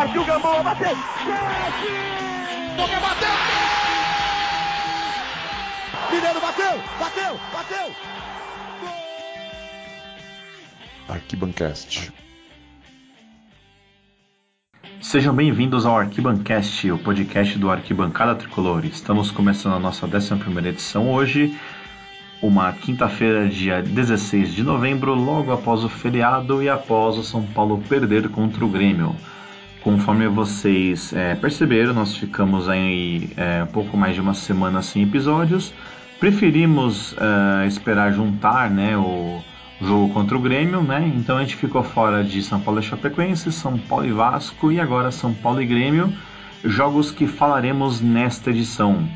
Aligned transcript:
Partiu 0.00 0.24
Gamboa, 0.24 0.62
bateu! 0.62 0.96
Boca 2.74 3.00
bateu! 3.00 3.28
Mineiro 6.10 6.40
bateu! 6.40 6.72
Bateu! 6.98 7.40
Bateu! 7.52 7.94
Arquibancast. 11.06 12.10
Sejam 15.02 15.34
bem-vindos 15.34 15.84
ao 15.84 15.98
Arquibancast, 15.98 16.90
o 16.90 16.96
podcast 16.96 17.58
do 17.58 17.70
Arquibancada 17.70 18.34
Tricolor. 18.36 18.86
Estamos 18.86 19.30
começando 19.30 19.74
a 19.74 19.78
nossa 19.78 20.08
11ª 20.08 20.66
edição 20.66 21.12
hoje, 21.12 21.54
uma 22.40 22.72
quinta-feira, 22.72 23.46
dia 23.46 23.82
16 23.82 24.54
de 24.54 24.62
novembro, 24.62 25.12
logo 25.12 25.52
após 25.52 25.84
o 25.84 25.90
feriado 25.90 26.62
e 26.62 26.70
após 26.70 27.18
o 27.18 27.22
São 27.22 27.44
Paulo 27.44 27.84
perder 27.86 28.30
contra 28.30 28.64
o 28.64 28.68
Grêmio. 28.70 29.14
Conforme 29.82 30.28
vocês 30.28 31.12
é, 31.14 31.34
perceberam, 31.34 31.94
nós 31.94 32.14
ficamos 32.14 32.68
aí 32.68 33.30
é, 33.36 33.64
pouco 33.64 33.96
mais 33.96 34.14
de 34.14 34.20
uma 34.20 34.34
semana 34.34 34.82
sem 34.82 35.02
episódios. 35.02 35.72
Preferimos 36.18 37.16
é, 37.18 37.66
esperar 37.66 38.12
juntar 38.12 38.70
né, 38.70 38.96
o 38.96 39.42
jogo 39.80 40.12
contra 40.12 40.36
o 40.36 40.40
Grêmio, 40.40 40.82
né? 40.82 41.10
Então 41.16 41.38
a 41.38 41.40
gente 41.40 41.56
ficou 41.56 41.82
fora 41.82 42.22
de 42.22 42.42
São 42.42 42.60
Paulo 42.60 42.80
e 42.80 42.82
Chapecoense, 42.82 43.50
São 43.50 43.78
Paulo 43.78 44.06
e 44.06 44.12
Vasco 44.12 44.70
e 44.70 44.78
agora 44.78 45.10
São 45.10 45.32
Paulo 45.32 45.62
e 45.62 45.66
Grêmio, 45.66 46.12
jogos 46.62 47.10
que 47.10 47.26
falaremos 47.26 48.02
nesta 48.02 48.50
edição. 48.50 49.08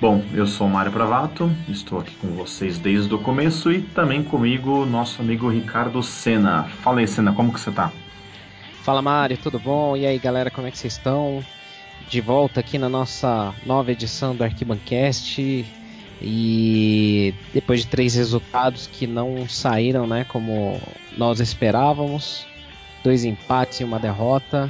Bom, 0.00 0.24
eu 0.34 0.48
sou 0.48 0.66
o 0.66 0.70
Mário 0.70 0.90
Pravato, 0.90 1.48
estou 1.68 2.00
aqui 2.00 2.16
com 2.16 2.26
vocês 2.30 2.76
desde 2.76 3.14
o 3.14 3.20
começo 3.20 3.70
e 3.70 3.80
também 3.80 4.24
comigo 4.24 4.84
nosso 4.84 5.22
amigo 5.22 5.48
Ricardo 5.48 6.02
Sena. 6.02 6.64
Fala 6.64 6.98
aí, 6.98 7.06
Sena, 7.06 7.32
como 7.32 7.52
que 7.52 7.60
você 7.60 7.70
tá? 7.70 7.92
Fala 8.82 9.00
Mário, 9.00 9.38
tudo 9.38 9.60
bom? 9.60 9.96
E 9.96 10.04
aí 10.04 10.18
galera, 10.18 10.50
como 10.50 10.66
é 10.66 10.70
que 10.72 10.76
vocês 10.76 10.94
estão? 10.94 11.44
De 12.08 12.20
volta 12.20 12.58
aqui 12.58 12.78
na 12.78 12.88
nossa 12.88 13.54
nova 13.64 13.92
edição 13.92 14.34
do 14.34 14.42
Arquibancast 14.42 15.64
e 16.20 17.34
depois 17.54 17.82
de 17.82 17.86
três 17.86 18.16
resultados 18.16 18.88
que 18.88 19.06
não 19.06 19.48
saíram 19.48 20.04
né, 20.04 20.24
como 20.24 20.80
nós 21.16 21.38
esperávamos, 21.38 22.44
dois 23.04 23.24
empates 23.24 23.78
e 23.78 23.84
uma 23.84 24.00
derrota, 24.00 24.68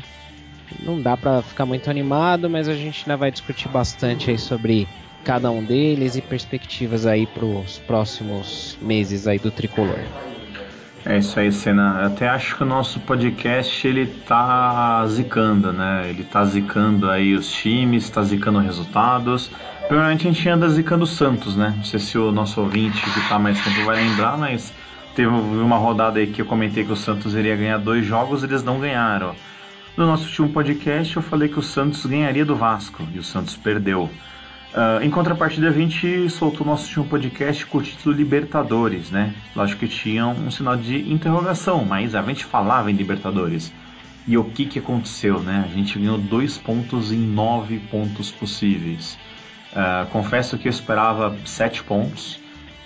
não 0.80 1.00
dá 1.00 1.16
para 1.16 1.40
ficar 1.40 1.64
muito 1.64 1.88
animado, 1.88 2.50
mas 2.50 2.68
a 2.68 2.74
gente 2.74 3.04
ainda 3.04 3.16
vai 3.16 3.30
discutir 3.30 3.68
bastante 3.68 4.30
aí 4.30 4.38
sobre 4.38 4.86
cada 5.24 5.50
um 5.50 5.64
deles 5.64 6.16
e 6.16 6.20
perspectivas 6.20 7.06
aí 7.06 7.26
para 7.26 7.46
os 7.46 7.78
próximos 7.78 8.76
meses 8.82 9.26
aí 9.26 9.38
do 9.38 9.50
tricolor. 9.50 10.00
É 11.04 11.18
isso 11.18 11.38
aí, 11.38 11.50
Senna. 11.50 11.98
Eu 12.00 12.06
até 12.06 12.28
acho 12.28 12.56
que 12.56 12.62
o 12.62 12.66
nosso 12.66 13.00
podcast 13.00 13.86
ele 13.86 14.06
tá 14.06 15.04
zicando, 15.08 15.72
né? 15.72 16.06
Ele 16.08 16.22
tá 16.22 16.44
zicando 16.44 17.10
aí 17.10 17.34
os 17.34 17.50
times, 17.50 18.08
tá 18.08 18.22
zicando 18.22 18.60
resultados. 18.60 19.50
Primeiramente 19.88 20.28
a 20.28 20.32
gente 20.32 20.48
anda 20.48 20.68
zicando 20.68 21.02
o 21.02 21.06
Santos, 21.06 21.56
né? 21.56 21.74
Não 21.76 21.84
sei 21.84 21.98
se 21.98 22.16
o 22.16 22.30
nosso 22.30 22.60
ouvinte 22.60 23.02
que 23.02 23.28
tá 23.28 23.36
mais 23.36 23.62
tempo 23.62 23.84
vai 23.84 23.96
lembrar, 23.96 24.38
mas 24.38 24.72
teve 25.14 25.28
uma 25.28 25.76
rodada 25.76 26.20
aí 26.20 26.28
que 26.28 26.40
eu 26.40 26.46
comentei 26.46 26.84
que 26.84 26.92
o 26.92 26.96
Santos 26.96 27.34
iria 27.34 27.56
ganhar 27.56 27.78
dois 27.78 28.06
jogos, 28.06 28.44
eles 28.44 28.62
não 28.62 28.78
ganharam. 28.78 29.34
No 29.96 30.06
nosso 30.06 30.26
último 30.26 30.50
podcast 30.50 31.16
eu 31.16 31.22
falei 31.22 31.48
que 31.48 31.58
o 31.58 31.62
Santos 31.62 32.06
ganharia 32.06 32.44
do 32.44 32.54
Vasco 32.54 33.02
e 33.12 33.18
o 33.18 33.24
Santos 33.24 33.56
perdeu. 33.56 34.08
Uh, 34.72 35.04
em 35.04 35.10
contrapartida, 35.10 35.68
a 35.68 35.72
gente 35.72 36.30
soltou 36.30 36.66
nosso 36.66 36.86
último 36.86 37.04
podcast 37.04 37.66
com 37.66 37.76
o 37.76 37.82
título 37.82 38.14
Libertadores, 38.14 39.10
né? 39.10 39.34
Lógico 39.54 39.80
que 39.80 39.88
tinha 39.88 40.26
um 40.26 40.50
sinal 40.50 40.78
de 40.78 41.12
interrogação, 41.12 41.84
mas 41.84 42.14
a 42.14 42.22
gente 42.22 42.46
falava 42.46 42.90
em 42.90 42.94
Libertadores. 42.94 43.70
E 44.26 44.38
o 44.38 44.44
que, 44.44 44.64
que 44.64 44.78
aconteceu, 44.78 45.40
né? 45.40 45.68
A 45.68 45.74
gente 45.74 45.98
ganhou 45.98 46.16
dois 46.16 46.56
pontos 46.56 47.12
em 47.12 47.18
nove 47.18 47.80
pontos 47.90 48.30
possíveis. 48.30 49.18
Uh, 49.72 50.06
confesso 50.10 50.56
que 50.56 50.68
eu 50.68 50.70
esperava 50.70 51.36
sete 51.44 51.82
pontos. 51.82 52.36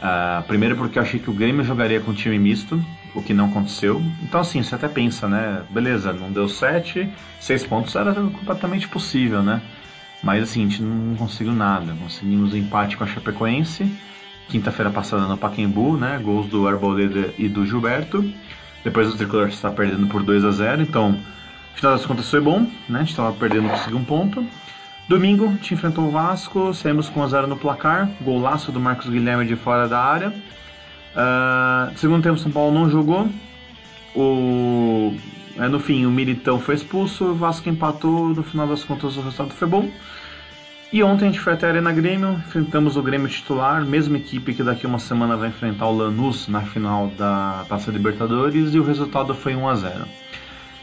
Uh, 0.01 0.43
primeiro 0.49 0.75
porque 0.77 0.99
eu 0.99 1.03
achei 1.03 1.21
que 1.21 1.31
o 1.31 1.33
Grêmio 1.33 1.65
jogaria 1.65 2.01
com 2.01 2.13
time 2.13 2.37
misto, 2.37 2.85
o 3.15 3.23
que 3.23 3.33
não 3.33 3.47
aconteceu. 3.47 4.03
Então 4.25 4.41
assim, 4.41 4.61
você 4.61 4.75
até 4.75 4.89
pensa, 4.89 5.29
né? 5.29 5.63
Beleza, 5.71 6.13
não 6.13 6.33
deu 6.33 6.49
sete, 6.49 7.09
seis 7.39 7.65
pontos 7.65 7.95
era 7.95 8.13
completamente 8.13 8.89
possível, 8.89 9.41
né? 9.41 9.63
Mas 10.27 10.43
assim, 10.43 10.63
a 10.63 10.69
gente 10.69 10.83
não 10.83 11.15
conseguiu 11.15 11.53
nada. 11.53 11.95
Conseguimos 12.03 12.53
um 12.53 12.57
empate 12.57 12.97
com 12.97 13.05
a 13.05 13.07
Chapecoense, 13.07 13.89
quinta-feira 14.49 14.91
passada 14.91 15.23
no 15.23 15.39
Paquembu, 15.39 15.97
né? 15.97 16.19
Gols 16.21 16.49
do 16.49 16.67
Arboleda 16.67 17.33
e 17.39 17.49
do 17.49 17.65
Gilberto. 17.65 18.29
Depois 18.83 19.09
o 19.09 19.17
Tricolor 19.17 19.47
está 19.47 19.71
perdendo 19.71 20.09
por 20.09 20.25
2 20.25 20.45
a 20.45 20.51
0 20.51 20.83
então, 20.83 21.13
no 21.13 21.77
final 21.77 21.93
das 21.93 22.05
contas 22.05 22.29
foi 22.29 22.41
bom, 22.41 22.63
né? 22.89 22.97
A 22.97 22.99
gente 22.99 23.11
estava 23.11 23.33
perdendo, 23.35 23.69
conseguiu 23.69 23.99
um 23.99 24.05
ponto. 24.05 24.45
Domingo, 25.09 25.47
gente 25.53 25.75
enfrentou 25.75 26.09
o 26.09 26.11
Vasco, 26.11 26.75
saímos 26.75 27.09
com 27.09 27.21
1 27.21 27.23
a 27.23 27.29
0 27.29 27.47
no 27.47 27.57
placar, 27.57 28.11
golaço 28.21 28.73
do 28.73 28.81
Marcos 28.81 29.09
Guilherme 29.09 29.47
de 29.47 29.55
fora 29.55 29.87
da 29.87 30.03
área. 30.03 30.31
Uh, 30.31 31.97
segundo 31.97 32.25
tempo, 32.25 32.37
São 32.37 32.51
Paulo 32.51 32.77
não 32.77 32.91
jogou. 32.91 33.29
O 34.13 35.15
é, 35.59 35.69
no 35.69 35.81
fim, 35.81 36.05
o 36.05 36.11
Militão 36.11 36.61
foi 36.61 36.75
expulso, 36.75 37.27
o 37.27 37.35
Vasco 37.35 37.69
empatou, 37.69 38.29
no 38.29 38.43
final 38.43 38.67
das 38.67 38.85
contas 38.85 39.17
o 39.17 39.21
resultado 39.21 39.51
foi 39.51 39.67
bom. 39.67 39.91
E 40.93 41.03
ontem 41.03 41.25
a 41.25 41.29
gente 41.29 41.41
foi 41.41 41.53
até 41.53 41.67
a 41.67 41.71
Arena 41.71 41.93
Grêmio, 41.93 42.35
enfrentamos 42.35 42.97
o 42.97 43.03
Grêmio 43.03 43.29
titular, 43.29 43.85
mesma 43.85 44.17
equipe 44.17 44.55
que 44.55 44.63
daqui 44.63 44.87
uma 44.87 45.01
semana 45.01 45.37
vai 45.37 45.49
enfrentar 45.49 45.87
o 45.87 45.97
Lanús 45.97 46.47
na 46.47 46.63
final 46.63 47.09
da 47.19 47.65
Taça 47.69 47.91
Libertadores, 47.91 48.73
e 48.73 48.79
o 48.79 48.85
resultado 48.85 49.35
foi 49.35 49.57
1 49.57 49.69
a 49.69 49.75
0 49.75 50.05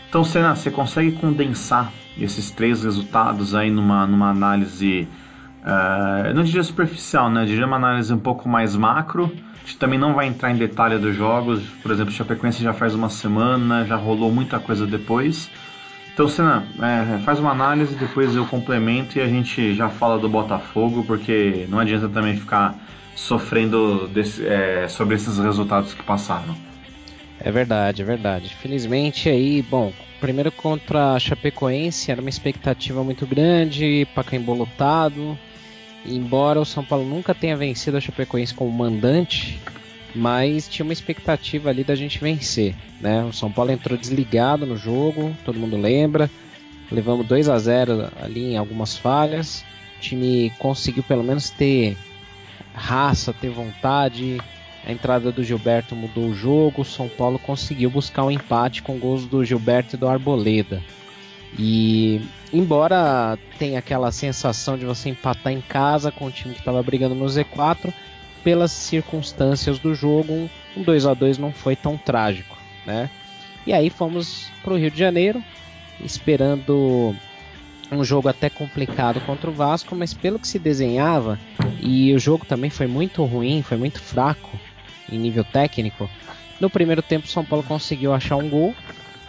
Então, 0.10 0.24
Senna, 0.24 0.56
você 0.56 0.70
consegue 0.70 1.14
condensar 1.14 1.92
esses 2.20 2.52
três 2.52 2.84
resultados 2.84 3.56
aí 3.56 3.72
numa, 3.72 4.06
numa 4.06 4.30
análise, 4.30 5.08
uh, 5.62 6.34
não 6.36 6.44
diria 6.44 6.64
superficial, 6.64 7.30
né? 7.30 7.46
diria 7.46 7.66
uma 7.66 7.78
análise 7.78 8.14
um 8.14 8.20
pouco 8.20 8.48
mais 8.48 8.76
macro, 8.76 9.32
a 9.64 9.66
gente 9.66 9.78
também 9.78 9.98
não 9.98 10.14
vai 10.14 10.28
entrar 10.28 10.52
em 10.52 10.58
detalhe 10.58 10.98
dos 10.98 11.16
jogos. 11.16 11.64
Por 11.82 11.90
exemplo, 11.90 12.12
o 12.12 12.16
Chapecoense 12.16 12.62
já 12.62 12.74
faz 12.74 12.94
uma 12.94 13.08
semana, 13.08 13.86
já 13.86 13.96
rolou 13.96 14.30
muita 14.30 14.60
coisa 14.60 14.86
depois. 14.86 15.50
Então, 16.14 16.28
Senna, 16.28 16.64
é, 16.80 17.18
faz 17.20 17.40
uma 17.40 17.52
análise, 17.52 17.96
depois 17.96 18.36
eu 18.36 18.46
complemento 18.46 19.18
e 19.18 19.22
a 19.22 19.28
gente 19.28 19.74
já 19.74 19.90
fala 19.90 20.20
do 20.20 20.30
Botafogo, 20.30 21.04
porque 21.04 21.66
não 21.70 21.80
adianta 21.80 22.08
também 22.08 22.38
ficar 22.38 22.78
sofrendo 23.16 24.08
desse, 24.08 24.46
é, 24.46 24.88
sobre 24.88 25.16
esses 25.16 25.40
resultados 25.40 25.94
que 25.94 26.04
passaram. 26.04 26.56
É 27.40 27.52
verdade, 27.52 28.04
é 28.04 28.06
verdade. 28.06 28.56
Felizmente 28.56 29.28
aí, 29.28 29.64
bom, 29.64 29.92
primeiro 30.20 30.52
contra 30.52 31.14
a 31.14 31.20
Chapecoense 31.20 32.12
era 32.12 32.22
uma 32.22 32.30
expectativa 32.30 33.04
muito 33.04 33.26
grande, 33.26 34.08
Pacaembu 34.14 34.54
lotado, 34.54 35.38
embora 36.06 36.62
o 36.62 36.66
São 36.66 36.84
Paulo 36.84 37.06
nunca 37.06 37.34
tenha 37.34 37.58
vencido 37.58 37.98
a 37.98 38.02
Chapecoense 38.02 38.54
como 38.54 38.72
mandante, 38.72 39.60
mas 40.16 40.68
tinha 40.68 40.84
uma 40.84 40.94
expectativa 40.94 41.70
ali 41.70 41.84
da 41.84 41.96
gente 41.96 42.20
vencer, 42.20 42.76
né? 43.02 43.24
O 43.24 43.34
São 43.34 43.52
Paulo 43.52 43.72
entrou 43.72 43.98
desligado 43.98 44.66
no 44.66 44.78
jogo, 44.78 45.36
todo 45.44 45.60
mundo 45.60 45.78
lembra. 45.78 46.30
Levamos 46.92 47.26
2 47.26 47.50
a 47.50 47.58
0 47.58 48.12
ali 48.22 48.54
em 48.54 48.58
algumas 48.58 48.96
falhas. 48.96 49.66
O 49.98 50.02
time 50.02 50.52
conseguiu 50.60 51.02
pelo 51.04 51.24
menos 51.24 51.50
ter 51.50 51.98
raça, 52.74 53.34
ter 53.34 53.50
vontade. 53.50 54.40
A 54.86 54.92
entrada 54.92 55.32
do 55.32 55.44
Gilberto 55.44 55.96
mudou 55.96 56.26
o 56.26 56.36
jogo. 56.36 56.82
O 56.82 56.86
São 56.86 57.08
Paulo 57.10 57.40
conseguiu 57.40 57.90
buscar 57.90 58.26
um 58.26 58.32
empate 58.32 58.84
com 58.84 59.00
gols 59.00 59.26
do 59.26 59.44
Gilberto 59.44 59.96
e 59.96 60.00
do 60.00 60.08
Arboleda. 60.08 60.84
E 61.58 62.22
embora 62.52 63.38
tenha 63.58 63.80
aquela 63.80 64.12
sensação 64.12 64.78
de 64.78 64.86
você 64.86 65.10
empatar 65.10 65.54
em 65.54 65.62
casa 65.62 66.12
com 66.12 66.26
o 66.26 66.32
time 66.32 66.54
que 66.54 66.60
estava 66.60 66.82
brigando 66.84 67.16
no 67.16 67.26
Z4, 67.26 67.94
pelas 68.44 68.72
circunstâncias 68.72 69.80
do 69.80 69.96
jogo, 69.96 70.50
um 70.76 70.84
2 70.84 71.06
a 71.06 71.14
2 71.14 71.38
não 71.38 71.52
foi 71.52 71.76
tão 71.76 71.98
trágico, 71.98 72.58
né? 72.86 73.10
E 73.66 73.72
aí 73.72 73.90
fomos 73.90 74.52
para 74.62 74.74
o 74.74 74.78
Rio 74.78 74.92
de 74.92 75.00
Janeiro, 75.00 75.42
esperando 76.04 77.16
um 77.92 78.04
jogo 78.04 78.28
até 78.28 78.50
complicado 78.50 79.22
contra 79.22 79.50
o 79.50 79.54
Vasco, 79.54 79.96
mas 79.96 80.14
pelo 80.14 80.40
que 80.40 80.48
se 80.48 80.60
desenhava, 80.60 81.40
e 81.80 82.14
o 82.14 82.20
jogo 82.20 82.46
também 82.46 82.70
foi 82.70 82.88
muito 82.88 83.24
ruim, 83.24 83.62
foi 83.62 83.78
muito 83.78 84.00
fraco 84.00 84.60
em 85.12 85.18
nível 85.18 85.44
técnico. 85.44 86.10
No 86.60 86.70
primeiro 86.70 87.02
tempo, 87.02 87.28
São 87.28 87.46
Paulo 87.46 87.64
conseguiu 87.64 88.14
achar 88.14 88.36
um 88.36 88.50
gol, 88.50 88.76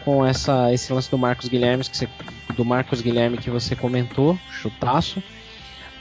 com 0.05 0.25
essa, 0.25 0.73
esse 0.73 0.93
lance 0.93 1.11
do 1.11 1.17
Marcos 1.19 1.49
Guilherme 1.49 1.83
que 1.85 1.97
você, 1.97 2.09
do 2.55 2.65
Marcos 2.65 3.00
Guilherme 3.00 3.38
que 3.38 3.50
você 3.50 3.75
comentou, 3.75 4.38
chutaço. 4.50 5.23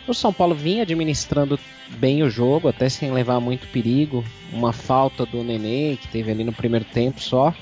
O 0.08 0.14
São 0.14 0.34
Paulo 0.34 0.54
vinha 0.54 0.84
administrando 0.84 1.58
bem 1.98 2.24
o 2.24 2.30
jogo, 2.30 2.68
até 2.68 2.90
sem 2.90 3.12
levar 3.12 3.40
muito 3.40 3.68
perigo. 3.68 4.24
Uma 4.52 4.74
falta 4.74 5.26
do 5.26 5.44
Nenê, 5.44 5.98
que 5.98 6.08
teve 6.08 6.32
ali 6.32 6.44
no 6.44 6.52
primeiro 6.52 6.86
tempo 6.86 7.22
só. 7.22 7.54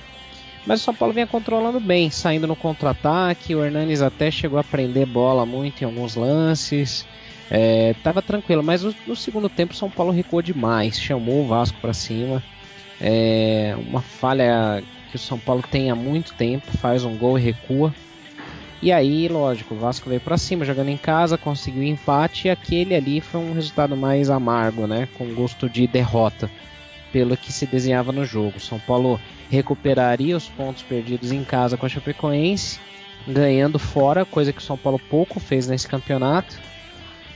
Mas 0.65 0.81
o 0.81 0.83
São 0.83 0.93
Paulo 0.93 1.13
vinha 1.13 1.27
controlando 1.27 1.79
bem, 1.79 2.09
saindo 2.09 2.47
no 2.47 2.55
contra-ataque. 2.55 3.55
O 3.55 3.63
Hernanes 3.63 4.01
até 4.01 4.29
chegou 4.29 4.59
a 4.59 4.63
prender 4.63 5.05
bola 5.05 5.45
muito 5.45 5.81
em 5.81 5.85
alguns 5.85 6.15
lances. 6.15 7.05
É, 7.49 7.93
tava 8.01 8.21
tranquilo, 8.21 8.63
mas 8.63 8.81
no, 8.81 9.15
segundo 9.15 9.49
tempo 9.49 9.73
o 9.73 9.75
São 9.75 9.89
Paulo 9.89 10.11
recuou 10.11 10.41
demais, 10.41 10.99
chamou 10.99 11.43
o 11.43 11.47
Vasco 11.47 11.77
para 11.81 11.93
cima. 11.93 12.41
É, 12.99 13.75
uma 13.87 14.01
falha 14.01 14.81
que 15.09 15.17
o 15.17 15.19
São 15.19 15.37
Paulo 15.37 15.61
tem 15.69 15.91
há 15.91 15.95
muito 15.95 16.33
tempo, 16.35 16.65
faz 16.77 17.03
um 17.03 17.17
gol 17.17 17.37
e 17.37 17.41
recua. 17.41 17.93
E 18.81 18.91
aí, 18.91 19.27
lógico, 19.27 19.75
o 19.75 19.77
Vasco 19.77 20.09
veio 20.09 20.21
para 20.21 20.37
cima, 20.37 20.65
jogando 20.65 20.89
em 20.89 20.97
casa, 20.97 21.37
conseguiu 21.37 21.83
empate 21.83 22.47
e 22.47 22.49
aquele 22.51 22.95
ali 22.95 23.21
foi 23.21 23.39
um 23.39 23.53
resultado 23.53 23.95
mais 23.95 24.29
amargo, 24.29 24.87
né? 24.87 25.07
Com 25.17 25.33
gosto 25.35 25.69
de 25.69 25.85
derrota, 25.85 26.49
pelo 27.11 27.37
que 27.37 27.53
se 27.53 27.67
desenhava 27.67 28.11
no 28.11 28.25
jogo. 28.25 28.59
São 28.59 28.79
Paulo 28.79 29.19
recuperaria 29.51 30.35
os 30.35 30.47
pontos 30.47 30.81
perdidos 30.81 31.31
em 31.31 31.43
casa 31.43 31.77
com 31.77 31.85
a 31.85 31.89
Chapecoense, 31.89 32.79
ganhando 33.27 33.77
fora, 33.77 34.25
coisa 34.25 34.51
que 34.51 34.59
o 34.59 34.63
São 34.63 34.77
Paulo 34.77 34.99
pouco 35.11 35.39
fez 35.39 35.67
nesse 35.67 35.87
campeonato. 35.87 36.57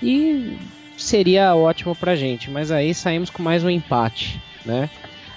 E 0.02 0.58
seria 0.98 1.56
ótimo 1.56 1.96
pra 1.96 2.16
gente, 2.16 2.50
mas 2.50 2.72
aí 2.72 2.92
saímos 2.94 3.30
com 3.30 3.44
mais 3.44 3.64
um 3.64 3.70
empate, 3.70 4.42
né? 4.66 4.90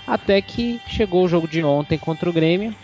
Até 0.06 0.40
que 0.40 0.80
chegou 0.88 1.24
o 1.24 1.28
jogo 1.28 1.46
de 1.46 1.62
ontem 1.62 1.98
contra 1.98 2.30
o 2.30 2.32
Grêmio, 2.32 2.74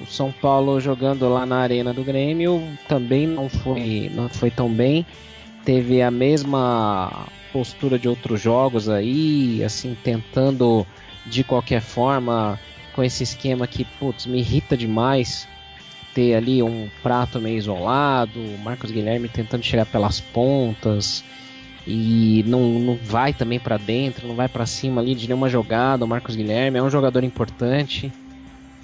o 0.00 0.06
São 0.06 0.32
Paulo 0.32 0.80
jogando 0.80 1.28
lá 1.28 1.46
na 1.46 1.58
arena 1.58 1.92
do 1.92 2.02
Grêmio 2.02 2.62
também 2.88 3.26
não 3.26 3.48
foi, 3.48 4.10
não 4.14 4.28
foi 4.28 4.50
tão 4.50 4.68
bem. 4.68 5.06
Teve 5.64 6.02
a 6.02 6.10
mesma 6.10 7.26
postura 7.52 7.98
de 7.98 8.08
outros 8.08 8.40
jogos 8.40 8.88
aí, 8.88 9.62
assim, 9.64 9.96
tentando 10.02 10.86
de 11.24 11.42
qualquer 11.44 11.80
forma, 11.80 12.58
com 12.94 13.02
esse 13.02 13.22
esquema 13.22 13.66
que, 13.66 13.84
putz, 13.84 14.26
me 14.26 14.38
irrita 14.38 14.76
demais 14.76 15.48
ter 16.14 16.34
ali 16.34 16.62
um 16.62 16.88
prato 17.02 17.40
meio 17.40 17.58
isolado, 17.58 18.38
o 18.38 18.58
Marcos 18.58 18.90
Guilherme 18.90 19.28
tentando 19.28 19.64
chegar 19.64 19.86
pelas 19.86 20.20
pontas 20.20 21.24
e 21.86 22.44
não, 22.46 22.60
não 22.78 22.96
vai 23.02 23.32
também 23.32 23.58
para 23.58 23.76
dentro, 23.76 24.28
não 24.28 24.34
vai 24.34 24.48
para 24.48 24.64
cima 24.64 25.00
ali 25.00 25.14
de 25.14 25.26
nenhuma 25.26 25.48
jogada. 25.48 26.04
O 26.04 26.08
Marcos 26.08 26.36
Guilherme 26.36 26.78
é 26.78 26.82
um 26.82 26.90
jogador 26.90 27.24
importante 27.24 28.12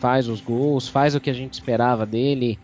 faz 0.00 0.26
os 0.28 0.40
gols, 0.40 0.88
faz 0.88 1.14
o 1.14 1.20
que 1.20 1.30
a 1.30 1.34
gente 1.34 1.52
esperava 1.52 2.06
dele. 2.06 2.58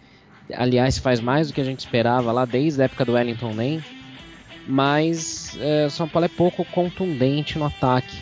Aliás, 0.54 0.98
faz 0.98 1.20
mais 1.20 1.48
do 1.48 1.54
que 1.54 1.60
a 1.60 1.64
gente 1.64 1.80
esperava 1.80 2.32
lá 2.32 2.44
desde 2.44 2.80
a 2.80 2.86
época 2.86 3.04
do 3.04 3.12
Wellington 3.12 3.52
Nem. 3.52 3.84
Mas 4.66 5.56
é, 5.60 5.88
São 5.88 6.08
Paulo 6.08 6.24
é 6.24 6.28
pouco 6.28 6.64
contundente 6.64 7.58
no 7.58 7.66
ataque. 7.66 8.16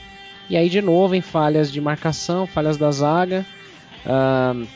E 0.51 0.57
aí, 0.57 0.69
de 0.69 0.83
novo, 0.83 1.15
em 1.15 1.21
falhas 1.21 1.73
de 1.73 1.81
marcação, 1.81 2.47
falhas 2.47 2.77
da 2.77 2.91
zaga. 2.91 3.47
Uh, 4.05 4.67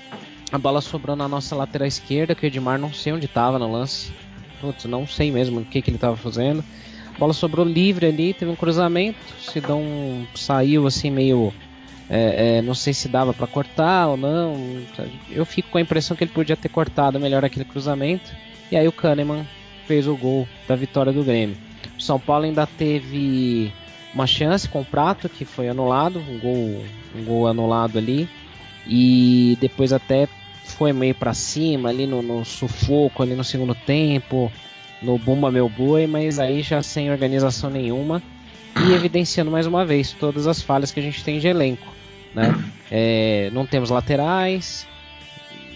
a 0.50 0.56
bola 0.56 0.80
sobrou 0.80 1.14
na 1.14 1.28
nossa 1.28 1.54
lateral 1.54 1.86
esquerda, 1.86 2.34
que 2.34 2.46
o 2.46 2.46
Edmar 2.46 2.78
não 2.78 2.92
sei 2.92 3.12
onde 3.12 3.26
estava 3.26 3.58
no 3.58 3.70
lance. 3.70 4.12
Putz, 4.60 4.86
não 4.86 5.06
sei 5.06 5.30
mesmo 5.30 5.60
o 5.60 5.64
que, 5.64 5.82
que 5.82 5.90
ele 5.90 5.96
estava 5.96 6.16
fazendo. 6.16 6.64
A 7.14 7.18
bola 7.18 7.34
sobrou 7.34 7.66
livre 7.66 8.06
ali, 8.06 8.32
teve 8.32 8.50
um 8.50 8.56
cruzamento. 8.56 9.18
Sidão 9.40 9.82
saiu 10.34 10.86
assim 10.86 11.10
meio 11.10 11.52
é, 12.10 12.58
é, 12.58 12.62
não 12.62 12.74
sei 12.74 12.94
se 12.94 13.08
dava 13.08 13.34
para 13.34 13.46
cortar 13.46 14.08
ou 14.08 14.16
não. 14.16 14.56
Eu 15.30 15.44
fico 15.44 15.70
com 15.70 15.78
a 15.78 15.80
impressão 15.80 16.16
que 16.16 16.24
ele 16.24 16.30
podia 16.30 16.56
ter 16.56 16.68
cortado 16.68 17.20
melhor 17.20 17.44
aquele 17.44 17.64
cruzamento. 17.64 18.30
E 18.70 18.76
aí 18.76 18.88
o 18.88 18.92
Kahneman 18.92 19.46
fez 19.86 20.06
o 20.06 20.16
gol 20.16 20.48
da 20.66 20.74
vitória 20.74 21.12
do 21.12 21.22
Grêmio. 21.22 21.56
O 21.98 22.02
São 22.02 22.18
Paulo 22.18 22.44
ainda 22.44 22.66
teve 22.66 23.72
uma 24.14 24.26
chance 24.26 24.68
com 24.68 24.80
o 24.80 24.84
Prato, 24.84 25.28
que 25.28 25.44
foi 25.44 25.68
anulado, 25.68 26.18
um 26.18 26.38
gol, 26.38 26.84
um 27.14 27.24
gol 27.24 27.46
anulado 27.46 27.98
ali. 27.98 28.28
E 28.86 29.58
depois 29.60 29.92
até 29.92 30.28
foi 30.64 30.92
meio 30.92 31.14
para 31.14 31.34
cima 31.34 31.90
ali 31.90 32.06
no, 32.06 32.22
no, 32.22 32.44
sufoco 32.44 33.22
ali 33.22 33.34
no 33.34 33.44
segundo 33.44 33.74
tempo, 33.74 34.50
no 35.02 35.18
Bumba 35.18 35.50
Meu 35.50 35.68
Boi, 35.68 36.06
mas 36.06 36.38
aí 36.38 36.62
já 36.62 36.82
sem 36.82 37.10
organização 37.10 37.68
nenhuma 37.68 38.22
e 38.86 38.92
evidenciando 38.92 39.50
mais 39.50 39.66
uma 39.66 39.84
vez 39.84 40.12
todas 40.12 40.46
as 40.46 40.62
falhas 40.62 40.90
que 40.90 41.00
a 41.00 41.02
gente 41.02 41.22
tem 41.24 41.38
de 41.38 41.48
elenco 41.48 41.98
né? 42.34 42.54
É, 42.90 43.50
não 43.52 43.66
temos 43.66 43.90
laterais, 43.90 44.86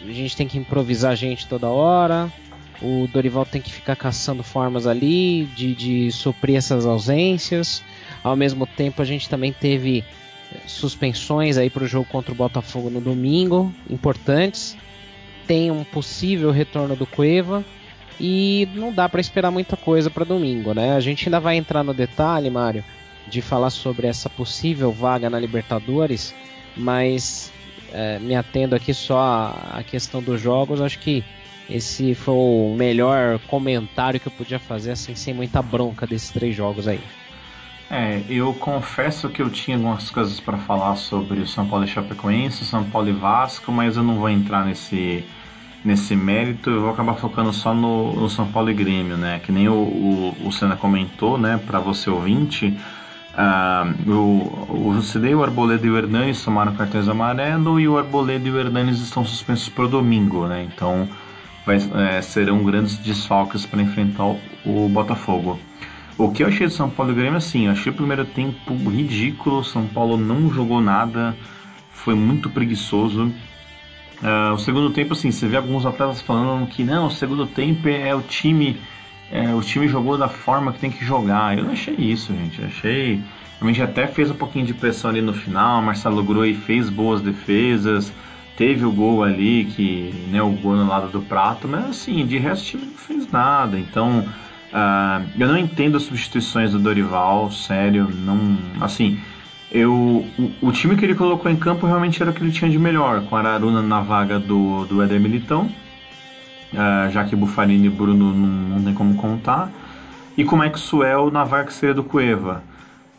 a 0.03 0.13
gente 0.13 0.37
tem 0.37 0.47
que 0.47 0.59
improvisar 0.59 1.17
gente 1.17 1.47
toda 1.47 1.69
hora. 1.69 2.33
O 2.81 3.07
Dorival 3.13 3.47
tem 3.47 3.61
que 3.61 3.73
ficar 3.73 3.95
caçando 3.95 4.43
formas 4.43 4.87
ali 4.87 5.45
de, 5.55 5.75
de 5.75 6.11
suprir 6.11 6.57
essas 6.57 6.85
ausências. 6.85 7.83
Ao 8.25 8.35
mesmo 8.35 8.67
tempo, 8.67 9.01
a 9.01 9.05
gente 9.05 9.29
também 9.29 9.53
teve 9.53 10.05
suspensões 10.67 11.57
aí 11.57 11.71
para 11.71 11.85
o 11.85 11.87
jogo 11.87 12.07
contra 12.11 12.33
o 12.33 12.35
Botafogo 12.37 12.91
no 12.91 13.01
domingo, 13.01 13.73
importantes. 13.89 14.77
Tem 15.47 15.71
um 15.71 15.85
possível 15.85 16.51
retorno 16.51 16.97
do 16.97 17.07
Cueva 17.07 17.65
e 18.21 18.69
não 18.75 18.93
dá 18.93 19.09
para 19.09 19.21
esperar 19.21 19.51
muita 19.51 19.77
coisa 19.77 20.11
para 20.11 20.25
domingo, 20.25 20.73
né? 20.73 20.95
A 20.95 21.01
gente 21.01 21.27
ainda 21.27 21.41
vai 21.41 21.57
entrar 21.57 21.83
no 21.83 21.95
detalhe, 21.95 22.51
Mário, 22.51 22.85
de 23.27 23.41
falar 23.41 23.71
sobre 23.71 24.07
essa 24.07 24.29
possível 24.29 24.93
vaga 24.93 25.31
na 25.31 25.39
Libertadores, 25.39 26.35
mas 26.77 27.53
é, 27.93 28.19
me 28.19 28.35
atendo 28.35 28.75
aqui 28.75 28.93
só 28.95 29.55
à 29.73 29.83
questão 29.83 30.23
dos 30.23 30.41
jogos, 30.41 30.81
acho 30.81 30.99
que 30.99 31.25
esse 31.69 32.15
foi 32.15 32.35
o 32.35 32.75
melhor 32.77 33.39
comentário 33.47 34.21
que 34.21 34.27
eu 34.27 34.33
podia 34.33 34.59
fazer, 34.59 34.93
assim, 34.93 35.15
sem 35.15 35.33
muita 35.33 35.63
bronca 35.63 36.07
desses 36.07 36.31
três 36.31 36.55
jogos 36.55 36.89
aí. 36.89 37.01
É, 37.91 38.23
eu 38.29 38.55
confesso 38.55 39.29
que 39.29 39.43
eu 39.43 39.51
tinha 39.51 39.77
algumas 39.77 40.11
coisas 40.11 40.41
para 40.41 40.57
falar 40.57 40.97
sobre 40.97 41.41
o 41.41 41.47
São 41.47 41.67
Paulo 41.67 41.85
e 41.85 41.89
Chapecoense, 41.89 42.65
São 42.65 42.85
Paulo 42.85 43.09
e 43.09 43.13
Vasco, 43.13 43.71
mas 43.71 43.97
eu 43.97 44.03
não 44.03 44.17
vou 44.17 44.31
entrar 44.31 44.65
nesse, 44.65 45.25
nesse 45.85 46.15
mérito, 46.15 46.71
eu 46.71 46.81
vou 46.83 46.91
acabar 46.91 47.15
focando 47.15 47.53
só 47.53 47.75
no, 47.75 48.15
no 48.15 48.29
São 48.29 48.47
Paulo 48.47 48.71
e 48.71 48.75
Grêmio, 48.75 49.17
né? 49.17 49.41
Que 49.45 49.51
nem 49.51 49.69
o, 49.69 49.75
o, 49.75 50.37
o 50.47 50.53
Senna 50.53 50.77
comentou, 50.77 51.37
né, 51.37 51.61
para 51.67 51.81
você 51.81 52.09
ouvinte, 52.09 52.77
ah, 53.35 53.93
o, 54.07 54.11
o 54.11 54.93
o 54.93 55.43
Arboleda 55.43 55.87
e 55.87 55.91
o 55.91 55.97
Hernanes 55.97 56.45
tomaram 56.45 56.75
cartões 56.75 57.09
amarelo 57.09 57.81
e 57.81 57.89
o 57.89 57.97
Arboleda 57.97 58.47
e 58.47 58.51
o 58.51 58.59
Hernanes 58.59 59.01
estão 59.01 59.25
suspensos 59.25 59.69
para 59.69 59.85
o 59.85 59.89
domingo, 59.89 60.47
né? 60.47 60.69
Então 60.73 61.09
vai, 61.65 61.77
é, 61.77 62.21
serão 62.21 62.63
grandes 62.63 62.99
desfalques 62.99 63.65
para 63.65 63.81
enfrentar 63.81 64.25
o, 64.25 64.39
o, 64.65 64.89
Botafogo. 64.89 65.59
O 66.19 66.31
que 66.31 66.43
eu 66.43 66.49
achei 66.49 66.67
do 66.67 66.73
São 66.73 66.91
Paulo 66.91 67.13
e 67.13 67.15
Grêmio, 67.15 67.39
assim, 67.39 67.67
eu 67.67 67.73
achei 67.73 67.91
o 67.91 67.95
primeiro 67.95 68.25
tempo 68.25 68.75
ridículo, 68.75 69.65
São 69.65 69.87
Paulo 69.87 70.19
não 70.19 70.53
jogou 70.53 70.81
nada, 70.81 71.35
foi 71.91 72.15
muito 72.15 72.51
preguiçoso. 72.51 73.33
Uh, 74.23 74.55
o 74.55 74.59
segundo 74.59 74.91
tempo, 74.91 75.15
assim, 75.15 75.31
você 75.31 75.49
vê 75.49 75.57
alguns 75.57 75.85
atletas 75.85 76.23
falando 76.23 76.67
que 76.69 76.85
não, 76.85 77.07
o 77.07 77.11
segundo 77.11 77.47
tempo 77.47 77.89
é 77.89 78.15
o 78.15 78.23
time 78.23 78.79
é, 79.33 79.55
o 79.55 79.63
time 79.63 79.89
jogou 79.89 80.19
da 80.19 80.29
forma 80.29 80.75
que 80.75 80.79
tem 80.79 80.91
que 80.91 81.03
jogar. 81.03 81.57
Eu 81.57 81.65
não 81.65 81.73
achei 81.73 81.95
isso, 81.95 82.35
gente. 82.35 82.61
Eu 82.61 82.67
achei. 82.67 83.23
A 83.59 83.65
gente 83.65 83.81
até 83.81 84.07
fez 84.07 84.31
um 84.31 84.35
pouquinho 84.35 84.67
de 84.67 84.75
pressão 84.75 85.11
ali 85.11 85.23
no 85.23 85.33
final. 85.33 85.81
Marcelo 85.81 86.23
Groi 86.23 86.53
fez 86.53 86.91
boas 86.91 87.23
defesas. 87.23 88.13
Teve 88.59 88.85
o 88.85 88.93
gol 88.93 89.25
ali, 89.25 89.65
que 89.65 90.13
né, 90.31 90.43
o 90.43 90.51
gol 90.51 90.77
no 90.77 90.87
lado 90.87 91.09
do 91.09 91.23
prato, 91.23 91.67
mas 91.67 91.87
assim, 91.87 92.27
de 92.27 92.37
resto 92.37 92.65
o 92.65 92.67
time 92.67 92.87
não 92.87 92.99
fez 92.99 93.33
nada. 93.33 93.79
Então, 93.79 94.19
uh, 94.21 95.27
eu 95.39 95.49
não 95.49 95.57
entendo 95.57 95.97
as 95.97 96.03
substituições 96.03 96.73
do 96.73 96.79
Dorival, 96.79 97.51
sério, 97.51 98.11
não. 98.13 98.59
Assim, 98.83 99.19
eu, 99.73 99.93
o, 100.39 100.69
o, 100.69 100.73
time 100.73 100.97
que 100.97 101.05
ele 101.05 101.15
colocou 101.15 101.51
em 101.51 101.57
campo 101.57 101.87
realmente 101.87 102.23
era 102.23 102.31
o 102.31 102.35
que 102.35 102.43
ele 102.43 102.53
tinha 102.53 102.71
de 102.71 102.79
melhor, 102.79 103.23
com 103.23 103.37
Araruna 103.37 103.83
na 103.83 104.01
vaga 104.01 104.39
do, 104.39 104.85
do 104.85 105.03
Éder 105.03 105.21
Militão 105.21 105.71
uh, 106.73 107.11
já 107.11 107.25
que 107.25 107.37
Bufarini 107.37 107.87
e 107.87 107.91
Bruno 107.91 108.33
não, 108.33 108.47
não 108.79 108.85
tem 108.85 108.95
como 108.95 109.15
contar, 109.15 109.71
e 110.37 110.45
com 110.45 110.57
Maxwell 110.57 111.31
na 111.31 111.45
varqueira 111.45 111.95
do 111.95 112.03
Cueva. 112.03 112.63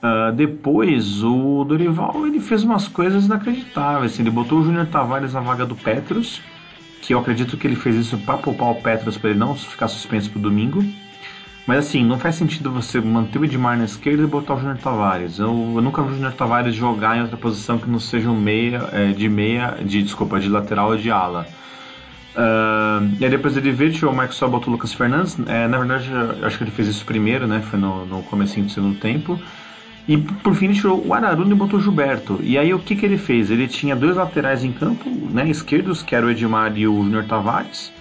Uh, 0.02 0.34
depois, 0.34 1.24
o 1.24 1.64
Dorival 1.64 2.28
ele 2.28 2.40
fez 2.40 2.64
umas 2.64 2.88
coisas 2.88 3.26
inacreditáveis. 3.26 4.14
Assim, 4.14 4.24
ele 4.24 4.32
botou 4.32 4.60
o 4.60 4.64
Júnior 4.64 4.88
Tavares 4.88 5.34
na 5.34 5.40
vaga 5.40 5.66
do 5.66 5.76
Petros, 5.76 6.42
que 7.02 7.14
eu 7.14 7.20
acredito 7.20 7.56
que 7.56 7.68
ele 7.68 7.76
fez 7.76 7.96
isso 7.96 8.18
para 8.18 8.38
poupar 8.38 8.72
o 8.72 8.76
Petros 8.76 9.18
para 9.18 9.30
ele 9.30 9.40
não 9.40 9.56
ficar 9.56 9.88
suspenso 9.88 10.30
pro 10.30 10.42
domingo. 10.42 10.84
Mas 11.66 11.80
assim, 11.80 12.04
não 12.04 12.20
faz 12.20 12.36
sentido 12.36 12.72
você 12.72 13.00
manter 13.00 13.40
o 13.40 13.46
Edmar 13.46 13.78
na 13.78 13.86
esquerda 13.86 14.24
e 14.24 14.28
botar 14.28 14.56
o 14.56 14.60
Júnior 14.60 14.78
Tavares. 14.78 15.40
Eu, 15.40 15.48
eu, 15.76 15.82
nunca 15.82 16.02
vi 16.02 16.10
o 16.10 16.16
Júnior 16.16 16.34
Tavares 16.34 16.76
jogar 16.76 17.18
em 17.18 17.22
outra 17.22 17.38
posição 17.38 17.78
que 17.78 17.90
não 17.90 18.00
seja 18.00 18.30
um 18.30 18.40
meia, 18.40 18.90
é, 18.92 19.12
de 19.12 19.30
meia, 19.30 19.78
de 19.82 20.04
desculpa, 20.04 20.40
de 20.40 20.50
lateral 20.50 20.90
ou 20.90 20.98
de 20.98 21.10
ala. 21.10 21.48
Uh, 22.36 23.16
e 23.20 23.24
aí 23.24 23.30
depois 23.30 23.56
ele 23.56 23.72
veio, 23.72 23.94
tirou 23.94 24.12
o 24.12 24.16
Marcos 24.16 24.38
Sol, 24.38 24.50
botou 24.50 24.70
o 24.70 24.72
Lucas 24.74 24.94
Fernandes. 24.94 25.38
É, 25.48 25.68
na 25.68 25.78
verdade, 25.78 26.10
acho 26.42 26.58
que 26.58 26.64
ele 26.66 26.72
fez 26.72 26.88
isso 26.88 27.06
primeiro, 27.06 27.48
né? 27.48 27.62
Foi 27.62 27.80
no, 27.80 28.06
no 28.06 28.24
comecinho 28.24 28.66
do 28.66 28.72
segundo 28.72 29.00
tempo. 29.00 29.40
E 30.06 30.18
por 30.18 30.54
fim 30.56 30.66
ele 30.66 30.74
tirou 30.74 31.06
o 31.06 31.14
Araruna 31.14 31.54
e 31.54 31.56
botou 31.56 31.80
o 31.80 31.82
Gilberto. 31.82 32.40
E 32.44 32.58
aí 32.58 32.74
o 32.74 32.80
que, 32.80 32.96
que 32.96 33.06
ele 33.06 33.18
fez? 33.18 33.50
Ele 33.50 33.68
tinha 33.68 33.96
dois 33.96 34.18
laterais 34.18 34.64
em 34.64 34.72
campo, 34.74 35.10
né, 35.32 35.50
esquerdos, 35.50 36.04
que 36.04 36.14
era 36.14 36.26
o 36.26 36.30
Edmar 36.30 36.78
e 36.78 36.86
o 36.86 37.04
Junior 37.04 37.24
Tavares. 37.24 37.94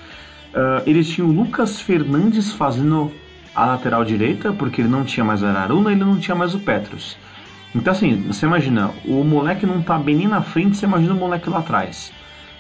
Uh, 0.52 0.82
ele 0.84 1.04
tinha 1.04 1.24
o 1.24 1.30
Lucas 1.30 1.80
Fernandes 1.80 2.52
fazendo 2.52 3.12
a 3.54 3.66
lateral 3.66 4.04
direita, 4.04 4.52
porque 4.52 4.80
ele 4.80 4.88
não 4.88 5.04
tinha 5.04 5.24
mais 5.24 5.42
o 5.42 5.46
Araruna 5.46 5.92
ele 5.92 6.04
não 6.04 6.18
tinha 6.18 6.34
mais 6.34 6.54
o 6.54 6.60
Petros. 6.60 7.16
Então 7.74 7.92
assim, 7.92 8.22
você 8.22 8.46
imagina, 8.46 8.90
o 9.04 9.24
moleque 9.24 9.66
não 9.66 9.82
tá 9.82 9.98
bem 9.98 10.16
nem 10.16 10.28
na 10.28 10.42
frente, 10.42 10.76
você 10.76 10.86
imagina 10.86 11.14
o 11.14 11.16
moleque 11.16 11.48
lá 11.48 11.58
atrás. 11.58 12.12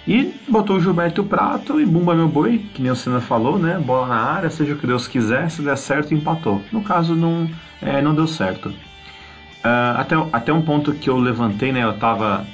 E 0.06 0.34
botou 0.48 0.76
o 0.76 0.80
Gilberto 0.80 1.22
Prato 1.22 1.80
e 1.80 1.86
Bumba 1.86 2.14
Meu 2.14 2.28
Boi, 2.28 2.58
que 2.74 2.82
nem 2.82 2.90
o 2.90 2.96
Senna 2.96 3.20
falou, 3.20 3.56
né? 3.56 3.78
Bola 3.78 4.08
na 4.08 4.20
área, 4.20 4.50
seja 4.50 4.74
o 4.74 4.76
que 4.76 4.86
Deus 4.86 5.06
quiser, 5.06 5.48
se 5.48 5.62
der 5.62 5.76
certo, 5.76 6.12
empatou. 6.12 6.60
No 6.72 6.82
caso, 6.82 7.14
não, 7.14 7.48
é, 7.80 8.02
não 8.02 8.12
deu 8.12 8.26
certo. 8.26 8.68
Uh, 8.68 9.96
até, 9.96 10.16
até 10.32 10.52
um 10.52 10.62
ponto 10.62 10.92
que 10.92 11.08
eu 11.08 11.16
levantei, 11.18 11.70
né? 11.70 11.84
Eu 11.84 11.92
tava. 11.98 12.44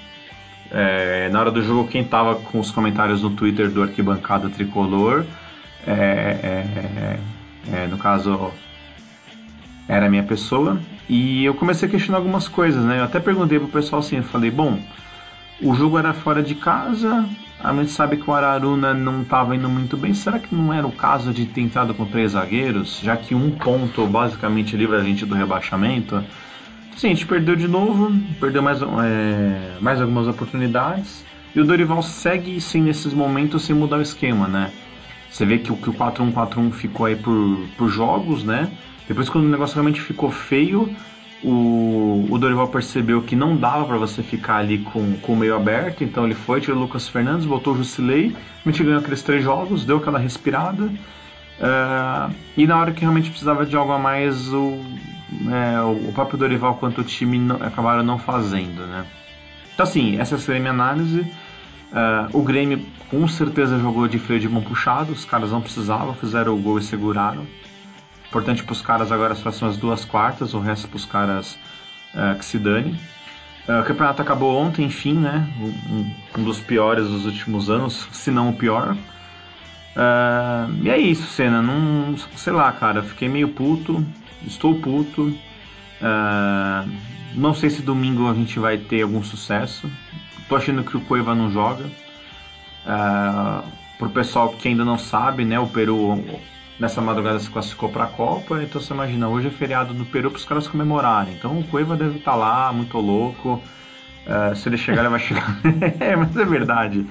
É, 0.71 1.31
na 1.31 1.41
hora 1.41 1.51
do 1.51 1.63
jogo, 1.63 1.89
quem 1.89 2.05
tava 2.05 2.35
com 2.35 2.61
os 2.61 2.71
comentários 2.71 3.23
no 3.23 3.31
Twitter 3.31 3.71
do 3.71 3.83
Arquibancada 3.83 4.51
Tricolor 4.51 5.25
é, 5.87 7.19
é, 7.73 7.87
no 7.87 7.99
caso 7.99 8.53
era 9.89 10.07
a 10.07 10.11
minha 10.11 10.23
pessoa, 10.23 10.81
e 11.09 11.45
eu 11.45 11.55
comecei 11.55 11.89
a 11.89 11.91
questionar 11.91 12.19
algumas 12.19 12.47
coisas, 12.47 12.85
né? 12.85 13.01
Eu 13.01 13.05
até 13.05 13.19
perguntei 13.19 13.59
pro 13.59 13.69
pessoal 13.69 14.01
assim, 14.01 14.17
eu 14.17 14.23
falei, 14.23 14.51
bom, 14.51 14.79
o 15.63 15.75
jogo 15.75 15.99
era 15.99 16.13
fora 16.13 16.43
de 16.43 16.55
casa, 16.55 17.27
a 17.61 17.75
gente 17.75 17.91
sabe 17.91 18.17
que 18.17 18.31
o 18.31 18.33
Araruna 18.33 18.95
não 18.95 19.23
estava 19.23 19.57
indo 19.57 19.69
muito 19.69 19.97
bem. 19.97 20.15
Será 20.15 20.39
que 20.39 20.55
não 20.55 20.73
era 20.73 20.87
o 20.87 20.93
caso 20.93 21.33
de 21.33 21.45
ter 21.47 21.61
entrado 21.63 21.93
com 21.93 22.05
três 22.07 22.33
zagueiros, 22.33 23.01
já 23.03 23.17
que 23.17 23.35
um 23.35 23.51
ponto 23.51 24.07
basicamente 24.07 24.77
livra 24.77 24.99
a 24.99 25.03
gente 25.03 25.27
do 25.27 25.35
rebaixamento? 25.35 26.23
Sim, 26.97 27.09
a 27.09 27.11
gente 27.11 27.27
perdeu 27.27 27.57
de 27.57 27.67
novo, 27.67 28.13
perdeu 28.39 28.63
mais, 28.63 28.81
é, 28.81 29.77
mais 29.81 30.01
algumas 30.01 30.29
oportunidades. 30.29 31.25
E 31.55 31.61
o 31.61 31.65
Dorival 31.65 32.03
segue 32.03 32.61
sim 32.61 32.83
nesses 32.83 33.13
momentos 33.13 33.63
sem 33.63 33.75
mudar 33.75 33.99
o 33.99 34.03
esquema, 34.03 34.47
né? 34.47 34.71
Você 35.31 35.45
vê 35.45 35.59
que, 35.59 35.75
que 35.75 35.91
o 35.91 35.93
4-1-4-1 35.93 36.73
ficou 36.73 37.07
aí 37.07 37.17
por, 37.17 37.59
por 37.77 37.89
jogos, 37.89 38.43
né? 38.43 38.71
Depois, 39.07 39.29
quando 39.29 39.45
o 39.45 39.49
negócio 39.49 39.75
realmente 39.75 40.01
ficou 40.01 40.31
feio, 40.31 40.95
o, 41.43 42.27
o 42.29 42.39
Dorival 42.39 42.69
percebeu 42.69 43.23
que 43.23 43.37
não 43.37 43.57
dava 43.57 43.85
para 43.85 43.97
você 43.97 44.23
ficar 44.23 44.57
ali 44.57 44.79
com, 44.79 45.17
com 45.19 45.33
o 45.33 45.37
meio 45.37 45.55
aberto, 45.55 46.03
então 46.03 46.25
ele 46.25 46.35
foi, 46.35 46.61
tirou 46.61 46.79
o 46.79 46.83
Lucas 46.83 47.09
Fernandes, 47.09 47.47
botou 47.47 47.75
o 47.75 47.77
Jusilei, 47.77 48.35
a 48.65 48.71
gente 48.71 48.83
ganhou 48.83 48.99
aqueles 48.99 49.23
três 49.23 49.43
jogos, 49.43 49.85
deu 49.85 49.99
aquela 49.99 50.19
respirada. 50.19 50.85
Uh, 50.85 52.35
e 52.57 52.67
na 52.67 52.79
hora 52.79 52.93
que 52.93 53.01
realmente 53.01 53.31
precisava 53.31 53.65
de 53.65 53.77
algo 53.77 53.93
a 53.93 53.99
mais, 53.99 54.53
o, 54.53 54.79
é, 55.51 55.81
o 55.81 56.13
próprio 56.13 56.39
Dorival 56.39 56.75
quanto 56.77 57.01
o 57.01 57.05
time 57.05 57.39
não, 57.39 57.57
acabaram 57.57 58.03
não 58.03 58.19
fazendo, 58.19 58.87
né? 58.87 59.05
Então 59.75 59.85
assim, 59.85 60.19
essa 60.19 60.39
seria 60.39 60.59
a 60.59 60.61
minha 60.61 60.73
análise. 60.73 61.31
Uh, 61.93 62.37
o 62.37 62.43
Grêmio 62.43 62.85
com 63.09 63.27
certeza 63.27 63.79
jogou 63.79 64.07
de 64.07 64.19
freio 64.19 64.41
de 64.41 64.49
mão 64.49 64.63
puxado, 64.63 65.13
os 65.13 65.25
caras 65.25 65.51
não 65.51 65.61
precisavam, 65.61 66.15
fizeram 66.15 66.55
o 66.55 66.59
gol 66.59 66.79
e 66.79 66.83
seguraram. 66.83 67.47
Importante 68.29 68.63
para 68.63 68.73
os 68.73 68.83
caras 68.83 69.11
agora 69.11 69.33
as 69.33 69.41
próximas 69.41 69.79
duas 69.79 70.05
quartas, 70.05 70.53
o 70.53 70.61
resto 70.61 70.87
para 70.87 70.97
os 70.97 71.07
caras 71.07 71.59
uh, 72.15 72.39
que 72.39 72.45
se 72.45 72.59
dane. 72.59 72.91
Uh, 73.67 73.81
o 73.81 73.85
campeonato 73.85 74.21
acabou 74.21 74.55
ontem, 74.55 74.85
enfim, 74.85 75.15
né? 75.15 75.49
Um, 75.59 76.41
um, 76.41 76.45
dos 76.45 76.61
piores 76.61 77.09
dos 77.09 77.25
últimos 77.25 77.71
anos, 77.71 78.07
se 78.13 78.31
não 78.31 78.51
o 78.51 78.53
pior. 78.53 78.95
Uh, 79.97 80.85
e 80.85 80.91
é 80.91 80.99
isso, 80.99 81.27
Senna. 81.27 81.63
Não, 81.63 82.17
sei 82.37 82.53
lá, 82.53 82.71
cara. 82.71 83.03
Fiquei 83.03 83.31
meio 83.31 83.49
puto. 83.49 84.05
Estou 84.47 84.75
puto. 84.75 85.35
não 87.35 87.55
sei 87.55 87.71
se 87.71 87.81
domingo 87.81 88.31
a 88.31 88.35
gente 88.35 88.59
vai 88.59 88.77
ter 88.77 89.03
algum 89.03 89.23
sucesso. 89.23 89.91
Tô 90.49 90.57
achando 90.57 90.83
que 90.83 90.97
o 90.97 91.01
Cueva 91.01 91.35
não 91.35 91.51
joga. 91.51 91.85
Uh, 92.87 93.63
pro 93.99 94.09
pessoal 94.09 94.51
que 94.51 94.69
ainda 94.69 94.85
não 94.85 94.99
sabe, 94.99 95.45
né? 95.45 95.59
O 95.59 95.67
Peru 95.67 96.25
nessa 96.79 97.01
madrugada 97.01 97.39
se 97.39 97.51
classificou 97.51 97.89
para 97.89 98.05
a 98.05 98.07
Copa, 98.07 98.63
então 98.63 98.81
você 98.81 98.95
imagina, 98.95 99.29
hoje 99.29 99.49
é 99.49 99.51
feriado 99.51 99.93
no 99.93 100.07
Peru 100.07 100.31
para 100.31 100.39
os 100.39 100.45
caras 100.45 100.69
comemorarem. 100.69 101.35
Então 101.35 101.59
o 101.59 101.65
Cueva 101.65 101.97
deve 101.97 102.19
estar 102.19 102.33
tá 102.33 102.37
lá, 102.37 102.73
muito 102.73 102.97
louco. 102.99 103.63
Uh, 104.27 104.55
se 104.55 104.69
ele 104.69 104.77
chegar, 104.77 105.01
ele 105.01 105.09
vai 105.09 105.21
chegar. 105.21 105.59
é, 106.01 106.15
mas 106.15 106.37
é 106.37 106.45
verdade. 106.45 107.07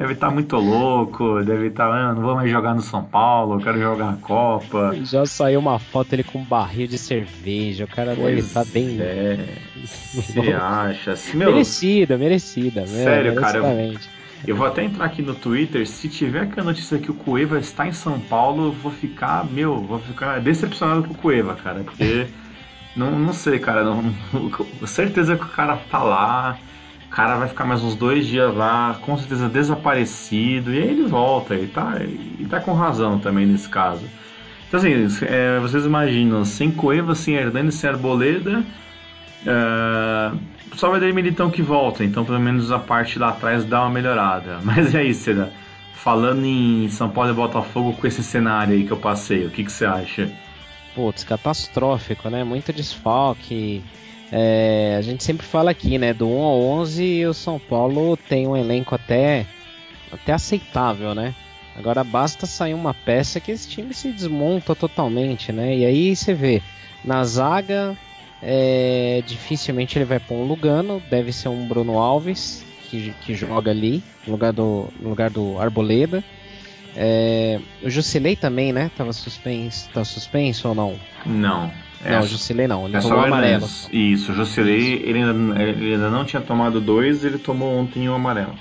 Deve 0.00 0.14
estar 0.14 0.28
tá 0.28 0.32
muito 0.32 0.56
louco, 0.56 1.42
deve 1.44 1.66
estar, 1.66 1.90
tá, 1.90 1.94
ah, 1.94 2.14
não 2.14 2.22
vou 2.22 2.34
mais 2.34 2.50
jogar 2.50 2.74
no 2.74 2.80
São 2.80 3.04
Paulo, 3.04 3.62
quero 3.62 3.78
jogar 3.78 4.08
a 4.08 4.16
Copa. 4.16 4.96
Já 5.04 5.26
saiu 5.26 5.60
uma 5.60 5.78
foto 5.78 6.14
ele 6.14 6.24
com 6.24 6.38
um 6.38 6.44
barril 6.44 6.86
de 6.86 6.96
cerveja, 6.96 7.84
o 7.84 7.86
cara 7.86 8.14
pois 8.16 8.24
deve 8.24 8.40
estar 8.40 8.64
tá 8.64 8.70
bem. 8.72 8.96
É. 8.98 9.58
Você 9.84 10.52
acha? 10.52 11.14
Meu... 11.34 11.52
Merecida, 11.52 12.16
merecida. 12.16 12.86
Sério, 12.86 13.34
cara. 13.34 13.58
Eu 13.58 13.98
eu 14.46 14.56
vou 14.56 14.66
até 14.66 14.82
entrar 14.82 15.04
aqui 15.04 15.20
no 15.20 15.34
Twitter. 15.34 15.86
Se 15.86 16.08
tiver 16.08 16.44
aqui 16.44 16.58
a 16.58 16.64
notícia 16.64 16.98
que 16.98 17.10
o 17.10 17.14
Cueva 17.14 17.58
está 17.58 17.86
em 17.86 17.92
São 17.92 18.18
Paulo, 18.18 18.68
eu 18.68 18.72
vou 18.72 18.90
ficar, 18.90 19.44
meu, 19.44 19.82
vou 19.82 19.98
ficar 19.98 20.40
decepcionado 20.40 21.04
com 21.04 21.12
o 21.12 21.16
Cueva, 21.16 21.54
cara. 21.56 21.80
Porque, 21.80 22.26
não, 22.96 23.18
não 23.18 23.34
sei, 23.34 23.58
cara. 23.58 23.84
Não, 23.84 24.02
certeza 24.86 25.36
que 25.36 25.44
o 25.44 25.48
cara 25.48 25.76
tá 25.90 26.02
lá. 26.02 26.58
O 27.10 27.12
cara 27.12 27.36
vai 27.36 27.48
ficar 27.48 27.64
mais 27.64 27.82
uns 27.82 27.96
dois 27.96 28.24
dias 28.24 28.54
lá, 28.54 28.96
com 29.02 29.18
certeza 29.18 29.48
desaparecido. 29.48 30.72
E 30.72 30.78
aí 30.78 30.88
ele 30.90 31.06
volta. 31.06 31.56
E 31.56 31.66
tá, 31.66 31.96
e 32.38 32.46
tá 32.46 32.60
com 32.60 32.72
razão 32.72 33.18
também 33.18 33.44
nesse 33.46 33.68
caso. 33.68 34.04
Então, 34.68 34.78
assim, 34.78 35.08
é, 35.26 35.58
vocês 35.58 35.84
imaginam, 35.84 36.44
sem 36.44 36.70
Cueva, 36.70 37.16
sem 37.16 37.34
Hernani, 37.34 37.72
sem 37.72 37.90
Arboleda. 37.90 38.64
Uh, 39.42 40.38
só 40.76 40.88
vai 40.88 41.00
ter 41.00 41.12
Militão 41.12 41.50
que 41.50 41.62
volta, 41.62 42.04
então 42.04 42.24
pelo 42.24 42.38
menos 42.38 42.70
a 42.70 42.78
parte 42.78 43.18
lá 43.18 43.30
atrás 43.30 43.64
dá 43.64 43.80
uma 43.80 43.90
melhorada. 43.90 44.60
Mas 44.62 44.94
é 44.94 45.02
isso, 45.02 45.24
Cida. 45.24 45.52
Falando 45.94 46.44
em 46.44 46.88
São 46.90 47.10
Paulo 47.10 47.30
e 47.30 47.34
Botafogo 47.34 47.92
com 47.94 48.06
esse 48.06 48.22
cenário 48.22 48.74
aí 48.74 48.84
que 48.84 48.92
eu 48.92 48.96
passei, 48.96 49.44
o 49.44 49.50
que, 49.50 49.64
que 49.64 49.72
você 49.72 49.84
acha? 49.84 50.30
Putz, 50.94 51.24
catastrófico, 51.24 52.30
né? 52.30 52.44
Muito 52.44 52.72
desfalque. 52.72 53.82
É, 54.32 54.96
a 54.96 55.02
gente 55.02 55.24
sempre 55.24 55.46
fala 55.46 55.70
aqui, 55.70 55.98
né? 55.98 56.12
Do 56.14 56.28
1 56.28 56.42
ao 56.42 56.60
11, 56.60 57.26
o 57.26 57.34
São 57.34 57.58
Paulo 57.58 58.16
tem 58.16 58.46
um 58.46 58.56
elenco 58.56 58.94
até, 58.94 59.46
até 60.12 60.32
aceitável, 60.32 61.14
né? 61.14 61.34
Agora 61.76 62.04
basta 62.04 62.46
sair 62.46 62.74
uma 62.74 62.92
peça 62.92 63.40
que 63.40 63.50
esse 63.50 63.68
time 63.68 63.94
se 63.94 64.10
desmonta 64.12 64.74
totalmente, 64.74 65.52
né? 65.52 65.76
E 65.76 65.84
aí 65.86 66.14
você 66.14 66.34
vê, 66.34 66.62
na 67.04 67.24
zaga 67.24 67.96
é, 68.42 69.22
dificilmente 69.26 69.98
ele 69.98 70.04
vai 70.04 70.18
pôr 70.18 70.36
um 70.36 70.46
Lugano, 70.46 71.02
deve 71.10 71.32
ser 71.32 71.48
um 71.48 71.66
Bruno 71.66 71.98
Alves 71.98 72.64
que, 72.88 73.14
que 73.22 73.34
joga 73.34 73.70
ali 73.70 74.02
no 74.26 74.32
lugar 74.32 74.52
do, 74.52 74.88
no 75.00 75.08
lugar 75.08 75.30
do 75.30 75.58
Arboleda. 75.58 76.24
É, 76.96 77.60
o 77.82 77.88
Jusilei 77.88 78.34
também, 78.34 78.72
né? 78.72 78.90
Tava 78.96 79.12
suspenso, 79.12 79.88
tá 79.90 80.04
suspenso 80.04 80.68
ou 80.68 80.74
não? 80.74 80.98
Não. 81.24 81.70
É, 82.04 82.12
não, 82.12 82.20
o 82.20 82.26
Jusilei 82.26 82.66
não, 82.66 82.86
ele 82.86 82.96
é 82.96 83.00
tomou 83.00 83.20
amarelo. 83.20 83.68
Isso, 83.92 84.32
o 84.32 84.34
Jusilei 84.34 85.02
ele 85.04 85.18
ainda, 85.18 85.62
ele 85.62 85.94
ainda 85.94 86.10
não 86.10 86.24
tinha 86.24 86.40
tomado 86.40 86.80
dois, 86.80 87.24
ele 87.24 87.38
tomou 87.38 87.76
ontem 87.76 88.08
um 88.08 88.14
amarelo. 88.14 88.54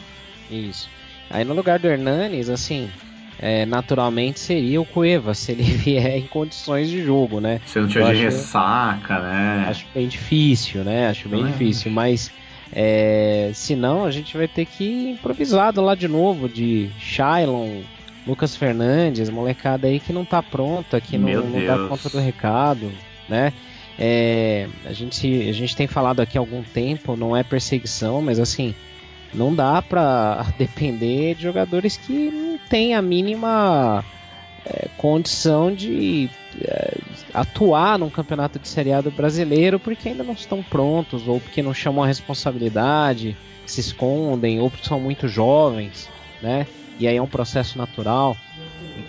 Isso. 0.52 0.90
Aí 1.30 1.46
no 1.46 1.54
lugar 1.54 1.80
do 1.80 1.88
Hernanes, 1.88 2.50
assim, 2.50 2.90
é, 3.40 3.66
naturalmente 3.66 4.40
seria 4.40 4.82
o 4.82 4.86
Cueva, 4.86 5.34
se 5.36 5.54
ele 5.54 5.64
vier 5.64 6.18
em 6.18 6.28
condições 6.28 6.90
de 6.90 7.04
jogo, 7.04 7.40
né? 7.40 7.62
Você 7.66 7.80
não 7.80 7.88
tinha 7.88 8.06
de 8.06 8.12
acho, 8.12 8.22
ressaca, 8.22 9.20
né? 9.20 9.66
Acho 9.70 9.86
bem 9.94 10.08
difícil, 10.08 10.84
né? 10.84 11.08
Acho 11.08 11.30
bem 11.30 11.44
é. 11.44 11.48
difícil, 11.48 11.92
mas 11.92 12.32
é, 12.74 13.52
se 13.54 13.76
não, 13.76 14.04
a 14.04 14.12
gente 14.12 14.36
vai 14.36 14.48
ter 14.48 14.66
que 14.66 14.84
ir 14.84 15.12
improvisado 15.12 15.82
lá 15.82 15.96
de 15.96 16.08
novo, 16.08 16.50
de 16.50 16.90
Shailon, 17.00 17.82
Lucas 18.28 18.56
Fernandes, 18.56 19.30
molecada 19.30 19.88
aí 19.88 20.00
que 20.00 20.12
não 20.12 20.26
tá 20.26 20.44
pronta, 20.44 21.00
que 21.00 21.18
não, 21.18 21.46
não 21.46 21.66
dá 21.66 21.88
conta 21.88 22.10
do 22.10 22.20
recado, 22.20 22.92
né? 23.30 23.54
É, 23.98 24.68
a, 24.86 24.94
gente, 24.94 25.50
a 25.50 25.54
gente 25.54 25.76
tem 25.76 25.86
falado 25.86 26.22
aqui 26.22 26.38
há 26.38 26.42
algum 26.42 26.64
tempo, 26.64 27.18
não 27.18 27.36
é 27.36 27.44
perseguição, 27.44 28.22
mas 28.22 28.40
assim, 28.40 28.74
não 29.34 29.54
dá 29.54 29.82
para 29.82 30.46
depender 30.58 31.36
de 31.36 31.44
jogadores 31.44 31.98
que 31.98 32.32
não 32.32 32.58
têm 32.70 32.96
a 32.96 33.02
mínima 33.02 34.04
é, 34.66 34.88
condição 34.98 35.74
de 35.74 36.30
é, 36.62 36.98
atuar 37.34 38.00
num 38.00 38.10
campeonato 38.10 38.58
de 38.58 38.68
Série 38.68 38.94
A 38.94 39.02
do 39.02 39.12
brasileiro 39.12 39.80
porque 39.80 40.10
ainda 40.10 40.24
não 40.24 40.34
estão 40.34 40.64
prontos, 40.64 41.28
ou 41.28 41.40
porque 41.40 41.62
não 41.62 41.74
chamam 41.74 42.04
a 42.04 42.08
responsabilidade, 42.08 43.36
se 43.66 43.82
escondem, 43.82 44.60
ou 44.60 44.70
porque 44.70 44.88
são 44.88 45.00
muito 45.00 45.28
jovens, 45.28 46.10
né? 46.42 46.66
E 47.00 47.08
aí 47.08 47.16
é 47.16 47.22
um 47.22 47.28
processo 47.28 47.78
natural. 47.78 48.36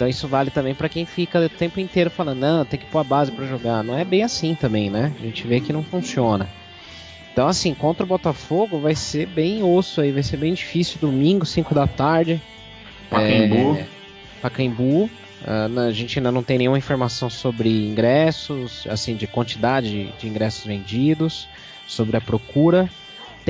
Então 0.01 0.09
isso 0.09 0.27
vale 0.27 0.49
também 0.49 0.75
para 0.75 0.89
quem 0.89 1.05
fica 1.05 1.39
o 1.39 1.47
tempo 1.51 1.79
inteiro 1.79 2.09
falando, 2.09 2.39
não, 2.39 2.65
tem 2.65 2.81
que 2.81 2.87
pôr 2.87 3.01
a 3.01 3.05
base 3.05 3.31
para 3.31 3.45
jogar. 3.45 3.85
Não 3.85 3.99
é 3.99 4.03
bem 4.03 4.23
assim 4.23 4.55
também, 4.55 4.89
né? 4.89 5.13
A 5.21 5.23
gente 5.23 5.47
vê 5.47 5.61
que 5.61 5.75
não 5.75 5.83
funciona. 5.83 6.49
Então, 7.31 7.47
assim, 7.47 7.75
contra 7.75 8.05
o 8.05 8.07
Botafogo 8.07 8.81
vai 8.81 8.95
ser 8.95 9.27
bem 9.27 9.63
osso 9.63 10.01
aí, 10.01 10.11
vai 10.11 10.23
ser 10.23 10.39
bem 10.39 10.55
difícil. 10.55 10.97
Domingo, 11.03 11.45
5 11.45 11.75
da 11.75 11.87
tarde. 11.87 12.41
Pacaembu. 13.11 13.77
É, 13.77 13.87
Pacaembu. 14.41 15.05
Uh, 15.05 15.81
a 15.81 15.93
gente 15.93 16.19
ainda 16.19 16.33
não 16.33 16.43
tem 16.43 16.57
nenhuma 16.57 16.79
informação 16.79 17.29
sobre 17.29 17.69
ingressos, 17.69 18.87
assim, 18.89 19.15
de 19.15 19.27
quantidade 19.27 20.15
de 20.19 20.27
ingressos 20.27 20.65
vendidos, 20.65 21.47
sobre 21.87 22.17
a 22.17 22.23
procura. 22.23 22.89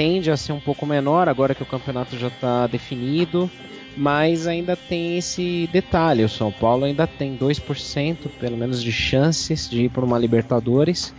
Tende 0.01 0.31
a 0.31 0.37
ser 0.39 0.53
um 0.53 0.61
pouco 0.61 0.87
menor 0.87 1.29
agora 1.29 1.55
que 1.55 1.63
o 1.63 1.67
campeonato 1.67 2.17
já 2.17 2.29
está 2.29 2.67
definido, 2.67 3.51
mas 3.95 4.47
ainda 4.47 4.75
tem 4.75 5.19
esse 5.19 5.69
detalhe: 5.71 6.25
o 6.25 6.29
São 6.29 6.51
Paulo 6.51 6.87
ainda 6.87 7.07
tem 7.07 7.37
2% 7.37 8.17
pelo 8.41 8.57
menos 8.57 8.83
de 8.83 8.91
chances 8.91 9.69
de 9.69 9.83
ir 9.83 9.91
para 9.91 10.03
uma 10.03 10.19
Libertadores 10.19 11.15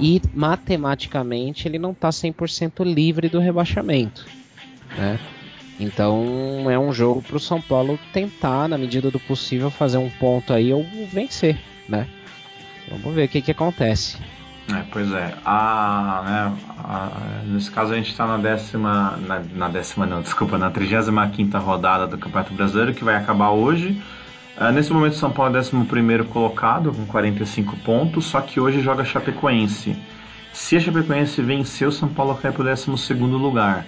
e 0.00 0.18
matematicamente 0.32 1.68
ele 1.68 1.78
não 1.78 1.90
está 1.90 2.08
100% 2.08 2.82
livre 2.86 3.28
do 3.28 3.38
rebaixamento. 3.38 4.26
Né? 4.96 5.20
Então 5.78 6.70
é 6.70 6.78
um 6.78 6.90
jogo 6.90 7.20
para 7.20 7.36
o 7.36 7.40
São 7.40 7.60
Paulo 7.60 7.98
tentar, 8.14 8.66
na 8.66 8.78
medida 8.78 9.10
do 9.10 9.20
possível, 9.20 9.70
fazer 9.70 9.98
um 9.98 10.08
ponto 10.08 10.54
aí 10.54 10.72
ou 10.72 10.86
vencer. 11.12 11.58
Né? 11.86 12.08
Vamos 12.88 13.14
ver 13.14 13.26
o 13.26 13.28
que, 13.28 13.42
que 13.42 13.50
acontece. 13.50 14.16
É, 14.70 14.84
pois 14.92 15.10
é. 15.12 15.34
A, 15.44 16.22
né, 16.24 16.56
a, 16.78 17.10
nesse 17.46 17.70
caso 17.70 17.92
a 17.92 17.96
gente 17.96 18.10
está 18.10 18.26
na 18.26 18.36
décima. 18.36 19.18
Na, 19.26 19.42
na, 19.54 19.68
décima 19.68 20.06
não, 20.06 20.22
desculpa, 20.22 20.56
na 20.56 20.70
35 20.70 21.58
rodada 21.58 22.06
do 22.06 22.16
Campeonato 22.16 22.54
Brasileiro, 22.54 22.94
que 22.94 23.04
vai 23.04 23.16
acabar 23.16 23.50
hoje. 23.50 24.00
Uh, 24.60 24.70
nesse 24.70 24.92
momento, 24.92 25.14
o 25.14 25.16
São 25.16 25.30
Paulo 25.30 25.56
é 25.56 25.60
11 25.60 26.24
colocado, 26.28 26.92
com 26.92 27.06
45 27.06 27.76
pontos, 27.78 28.26
só 28.26 28.40
que 28.40 28.60
hoje 28.60 28.80
joga 28.80 29.04
Chapecoense. 29.04 29.96
Se 30.52 30.76
a 30.76 30.80
Chapecoense 30.80 31.40
vencer, 31.42 31.88
o 31.88 31.92
São 31.92 32.08
Paulo 32.08 32.34
cai 32.34 32.52
para 32.52 32.62
o 32.62 32.64
12 32.64 33.14
lugar. 33.14 33.86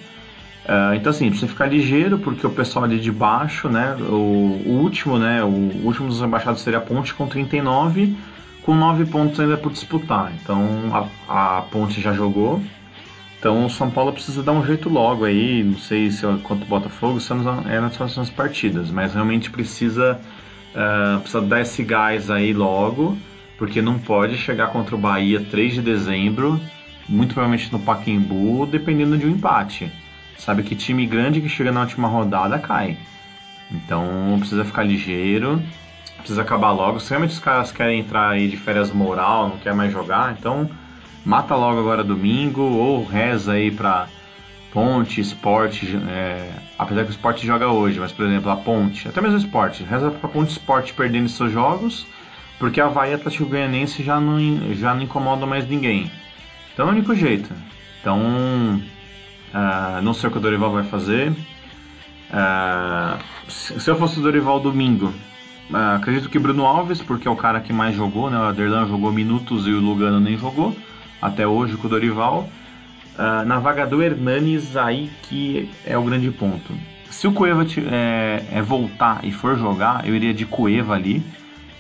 Uh, 0.65 0.95
então, 0.95 1.11
assim, 1.11 1.29
precisa 1.29 1.47
ficar 1.47 1.67
ligeiro, 1.67 2.19
porque 2.19 2.47
o 2.47 2.51
pessoal 2.51 2.87
ali 2.87 2.99
de 2.99 3.13
baixo, 3.13 3.69
né, 3.69 3.95
o, 4.01 4.63
o 4.67 4.81
último, 4.81 5.19
né, 5.19 5.45
o 5.45 5.49
último 5.85 6.09
dos 6.09 6.23
embaixados 6.23 6.63
seria 6.63 6.79
a 6.79 6.83
Ponte 6.83 7.13
com 7.13 7.27
39, 7.27 8.17
com 8.65 8.75
9 8.75 9.07
pontos 9.07 9.39
ainda 9.39 9.57
por 9.57 9.73
disputar. 9.73 10.33
Então, 10.43 11.11
a, 11.29 11.59
a 11.59 11.63
Ponte 11.63 12.01
já 12.01 12.13
jogou, 12.13 12.63
então 13.39 13.67
o 13.67 13.71
São 13.71 13.91
Paulo 13.91 14.13
precisa 14.13 14.43
dar 14.43 14.53
um 14.53 14.65
jeito 14.65 14.89
logo 14.89 15.25
aí, 15.25 15.63
não 15.63 15.79
sei 15.79 16.11
se 16.11 16.27
é 16.27 16.37
quanto 16.43 16.63
o 16.63 16.67
Botafogo, 16.67 17.19
estamos 17.19 17.47
é 17.67 17.81
nas 17.81 17.97
próximas 17.97 18.31
partidas, 18.31 18.91
mas 18.91 19.15
realmente 19.15 19.51
precisa 19.51 20.21
Uh, 20.75 21.21
precisa 21.21 21.41
dar 21.41 21.61
esse 21.61 21.85
gás 21.85 22.33
aí 22.33 22.53
logo, 22.53 23.17
porque 23.57 23.81
não 23.81 23.97
pode 23.97 24.37
chegar 24.37 24.69
contra 24.69 24.97
o 24.97 24.99
Bahia 24.99 25.41
3 25.41 25.75
de 25.75 25.83
dezembro, 25.83 26.61
muito 27.09 27.33
provavelmente 27.33 27.73
no 27.73 27.79
Pacaembu, 27.79 28.67
dependendo 28.67 29.17
de 29.17 29.25
um 29.25 29.31
empate. 29.31 29.91
Sabe 30.37 30.65
que 30.65 30.75
time 30.75 31.07
grande 31.07 31.41
que 31.41 31.49
chega 31.49 31.71
na 31.71 31.83
última 31.83 32.09
rodada 32.09 32.59
cai. 32.59 32.99
Então 33.71 34.37
precisa 34.41 34.65
ficar 34.65 34.83
ligeiro, 34.83 35.63
precisa 36.19 36.43
acabar 36.43 36.73
logo. 36.73 37.01
Se 37.01 37.11
realmente 37.11 37.33
os 37.33 37.39
caras 37.39 37.71
querem 37.71 38.01
entrar 38.01 38.31
aí 38.31 38.49
de 38.49 38.57
férias 38.57 38.91
moral, 38.91 39.49
não 39.49 39.59
quer 39.59 39.75
mais 39.75 39.93
jogar, 39.93 40.35
então 40.39 40.69
mata 41.25 41.55
logo 41.55 41.81
agora 41.81 42.03
domingo 42.03 42.63
ou 42.63 43.05
reza 43.05 43.53
aí 43.53 43.71
pra 43.71 44.09
Ponte, 44.73 45.21
Esporte, 45.21 45.97
é, 46.09 46.51
apesar 46.79 47.05
que 47.05 47.11
o 47.11 47.13
Esporte 47.13 47.47
joga 47.47 47.69
hoje, 47.69 48.01
mas 48.01 48.11
por 48.11 48.27
exemplo, 48.27 48.51
a 48.51 48.57
Ponte, 48.57 49.07
até 49.07 49.21
mesmo 49.21 49.37
o 49.37 49.41
Esporte, 49.41 49.85
reza 49.85 50.11
pra 50.11 50.29
Ponte 50.29 50.51
Esporte 50.51 50.93
perdendo 50.93 51.29
seus 51.29 51.53
jogos, 51.53 52.07
porque 52.59 52.81
a 52.81 52.87
Havaí 52.87 53.13
e 53.13 53.15
Atlético 53.15 53.47
Goianense 53.47 54.03
já 54.03 54.19
não, 54.19 54.39
já 54.75 54.95
não 54.95 55.03
incomodam 55.03 55.47
mais 55.47 55.69
ninguém. 55.69 56.11
Então 56.73 56.87
é 56.87 56.89
o 56.89 56.93
único 56.93 57.15
jeito. 57.15 57.53
Então, 58.01 58.19
uh, 59.55 60.03
não 60.03 60.13
sei 60.13 60.29
o 60.29 60.33
que 60.33 60.39
o 60.39 60.41
Dorival 60.41 60.73
vai 60.73 60.85
fazer. 60.85 61.31
Uh, 62.31 63.19
se 63.49 63.89
eu 63.89 63.97
fosse 63.97 64.19
o 64.19 64.23
Dorival 64.23 64.59
domingo, 64.59 65.15
uh, 65.71 65.97
acredito 65.97 66.29
que 66.29 66.39
Bruno 66.39 66.65
Alves, 66.65 67.03
porque 67.03 67.29
é 67.29 67.31
o 67.31 67.37
cara 67.37 67.61
que 67.61 67.73
mais 67.73 67.95
jogou, 67.95 68.31
né? 68.31 68.39
O 68.39 68.43
Aderlan 68.43 68.87
jogou 68.87 69.13
minutos 69.13 69.67
e 69.67 69.71
o 69.71 69.81
Lugano 69.81 70.21
nem 70.21 70.37
jogou, 70.37 70.77
até 71.21 71.47
hoje 71.47 71.77
com 71.77 71.87
o 71.87 71.91
Dorival. 71.91 72.49
Uh, 73.17 73.45
na 73.47 73.59
vaga 73.59 73.87
do 73.87 74.03
Hernanes, 74.03 74.77
aí 74.77 75.11
que 75.23 75.71
é 75.87 75.97
o 75.97 76.03
grande 76.03 76.31
ponto. 76.31 76.73
Se 77.09 77.29
o 77.29 77.33
Cueva 77.33 77.65
é, 77.93 78.43
é, 78.51 78.61
voltar 78.61 79.25
e 79.25 79.31
for 79.31 79.57
jogar, 79.57 80.07
eu 80.07 80.17
iria 80.17 80.35
de 80.35 80.45
Cueva 80.45 80.95
ali, 80.95 81.23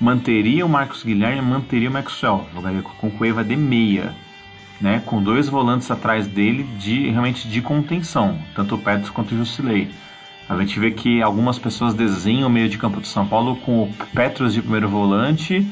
manteria 0.00 0.64
o 0.64 0.68
Marcos 0.68 1.02
Guilherme, 1.02 1.42
manteria 1.42 1.90
o 1.90 1.92
Maxwell, 1.92 2.46
jogaria 2.54 2.82
com 2.82 3.10
Cueva 3.10 3.42
de 3.42 3.56
meia, 3.56 4.14
né, 4.80 5.02
com 5.04 5.20
dois 5.20 5.48
volantes 5.48 5.90
atrás 5.90 6.28
dele 6.28 6.62
de 6.78 7.10
realmente 7.10 7.48
de 7.48 7.60
contenção, 7.60 8.38
tanto 8.54 8.76
o 8.76 8.78
Petros 8.78 9.10
quanto 9.10 9.34
o 9.34 9.38
Jusilei. 9.38 9.90
A 10.48 10.56
gente 10.58 10.78
vê 10.78 10.90
que 10.90 11.22
algumas 11.22 11.58
pessoas 11.58 11.94
desenham 11.94 12.48
o 12.48 12.52
meio 12.52 12.68
de 12.68 12.76
campo 12.76 13.00
do 13.00 13.06
São 13.06 13.26
Paulo 13.26 13.56
com 13.56 13.84
o 13.84 13.94
Petros 14.14 14.52
de 14.52 14.60
primeiro 14.60 14.88
volante 14.88 15.66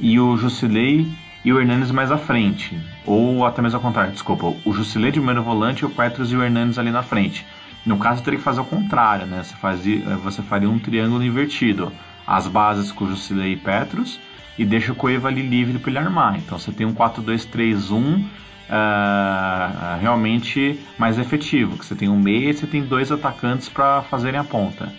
e 0.00 0.18
o 0.18 0.36
Jusilei 0.36 1.06
e 1.44 1.52
o 1.52 1.60
Hernandes 1.60 1.90
mais 1.90 2.10
à 2.10 2.16
frente. 2.16 2.78
Ou 3.04 3.44
até 3.44 3.60
mesmo 3.60 3.76
ao 3.76 3.82
contrário, 3.82 4.12
desculpa, 4.12 4.54
o 4.64 4.72
Jusilei 4.72 5.10
de 5.10 5.18
primeiro 5.18 5.42
volante, 5.42 5.84
o 5.84 5.90
Petros 5.90 6.32
e 6.32 6.36
o 6.36 6.42
Hernandes 6.42 6.78
ali 6.78 6.90
na 6.90 7.02
frente. 7.02 7.44
No 7.84 7.98
caso, 7.98 8.22
teria 8.22 8.38
que 8.38 8.44
fazer 8.44 8.62
o 8.62 8.64
contrário, 8.64 9.26
né? 9.26 9.42
Você, 9.42 9.54
fazia, 9.56 10.16
você 10.16 10.42
faria 10.42 10.70
um 10.70 10.78
triângulo 10.78 11.22
invertido. 11.22 11.92
As 12.26 12.48
bases 12.48 12.90
com 12.90 13.04
o 13.04 13.08
Jusilei 13.08 13.52
e 13.52 13.56
Petros 13.56 14.18
e 14.58 14.64
deixa 14.64 14.92
o 14.92 14.94
Coeva 14.94 15.28
ali 15.28 15.42
livre 15.42 15.78
para 15.78 15.90
ele 15.90 15.98
armar. 15.98 16.38
Então 16.38 16.58
você 16.58 16.72
tem 16.72 16.86
um 16.86 16.94
4-2-3-1 16.94 18.24
uh, 18.68 20.00
realmente 20.00 20.78
mais 20.98 21.18
efetivo, 21.18 21.78
que 21.78 21.84
você 21.84 21.94
tem 21.94 22.08
um 22.08 22.18
meia 22.18 22.50
e 22.50 22.54
você 22.54 22.66
tem 22.66 22.82
dois 22.82 23.10
atacantes 23.10 23.68
para 23.68 24.02
fazerem 24.02 24.38
a 24.38 24.44
ponta. 24.44 24.92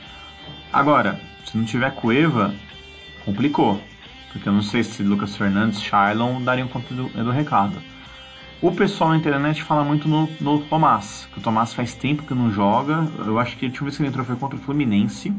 Agora, 0.71 1.19
se 1.45 1.57
não 1.57 1.65
tiver 1.65 1.91
Cueva, 1.91 2.53
complicou 3.23 3.81
porque 4.35 4.49
eu 4.49 4.53
não 4.53 4.61
sei 4.61 4.83
se 4.83 5.01
Lucas 5.01 5.37
Fernandes, 5.37 5.81
Shailon 5.81 6.41
dariam 6.41 6.67
conta 6.67 6.93
do, 6.93 7.07
do 7.07 7.31
recado. 7.31 7.81
O 8.61 8.69
pessoal 8.69 9.11
na 9.11 9.17
internet 9.17 9.63
fala 9.63 9.81
muito 9.81 10.09
no, 10.09 10.29
no 10.41 10.59
Tomás, 10.59 11.25
que 11.31 11.39
o 11.39 11.41
Tomás 11.41 11.73
faz 11.73 11.93
tempo 11.93 12.23
que 12.23 12.33
não 12.33 12.51
joga. 12.51 13.07
Eu 13.25 13.39
acho 13.39 13.55
que 13.55 13.65
a 13.65 13.69
última 13.69 13.85
vez 13.85 13.95
que 13.95 14.03
ele 14.03 14.09
entrou 14.09 14.25
foi 14.25 14.35
contra 14.35 14.57
o 14.57 14.61
Fluminense. 14.61 15.33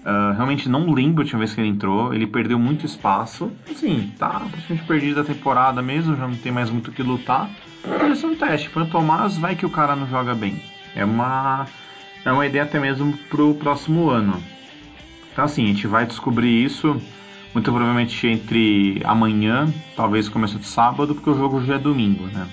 Uh, 0.00 0.32
realmente 0.34 0.68
não 0.68 0.90
lembro 0.92 1.22
a 1.22 1.24
última 1.24 1.40
vez 1.40 1.54
que 1.54 1.60
ele 1.60 1.68
entrou. 1.68 2.14
Ele 2.14 2.26
perdeu 2.26 2.58
muito 2.58 2.86
espaço. 2.86 3.50
Assim, 3.70 4.12
tá 4.18 4.40
praticamente 4.50 4.86
perdido 4.86 5.16
da 5.16 5.24
temporada 5.24 5.82
mesmo, 5.82 6.16
já 6.16 6.26
não 6.26 6.36
tem 6.36 6.52
mais 6.52 6.70
muito 6.70 6.88
o 6.88 6.92
que 6.92 7.02
lutar. 7.02 7.50
Mas 7.86 8.22
é 8.22 8.26
um 8.26 8.34
teste. 8.34 8.70
O 8.74 8.86
Tomás, 8.86 9.36
vai 9.36 9.54
que 9.54 9.66
o 9.66 9.70
cara 9.70 9.94
não 9.94 10.06
joga 10.08 10.34
bem. 10.34 10.62
É 10.94 11.04
uma, 11.04 11.66
é 12.24 12.32
uma 12.32 12.46
ideia 12.46 12.64
até 12.64 12.78
mesmo 12.78 13.16
pro 13.28 13.54
próximo 13.54 14.08
ano. 14.08 14.42
Então 15.32 15.44
assim, 15.44 15.64
a 15.64 15.68
gente 15.68 15.86
vai 15.86 16.06
descobrir 16.06 16.64
isso 16.64 17.00
muito 17.54 17.72
provavelmente 17.72 18.26
entre 18.26 19.00
amanhã, 19.04 19.72
talvez 19.96 20.28
começo 20.28 20.58
de 20.58 20.66
sábado, 20.66 21.14
porque 21.14 21.30
o 21.30 21.34
jogo 21.34 21.64
já 21.64 21.74
é 21.74 21.78
domingo, 21.78 22.26
né? 22.26 22.46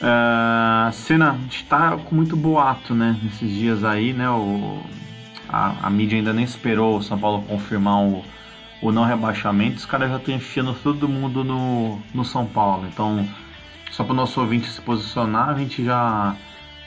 Uh, 0.00 0.92
cena, 0.92 1.32
a 1.32 1.34
gente 1.34 1.64
tá 1.64 1.96
com 1.96 2.14
muito 2.14 2.36
boato, 2.36 2.94
né? 2.94 3.18
Nesses 3.22 3.50
dias 3.50 3.84
aí, 3.84 4.12
né? 4.12 4.30
O, 4.30 4.82
a, 5.50 5.86
a 5.86 5.90
mídia 5.90 6.16
ainda 6.16 6.32
nem 6.32 6.44
esperou 6.44 6.98
o 6.98 7.02
São 7.02 7.18
Paulo 7.18 7.42
confirmar 7.42 8.02
o, 8.02 8.24
o 8.80 8.92
não 8.92 9.04
rebaixamento. 9.04 9.76
Os 9.76 9.86
caras 9.86 10.10
já 10.10 10.16
estão 10.16 10.34
enfiando 10.34 10.74
todo 10.74 11.08
mundo 11.08 11.42
no, 11.42 11.98
no 12.14 12.24
São 12.24 12.46
Paulo. 12.46 12.86
Então, 12.86 13.28
só 13.90 14.04
para 14.04 14.12
o 14.12 14.16
nosso 14.16 14.40
ouvinte 14.40 14.68
se 14.68 14.80
posicionar, 14.80 15.50
a 15.50 15.54
gente 15.54 15.84
já 15.84 16.36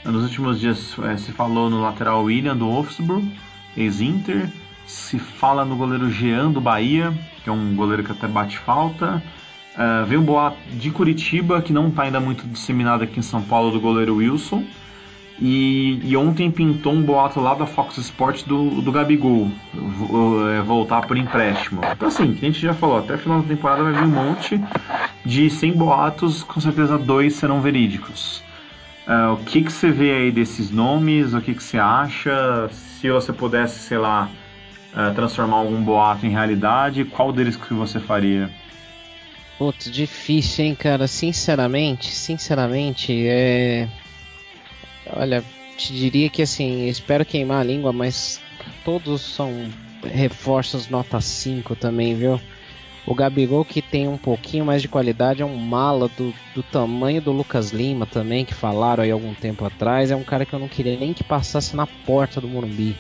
nos 0.05 0.23
últimos 0.23 0.59
dias 0.59 0.97
é, 0.99 1.17
se 1.17 1.31
falou 1.31 1.69
no 1.69 1.81
lateral 1.81 2.23
William 2.23 2.55
do 2.55 2.65
Wolfsburg, 2.65 3.31
ex-Inter 3.75 4.49
se 4.85 5.17
fala 5.17 5.63
no 5.63 5.75
goleiro 5.75 6.09
Jean 6.09 6.51
do 6.51 6.59
Bahia, 6.59 7.13
que 7.43 7.49
é 7.49 7.53
um 7.53 7.75
goleiro 7.75 8.03
que 8.03 8.11
até 8.11 8.27
bate 8.27 8.57
falta. 8.57 9.23
Uh, 9.75 10.05
vem 10.05 10.19
um 10.19 10.23
boato 10.23 10.57
de 10.71 10.91
Curitiba, 10.91 11.61
que 11.61 11.73
não 11.73 11.87
está 11.87 12.03
ainda 12.03 12.19
muito 12.19 12.45
disseminado 12.45 13.03
aqui 13.03 13.19
em 13.19 13.23
São 13.23 13.41
Paulo, 13.41 13.71
do 13.71 13.79
goleiro 13.79 14.17
Wilson. 14.17 14.63
E, 15.39 15.99
e, 16.03 16.15
ontem 16.15 16.51
pintou 16.51 16.93
um 16.93 17.01
boato 17.01 17.39
lá 17.39 17.55
da 17.55 17.65
Fox 17.65 17.97
Sports 17.97 18.43
do, 18.43 18.81
do 18.81 18.91
Gabigol 18.91 19.49
é, 20.55 20.61
voltar 20.61 21.01
por 21.07 21.17
empréstimo. 21.17 21.81
Então, 21.91 22.07
assim, 22.07 22.33
que 22.33 22.45
a 22.45 22.49
gente 22.49 22.61
já 22.61 22.73
falou, 22.73 22.99
até 22.99 23.15
o 23.15 23.17
final 23.17 23.41
da 23.41 23.47
temporada 23.47 23.83
vai 23.83 23.93
vir 23.93 24.03
um 24.03 24.07
monte 24.07 24.61
de 25.25 25.49
100 25.49 25.73
boatos, 25.73 26.43
com 26.43 26.61
certeza 26.61 26.97
dois 26.97 27.33
serão 27.35 27.61
verídicos. 27.61 28.43
Uh, 29.07 29.33
o 29.33 29.37
que, 29.43 29.63
que 29.63 29.71
você 29.71 29.91
vê 29.91 30.11
aí 30.11 30.31
desses 30.31 30.71
nomes? 30.71 31.33
O 31.33 31.41
que, 31.41 31.53
que 31.53 31.63
você 31.63 31.77
acha? 31.77 32.69
Se 32.71 33.09
você 33.09 33.33
pudesse, 33.33 33.79
sei 33.79 33.97
lá, 33.97 34.29
uh, 34.93 35.13
transformar 35.13 35.57
algum 35.57 35.83
boato 35.83 36.25
em 36.25 36.29
realidade, 36.29 37.03
qual 37.03 37.33
deles 37.33 37.57
que 37.57 37.73
você 37.73 37.99
faria? 37.99 38.49
Putz, 39.57 39.91
difícil, 39.91 40.65
hein, 40.65 40.75
cara? 40.75 41.07
Sinceramente, 41.07 42.11
sinceramente, 42.11 43.13
é. 43.27 43.89
Olha, 45.15 45.43
te 45.77 45.93
diria 45.93 46.29
que 46.29 46.41
assim, 46.41 46.87
espero 46.87 47.25
queimar 47.25 47.61
a 47.61 47.63
língua, 47.63 47.93
mas 47.93 48.41
todos 48.83 49.21
são 49.21 49.69
reforços 50.03 50.89
nota 50.89 51.21
5 51.21 51.75
também, 51.75 52.15
viu? 52.15 52.39
O 53.05 53.13
Gabigol, 53.13 53.65
que 53.65 53.81
tem 53.81 54.07
um 54.07 54.17
pouquinho 54.17 54.65
mais 54.65 54.81
de 54.81 54.87
qualidade, 54.87 55.41
é 55.41 55.45
um 55.45 55.57
mala 55.57 56.09
do, 56.17 56.33
do 56.55 56.63
tamanho 56.63 57.21
do 57.21 57.31
Lucas 57.31 57.71
Lima 57.71 58.05
também, 58.05 58.45
que 58.45 58.53
falaram 58.53 59.03
aí 59.03 59.11
algum 59.11 59.33
tempo 59.33 59.65
atrás. 59.65 60.09
É 60.09 60.15
um 60.15 60.23
cara 60.23 60.45
que 60.45 60.53
eu 60.53 60.59
não 60.59 60.69
queria 60.69 60.97
nem 60.97 61.13
que 61.13 61.23
passasse 61.23 61.75
na 61.75 61.85
porta 61.85 62.39
do 62.39 62.47
Morumbi 62.47 62.95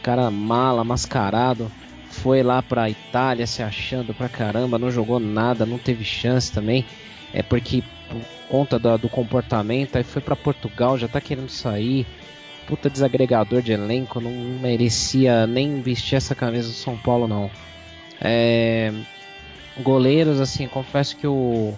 cara 0.00 0.30
mala, 0.30 0.82
mascarado, 0.82 1.70
foi 2.10 2.42
lá 2.42 2.62
pra 2.62 2.90
Itália 2.90 3.46
se 3.46 3.62
achando 3.62 4.12
pra 4.12 4.28
caramba, 4.28 4.78
não 4.78 4.90
jogou 4.90 5.20
nada, 5.20 5.64
não 5.64 5.78
teve 5.78 6.04
chance 6.04 6.50
também. 6.50 6.84
É 7.32 7.42
porque 7.42 7.82
por 8.08 8.20
conta 8.48 8.78
do, 8.78 8.98
do 8.98 9.08
comportamento, 9.08 9.96
aí 9.96 10.02
foi 10.02 10.20
para 10.20 10.34
Portugal, 10.34 10.98
já 10.98 11.08
tá 11.08 11.20
querendo 11.20 11.48
sair. 11.48 12.06
Puta 12.66 12.90
desagregador 12.90 13.62
de 13.62 13.72
elenco, 13.72 14.20
não 14.20 14.30
merecia 14.30 15.46
nem 15.46 15.80
vestir 15.80 16.16
essa 16.16 16.34
camisa 16.34 16.68
do 16.68 16.74
São 16.74 16.96
Paulo 16.96 17.26
não. 17.26 17.50
É, 18.20 18.92
goleiros, 19.80 20.40
assim, 20.40 20.68
confesso 20.68 21.16
que 21.16 21.26
o, 21.26 21.74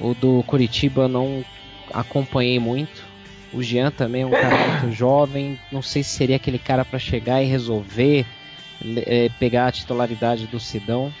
o 0.00 0.14
do 0.14 0.42
Curitiba 0.44 1.08
não 1.08 1.44
acompanhei 1.92 2.58
muito. 2.58 3.04
O 3.52 3.62
Jean 3.62 3.90
também 3.90 4.22
é 4.22 4.26
um 4.26 4.30
cara 4.30 4.56
muito 4.68 4.92
jovem. 4.96 5.58
Não 5.70 5.82
sei 5.82 6.02
se 6.02 6.10
seria 6.10 6.36
aquele 6.36 6.58
cara 6.58 6.84
para 6.84 6.98
chegar 6.98 7.42
e 7.42 7.46
resolver 7.46 8.24
é, 9.06 9.28
pegar 9.38 9.66
a 9.66 9.72
titularidade 9.72 10.46
do 10.46 10.60
Sidão. 10.60 11.12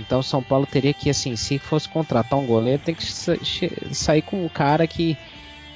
Então 0.00 0.22
São 0.22 0.42
Paulo 0.42 0.66
teria 0.66 0.94
que, 0.94 1.10
assim, 1.10 1.36
se 1.36 1.58
fosse 1.58 1.88
contratar 1.88 2.38
um 2.38 2.46
goleiro, 2.46 2.82
tem 2.82 2.94
que 2.94 3.04
sair 3.04 4.22
com 4.22 4.44
um 4.44 4.48
cara 4.48 4.86
que, 4.86 5.16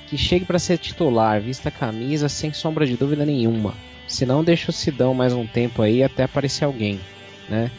que 0.06 0.16
chegue 0.16 0.44
para 0.44 0.58
ser 0.58 0.78
titular, 0.78 1.40
vista 1.40 1.68
a 1.68 1.72
camisa, 1.72 2.28
sem 2.28 2.52
sombra 2.52 2.86
de 2.86 2.96
dúvida 2.96 3.24
nenhuma. 3.26 3.74
Se 4.08 4.24
não, 4.26 4.42
deixa 4.42 4.70
o 4.70 4.74
Sidão 4.74 5.14
mais 5.14 5.32
um 5.32 5.46
tempo 5.46 5.82
aí 5.82 6.02
até 6.02 6.24
aparecer 6.24 6.64
alguém, 6.64 7.00
né? 7.48 7.70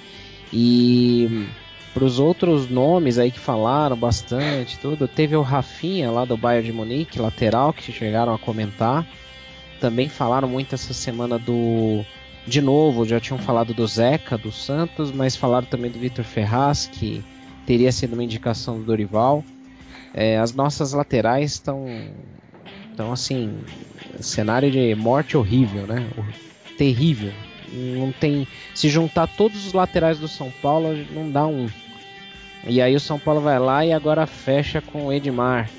E 0.54 1.48
para 1.94 2.04
os 2.04 2.20
outros 2.20 2.70
nomes 2.70 3.18
aí 3.18 3.32
que 3.32 3.40
falaram 3.40 3.96
bastante, 3.96 4.78
tudo, 4.80 5.08
teve 5.08 5.36
o 5.36 5.42
Rafinha 5.42 6.12
lá 6.12 6.26
do 6.26 6.38
Bayern 6.38 6.66
de 6.66 6.74
Munique, 6.74 7.20
lateral, 7.20 7.74
que 7.74 7.92
chegaram 7.92 8.34
a 8.34 8.40
comentar. 8.40 9.06
Também 9.80 10.10
falaram 10.10 10.48
muito 10.48 10.76
essa 10.76 10.94
semana 10.94 11.38
do 11.40 12.06
de 12.48 12.62
novo, 12.62 13.06
já 13.06 13.20
tinham 13.20 13.40
falado 13.40 13.74
do 13.74 13.88
Zeca, 13.88 14.38
do 14.38 14.52
Santos, 14.52 15.12
mas 15.12 15.36
falaram 15.36 15.66
também 15.66 15.90
do 15.90 16.00
Vitor 16.00 16.24
Ferraz, 16.24 16.88
que 16.92 17.24
teria 17.66 17.92
sido 17.92 18.14
uma 18.14 18.24
indicação 18.24 18.78
do 18.78 18.86
Dorival. 18.86 19.44
É, 20.14 20.38
as 20.38 20.54
nossas 20.54 20.94
laterais 20.94 21.54
estão. 21.54 21.86
Então, 22.94 23.12
assim, 23.12 23.60
cenário 24.20 24.72
de 24.72 24.94
morte 24.96 25.36
horrível, 25.36 25.88
né? 25.88 26.08
Terrível. 26.78 27.34
Não 27.74 28.12
tem. 28.12 28.48
Se 28.74 28.90
juntar 28.90 29.28
todos 29.28 29.66
os 29.66 29.74
laterais 29.74 30.20
do 30.20 30.28
São 30.28 30.52
Paulo, 30.62 30.90
não 31.12 31.30
dá 31.30 31.46
um. 31.48 31.68
E 32.68 32.82
aí 32.82 32.96
o 32.96 33.00
São 33.00 33.20
Paulo 33.20 33.42
vai 33.42 33.60
lá 33.60 33.86
e 33.86 33.92
agora 33.92 34.26
fecha 34.26 34.82
com 34.82 35.08
o 35.08 35.14
Edmar 35.14 35.70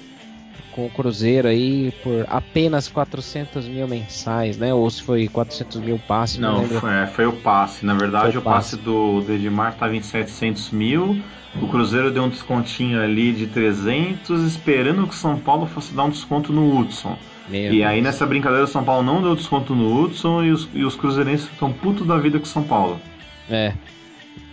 com 0.76 0.86
o 0.86 0.90
Cruzeiro 0.90 1.48
aí 1.48 1.90
por 2.02 2.26
apenas 2.28 2.86
400 2.86 3.66
mil 3.66 3.88
mensais, 3.88 4.58
né? 4.58 4.72
Ou 4.74 4.88
se 4.90 5.02
foi 5.02 5.26
400 5.26 5.80
mil 5.80 5.98
passes, 5.98 6.38
não, 6.38 6.62
não 6.62 6.68
foi, 6.68 6.92
é, 6.92 7.06
foi, 7.06 7.26
o 7.26 7.32
passe. 7.32 7.84
Na 7.84 7.94
verdade, 7.94 8.36
o 8.36 8.42
passe, 8.42 8.76
passe 8.76 8.84
do, 8.84 9.22
do 9.22 9.32
Edmar 9.32 9.72
estava 9.72 9.96
em 9.96 10.02
700 10.02 10.70
mil. 10.70 11.18
O 11.60 11.66
Cruzeiro 11.68 12.10
deu 12.10 12.24
um 12.24 12.28
descontinho 12.28 13.02
ali 13.02 13.32
de 13.32 13.46
300, 13.46 14.42
esperando 14.42 15.06
que 15.06 15.14
o 15.14 15.16
São 15.16 15.38
Paulo 15.38 15.66
fosse 15.66 15.94
dar 15.94 16.04
um 16.04 16.10
desconto 16.10 16.52
no 16.52 16.78
Hudson. 16.78 17.16
Meu 17.48 17.72
e 17.72 17.78
Deus. 17.78 17.86
aí 17.86 18.02
nessa 18.02 18.26
brincadeira 18.26 18.64
o 18.64 18.68
São 18.68 18.84
Paulo 18.84 19.02
não 19.02 19.22
deu 19.22 19.34
desconto 19.34 19.74
no 19.74 20.02
Hudson 20.02 20.42
e 20.42 20.50
os, 20.50 20.68
e 20.74 20.84
os 20.84 20.94
cruzeirenses 20.94 21.50
estão 21.50 21.72
putos 21.72 22.06
da 22.06 22.18
vida 22.18 22.38
com 22.38 22.44
o 22.44 22.48
São 22.48 22.62
Paulo. 22.62 23.00
É. 23.48 23.72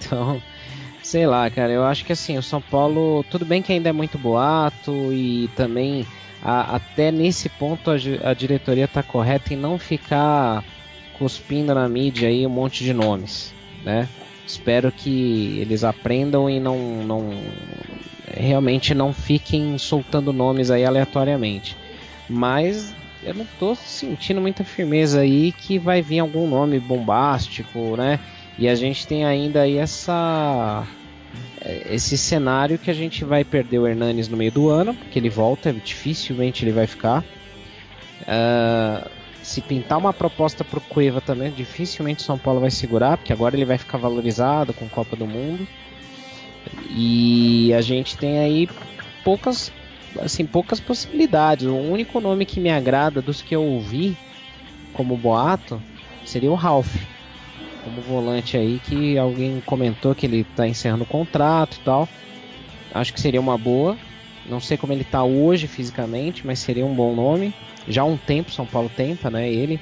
Então, 0.05 0.41
Sei 1.03 1.27
lá, 1.27 1.49
cara, 1.49 1.71
eu 1.71 1.83
acho 1.83 2.05
que 2.05 2.13
assim, 2.13 2.37
o 2.37 2.41
São 2.41 2.61
Paulo, 2.61 3.25
tudo 3.29 3.45
bem 3.45 3.61
que 3.61 3.73
ainda 3.73 3.89
é 3.89 3.91
muito 3.91 4.17
boato 4.17 5.11
e 5.11 5.49
também 5.49 6.07
a, 6.41 6.77
até 6.77 7.11
nesse 7.11 7.49
ponto 7.49 7.91
a, 7.91 7.95
a 8.23 8.33
diretoria 8.33 8.87
tá 8.87 9.03
correta 9.03 9.53
em 9.53 9.57
não 9.57 9.77
ficar 9.77 10.63
cuspindo 11.13 11.75
na 11.75 11.87
mídia 11.89 12.29
aí 12.29 12.47
um 12.47 12.49
monte 12.49 12.85
de 12.85 12.93
nomes, 12.93 13.53
né? 13.83 14.07
Espero 14.47 14.93
que 14.93 15.59
eles 15.59 15.83
aprendam 15.83 16.49
e 16.49 16.59
não, 16.59 16.77
não 17.03 17.29
realmente 18.33 18.95
não 18.95 19.13
fiquem 19.13 19.77
soltando 19.77 20.31
nomes 20.31 20.71
aí 20.71 20.85
aleatoriamente. 20.85 21.77
Mas 22.29 22.95
eu 23.21 23.33
não 23.33 23.45
tô 23.59 23.75
sentindo 23.75 24.39
muita 24.39 24.63
firmeza 24.63 25.19
aí 25.19 25.51
que 25.51 25.77
vai 25.77 26.01
vir 26.01 26.19
algum 26.19 26.47
nome 26.47 26.79
bombástico, 26.79 27.95
né? 27.97 28.19
E 28.57 28.67
a 28.67 28.75
gente 28.75 29.07
tem 29.07 29.25
ainda 29.25 29.61
aí 29.61 29.77
essa 29.77 30.87
esse 31.89 32.17
cenário 32.17 32.77
que 32.77 32.91
a 32.91 32.93
gente 32.93 33.23
vai 33.23 33.43
perder 33.43 33.79
o 33.79 33.87
Hernanes 33.87 34.27
no 34.27 34.35
meio 34.35 34.51
do 34.51 34.69
ano, 34.69 34.93
porque 34.93 35.17
ele 35.17 35.29
volta, 35.29 35.71
dificilmente 35.71 36.63
ele 36.63 36.71
vai 36.71 36.85
ficar. 36.85 37.23
Uh, 38.21 39.09
se 39.41 39.61
pintar 39.61 39.97
uma 39.97 40.13
proposta 40.13 40.63
para 40.63 40.77
o 40.77 40.81
Cueva 40.81 41.19
também, 41.19 41.51
dificilmente 41.51 42.21
o 42.21 42.25
São 42.25 42.37
Paulo 42.37 42.59
vai 42.59 42.71
segurar, 42.71 43.17
porque 43.17 43.33
agora 43.33 43.55
ele 43.55 43.65
vai 43.65 43.77
ficar 43.77 43.97
valorizado 43.97 44.73
com 44.73 44.87
Copa 44.87 45.15
do 45.15 45.25
Mundo. 45.25 45.67
E 46.89 47.73
a 47.73 47.81
gente 47.81 48.17
tem 48.17 48.39
aí 48.39 48.69
poucas, 49.23 49.71
assim, 50.21 50.45
poucas 50.45 50.79
possibilidades. 50.79 51.65
O 51.65 51.75
único 51.75 52.19
nome 52.19 52.45
que 52.45 52.59
me 52.59 52.69
agrada 52.69 53.21
dos 53.21 53.41
que 53.41 53.55
eu 53.55 53.63
ouvi 53.63 54.17
como 54.93 55.17
boato 55.17 55.81
seria 56.25 56.51
o 56.51 56.55
Ralph 56.55 56.95
como 57.83 58.01
volante 58.01 58.57
aí 58.57 58.79
que 58.83 59.17
alguém 59.17 59.61
comentou 59.65 60.15
que 60.15 60.25
ele 60.25 60.41
está 60.41 60.67
encerrando 60.67 61.03
o 61.03 61.07
contrato 61.07 61.77
e 61.77 61.79
tal. 61.81 62.07
Acho 62.93 63.13
que 63.13 63.21
seria 63.21 63.41
uma 63.41 63.57
boa. 63.57 63.97
Não 64.45 64.59
sei 64.59 64.77
como 64.77 64.93
ele 64.93 65.01
está 65.01 65.23
hoje 65.23 65.67
fisicamente, 65.67 66.45
mas 66.45 66.59
seria 66.59 66.85
um 66.85 66.93
bom 66.93 67.15
nome. 67.15 67.53
Já 67.87 68.01
há 68.01 68.05
um 68.05 68.17
tempo 68.17 68.51
São 68.51 68.65
Paulo 68.65 68.91
tenta, 68.95 69.29
né? 69.29 69.49
Ele. 69.49 69.79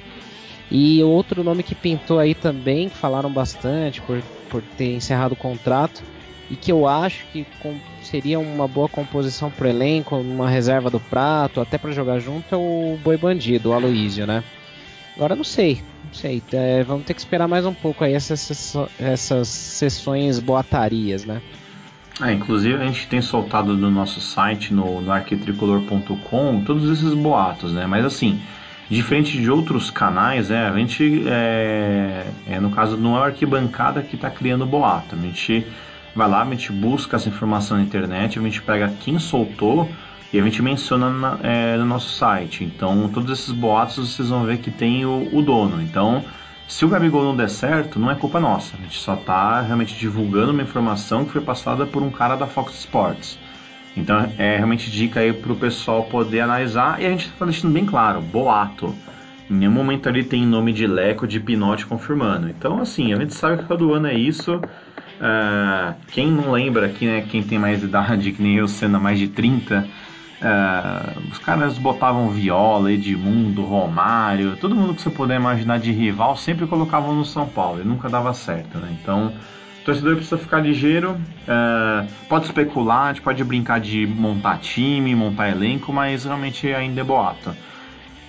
E 0.70 1.02
outro 1.02 1.44
nome 1.44 1.62
que 1.62 1.74
pintou 1.74 2.18
aí 2.18 2.34
também, 2.34 2.88
que 2.88 2.96
falaram 2.96 3.30
bastante 3.30 4.00
por, 4.00 4.22
por 4.48 4.62
ter 4.76 4.94
encerrado 4.94 5.32
o 5.32 5.36
contrato, 5.36 6.02
e 6.50 6.56
que 6.56 6.72
eu 6.72 6.86
acho 6.86 7.26
que 7.26 7.46
com, 7.60 7.76
seria 8.02 8.38
uma 8.38 8.66
boa 8.66 8.88
composição 8.88 9.50
para 9.50 9.66
o 9.66 9.68
elenco, 9.70 10.16
uma 10.16 10.48
reserva 10.48 10.88
do 10.88 10.98
prato, 10.98 11.60
até 11.60 11.76
para 11.76 11.92
jogar 11.92 12.20
junto, 12.20 12.54
é 12.54 12.56
o 12.56 12.98
Boi 13.02 13.18
Bandido, 13.18 13.70
o 13.70 13.72
Aloísio, 13.72 14.26
né? 14.26 14.42
Agora 15.14 15.36
não 15.36 15.44
sei, 15.44 15.82
sei. 16.12 16.42
É, 16.52 16.82
vamos 16.82 17.04
ter 17.04 17.14
que 17.14 17.20
esperar 17.20 17.48
mais 17.48 17.64
um 17.66 17.74
pouco 17.74 18.04
aí 18.04 18.14
essas, 18.14 18.76
essas 18.98 19.48
sessões 19.48 20.38
boatarias, 20.38 21.24
né? 21.24 21.40
É, 22.20 22.32
inclusive 22.32 22.74
a 22.74 22.86
gente 22.86 23.08
tem 23.08 23.22
soltado 23.22 23.76
no 23.76 23.90
nosso 23.90 24.20
site, 24.20 24.72
no, 24.72 25.00
no 25.00 25.10
arquitricolor.com, 25.10 26.62
todos 26.64 26.90
esses 26.90 27.14
boatos, 27.14 27.72
né? 27.72 27.86
Mas 27.86 28.04
assim, 28.04 28.40
diferente 28.88 29.40
de 29.40 29.50
outros 29.50 29.90
canais, 29.90 30.50
é, 30.50 30.66
a 30.66 30.76
gente, 30.76 31.24
é, 31.26 32.26
é, 32.46 32.60
no 32.60 32.70
caso, 32.70 32.96
não 32.96 33.16
é 33.16 33.22
a 33.22 33.24
arquibancada 33.26 34.02
que 34.02 34.16
está 34.16 34.30
criando 34.30 34.66
boato. 34.66 35.16
A 35.16 35.18
gente 35.18 35.66
vai 36.14 36.28
lá, 36.28 36.42
a 36.42 36.50
gente 36.50 36.70
busca 36.70 37.16
essa 37.16 37.28
informação 37.28 37.78
na 37.78 37.82
internet, 37.82 38.38
a 38.38 38.42
gente 38.42 38.60
pega 38.60 38.92
quem 39.00 39.18
soltou 39.18 39.88
e 40.32 40.40
a 40.40 40.42
gente 40.42 40.62
menciona 40.62 41.10
na, 41.10 41.38
é, 41.42 41.76
no 41.76 41.84
nosso 41.84 42.10
site. 42.10 42.64
Então, 42.64 43.08
todos 43.12 43.30
esses 43.30 43.52
boatos 43.52 43.96
vocês 43.96 44.30
vão 44.30 44.44
ver 44.44 44.58
que 44.58 44.70
tem 44.70 45.04
o, 45.04 45.28
o, 45.32 45.42
dono. 45.42 45.82
Então, 45.82 46.24
se 46.66 46.84
o 46.84 46.88
Gabigol 46.88 47.22
não 47.22 47.36
der 47.36 47.50
certo, 47.50 47.98
não 47.98 48.10
é 48.10 48.14
culpa 48.14 48.40
nossa. 48.40 48.74
A 48.76 48.82
gente 48.82 48.98
só 48.98 49.14
está 49.14 49.60
realmente 49.60 49.94
divulgando 49.94 50.52
uma 50.52 50.62
informação 50.62 51.24
que 51.24 51.32
foi 51.32 51.42
passada 51.42 51.84
por 51.84 52.02
um 52.02 52.10
cara 52.10 52.34
da 52.34 52.46
Fox 52.46 52.78
Sports. 52.78 53.38
Então, 53.94 54.32
é 54.38 54.56
realmente 54.56 54.90
dica 54.90 55.20
aí 55.20 55.34
para 55.34 55.52
o 55.52 55.56
pessoal 55.56 56.04
poder 56.04 56.40
analisar. 56.40 57.00
E 57.02 57.04
a 57.04 57.10
gente 57.10 57.26
está 57.26 57.44
deixando 57.44 57.72
bem 57.72 57.84
claro: 57.84 58.22
boato. 58.22 58.94
Em 59.50 59.54
nenhum 59.54 59.72
momento 59.72 60.08
ali 60.08 60.24
tem 60.24 60.46
nome 60.46 60.72
de 60.72 60.86
Leco, 60.86 61.26
de 61.26 61.38
Pinote 61.38 61.84
confirmando. 61.84 62.48
Então, 62.48 62.80
assim, 62.80 63.12
a 63.12 63.16
gente 63.16 63.34
sabe 63.34 63.58
que 63.58 63.68
todo 63.68 63.92
ano 63.92 64.06
é 64.06 64.14
isso. 64.14 64.56
Uh, 64.56 65.94
quem 66.08 66.30
não 66.32 66.50
lembra 66.52 66.86
aqui, 66.86 67.06
né, 67.06 67.24
quem 67.28 67.42
tem 67.42 67.58
mais 67.58 67.82
idade, 67.82 68.32
que 68.32 68.42
nem 68.42 68.56
eu, 68.56 68.66
sendo 68.66 68.98
mais 68.98 69.18
de 69.18 69.28
30, 69.28 69.86
é, 70.42 71.18
os 71.30 71.38
caras 71.38 71.78
botavam 71.78 72.28
Viola, 72.30 72.92
Edmundo, 72.92 73.62
Romário, 73.62 74.56
todo 74.56 74.74
mundo 74.74 74.94
que 74.94 75.00
você 75.00 75.10
puder 75.10 75.36
imaginar 75.36 75.78
de 75.78 75.92
rival 75.92 76.36
sempre 76.36 76.66
colocavam 76.66 77.14
no 77.14 77.24
São 77.24 77.46
Paulo 77.46 77.80
e 77.80 77.84
nunca 77.84 78.08
dava 78.08 78.34
certo, 78.34 78.76
né? 78.78 78.96
Então, 79.00 79.32
o 79.80 79.84
torcedor 79.84 80.16
precisa 80.16 80.36
ficar 80.36 80.58
ligeiro, 80.58 81.16
é, 81.46 82.06
pode 82.28 82.46
especular, 82.46 83.20
pode 83.20 83.44
brincar 83.44 83.78
de 83.78 84.04
montar 84.04 84.58
time, 84.58 85.14
montar 85.14 85.50
elenco, 85.50 85.92
mas 85.92 86.24
realmente 86.24 86.66
ainda 86.66 87.00
é 87.00 87.04
boato. 87.04 87.50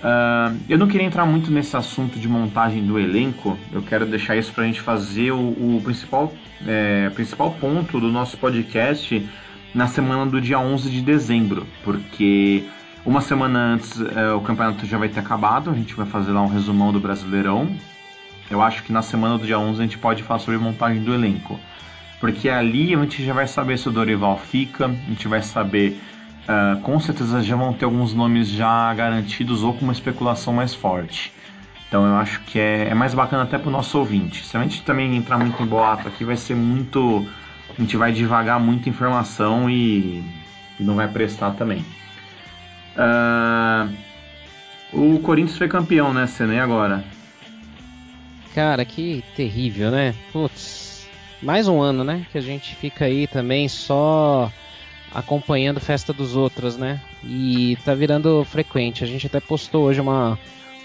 Uh, 0.04 0.60
eu 0.68 0.78
não 0.78 0.86
queria 0.86 1.08
entrar 1.08 1.26
muito 1.26 1.50
nesse 1.50 1.78
assunto 1.78 2.20
de 2.20 2.28
montagem 2.28 2.86
do 2.86 3.00
elenco, 3.00 3.58
eu 3.72 3.82
quero 3.82 4.06
deixar 4.06 4.36
isso 4.36 4.52
para 4.52 4.66
a 4.66 4.68
gente 4.68 4.82
fazer 4.82 5.32
o, 5.32 5.38
o 5.38 5.82
principal, 5.82 6.34
é, 6.68 7.10
principal 7.12 7.52
ponto 7.52 8.02
do 8.02 8.12
nosso 8.12 8.38
podcast 8.38 9.26
na 9.74 9.88
semana 9.88 10.26
do 10.30 10.40
dia 10.40 10.60
11 10.60 10.90
de 10.90 11.02
dezembro, 11.02 11.66
porque 11.84 12.64
uma 13.06 13.22
semana 13.22 13.60
antes 13.74 14.00
é, 14.00 14.32
o 14.32 14.42
campeonato 14.42 14.86
já 14.86 14.98
vai 14.98 15.10
ter 15.10 15.20
acabado, 15.20 15.70
a 15.70 15.74
gente 15.74 15.94
vai 15.94 16.06
fazer 16.06 16.32
lá 16.32 16.42
um 16.42 16.48
resumão 16.48 16.94
do 16.94 17.00
Brasileirão. 17.00 17.68
Eu 18.50 18.62
acho 18.62 18.84
que 18.84 18.94
na 18.94 19.02
semana 19.02 19.38
do 19.38 19.46
dia 19.46 19.58
11 19.58 19.80
a 19.80 19.84
gente 19.84 19.98
pode 19.98 20.22
falar 20.24 20.40
sobre 20.40 20.60
montagem 20.60 21.04
do 21.04 21.14
elenco, 21.14 21.60
porque 22.20 22.50
ali 22.50 22.94
a 22.94 23.00
gente 23.00 23.26
já 23.26 23.34
vai 23.34 23.48
saber 23.48 23.78
se 23.78 23.90
o 23.90 23.92
Dorival 23.92 24.38
fica, 24.38 24.86
a 24.86 25.10
gente 25.10 25.28
vai 25.28 25.42
saber, 25.42 26.00
uh, 26.48 26.80
com 26.82 27.00
certeza 27.00 27.42
já 27.42 27.56
vão 27.56 27.74
ter 27.74 27.86
alguns 27.86 28.14
nomes 28.14 28.48
já 28.48 28.94
garantidos 28.94 29.64
ou 29.64 29.74
com 29.74 29.86
uma 29.86 29.94
especulação 29.94 30.54
mais 30.54 30.74
forte. 30.76 31.34
Então 31.88 32.06
eu 32.06 32.16
acho 32.16 32.42
que 32.42 32.60
é, 32.60 32.90
é 32.90 32.94
mais 32.94 33.14
bacana 33.14 33.44
até 33.44 33.58
para 33.58 33.70
o 33.70 33.72
nosso 33.72 33.98
ouvinte. 33.98 34.46
Se 34.46 34.56
a 34.56 34.62
gente 34.62 34.82
também 34.84 35.16
entrar 35.16 35.38
muito 35.38 35.62
em 35.62 35.66
boato 35.66 36.08
aqui, 36.08 36.24
vai 36.24 36.38
ser 36.38 36.56
muito 36.56 37.28
a 37.78 37.82
gente 37.82 37.98
vai 37.98 38.12
devagar 38.12 38.60
muita 38.60 38.90
informação 38.90 39.70
e, 39.70 40.24
não 40.80 40.96
vai 40.96 41.08
prestar 41.08 41.52
também. 41.52 41.84
Uh, 42.96 43.92
o 44.94 45.20
Corinthians 45.20 45.58
foi 45.58 45.68
campeão, 45.68 46.14
né, 46.14 46.28
Senê, 46.28 46.60
agora? 46.60 47.04
Cara, 48.54 48.86
que 48.86 49.24
terrível, 49.36 49.90
né? 49.90 50.14
Putz, 50.32 51.08
mais 51.42 51.68
um 51.68 51.82
ano, 51.82 52.04
né? 52.04 52.28
Que 52.32 52.38
a 52.38 52.42
gente 52.42 52.76
fica 52.76 53.06
aí 53.06 53.26
também 53.26 53.68
só 53.68 54.52
acompanhando 55.12 55.80
festa 55.80 56.14
dos 56.14 56.36
outros, 56.36 56.78
né? 56.78 57.02
E 57.24 57.76
tá 57.84 57.96
virando 57.96 58.46
frequente. 58.46 59.04
A 59.04 59.08
gente 59.08 59.26
até 59.26 59.40
postou 59.40 59.86
hoje 59.86 60.00
uma, 60.00 60.38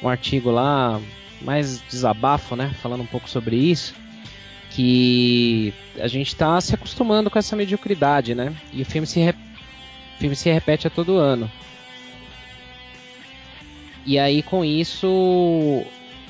um 0.02 0.08
artigo 0.08 0.50
lá, 0.50 0.98
mais 1.42 1.82
desabafo, 1.90 2.56
né? 2.56 2.70
Falando 2.80 3.02
um 3.02 3.06
pouco 3.06 3.28
sobre 3.28 3.56
isso 3.56 3.94
que 4.78 5.74
a 5.98 6.06
gente 6.06 6.28
está 6.28 6.60
se 6.60 6.72
acostumando 6.72 7.28
com 7.28 7.36
essa 7.36 7.56
mediocridade, 7.56 8.32
né? 8.32 8.54
E 8.72 8.80
o 8.80 8.84
filme 8.84 9.08
se, 9.08 9.18
re... 9.18 9.30
o 9.32 10.18
filme 10.20 10.36
se 10.36 10.48
repete 10.52 10.86
a 10.86 10.90
todo 10.90 11.16
ano. 11.18 11.50
E 14.06 14.20
aí 14.20 14.40
com 14.40 14.64
isso 14.64 15.82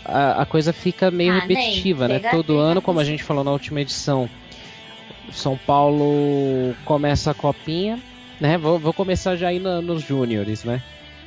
a, 0.02 0.40
a 0.42 0.46
coisa 0.46 0.72
fica 0.72 1.10
meio 1.10 1.30
Ah, 1.34 1.40
repetitiva, 1.40 2.08
né? 2.08 2.18
Todo 2.20 2.56
ano, 2.56 2.80
como 2.80 2.98
a 2.98 3.02
isso. 3.02 3.10
gente 3.10 3.22
falou 3.22 3.44
na 3.44 3.50
última 3.52 3.82
edição, 3.82 4.30
São 5.30 5.58
Paulo 5.58 6.74
começa 6.86 7.30
a 7.32 7.34
copinha, 7.34 7.98
né? 8.40 8.56
Vou, 8.56 8.78
vou 8.78 8.94
começar 8.94 9.36
já 9.36 9.48
aí 9.48 9.58
na- 9.58 9.82
nos 9.82 10.02
júniores, 10.02 10.64
né? 10.64 10.82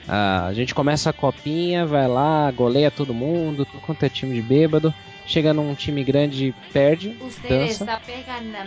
Ah, 0.08 0.48
a 0.48 0.54
gente 0.54 0.74
começa 0.74 1.12
a 1.12 1.14
copinha, 1.14 1.86
vai 1.86 2.08
lá, 2.08 2.50
goleia 2.50 2.90
todo 2.90 3.14
mundo, 3.14 3.64
tudo 3.64 3.80
quanto 3.82 4.04
é 4.04 4.10
time 4.10 4.34
de 4.34 4.42
bêbado. 4.42 4.92
Chega 5.32 5.54
num 5.54 5.74
time 5.74 6.04
grande, 6.04 6.54
perde, 6.74 7.16
dança. 7.48 7.86
mí. 7.86 7.92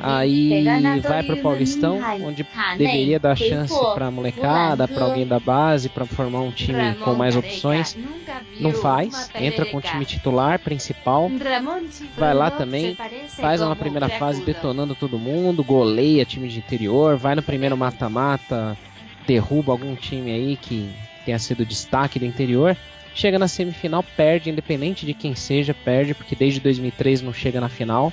Aí 0.01 1.01
vai 1.01 1.23
pro 1.23 1.37
Paulistão, 1.37 2.01
onde 2.23 2.47
Ah, 2.57 2.75
deveria 2.75 3.21
dar 3.21 3.37
chance 3.37 3.75
pra 3.93 4.11
molecada, 4.11 4.89
pra 4.89 4.95
fulano. 4.95 5.11
alguém 5.11 5.27
da 5.27 5.39
base, 5.39 5.91
pra 5.91 6.07
formar 6.07 6.41
um 6.41 6.51
time 6.51 6.95
com 7.05 7.15
mais 7.15 7.37
opções. 7.37 7.95
Não 8.59 8.73
faz, 8.73 9.31
entra 9.39 9.67
com 9.67 9.77
o 9.77 9.81
time 9.83 10.07
titular 10.07 10.59
principal, 10.59 11.31
vai 12.17 12.33
lá 12.33 12.51
também, 12.51 12.97
faz 13.29 13.61
uma 13.61 13.77
primeira 13.77 14.09
fase 14.09 14.43
detonando 14.43 14.95
todo 14.95 15.19
mundo, 15.19 15.63
goleia 15.63 16.25
time 16.25 16.49
de 16.49 16.61
interior, 16.61 17.19
vai 17.19 17.35
no 17.35 17.43
primeiro 17.43 17.77
mata-mata, 17.77 18.75
derruba 19.27 19.71
algum 19.73 19.95
time 19.95 20.33
aí 20.33 20.57
que 20.57 20.91
tenha 21.27 21.39
sido 21.39 21.67
destaque 21.67 22.19
do 22.19 22.25
interior. 22.25 22.75
Chega 23.15 23.39
na 23.39 23.47
semifinal, 23.49 24.03
perde, 24.17 24.51
independente 24.51 25.07
de 25.07 25.15
quem 25.15 25.35
seja, 25.35 25.73
perde, 25.73 26.15
porque 26.15 26.35
desde 26.35 26.61
2003 26.61 27.23
não 27.23 27.33
chega 27.33 27.61
na 27.61 27.69
final. 27.69 28.13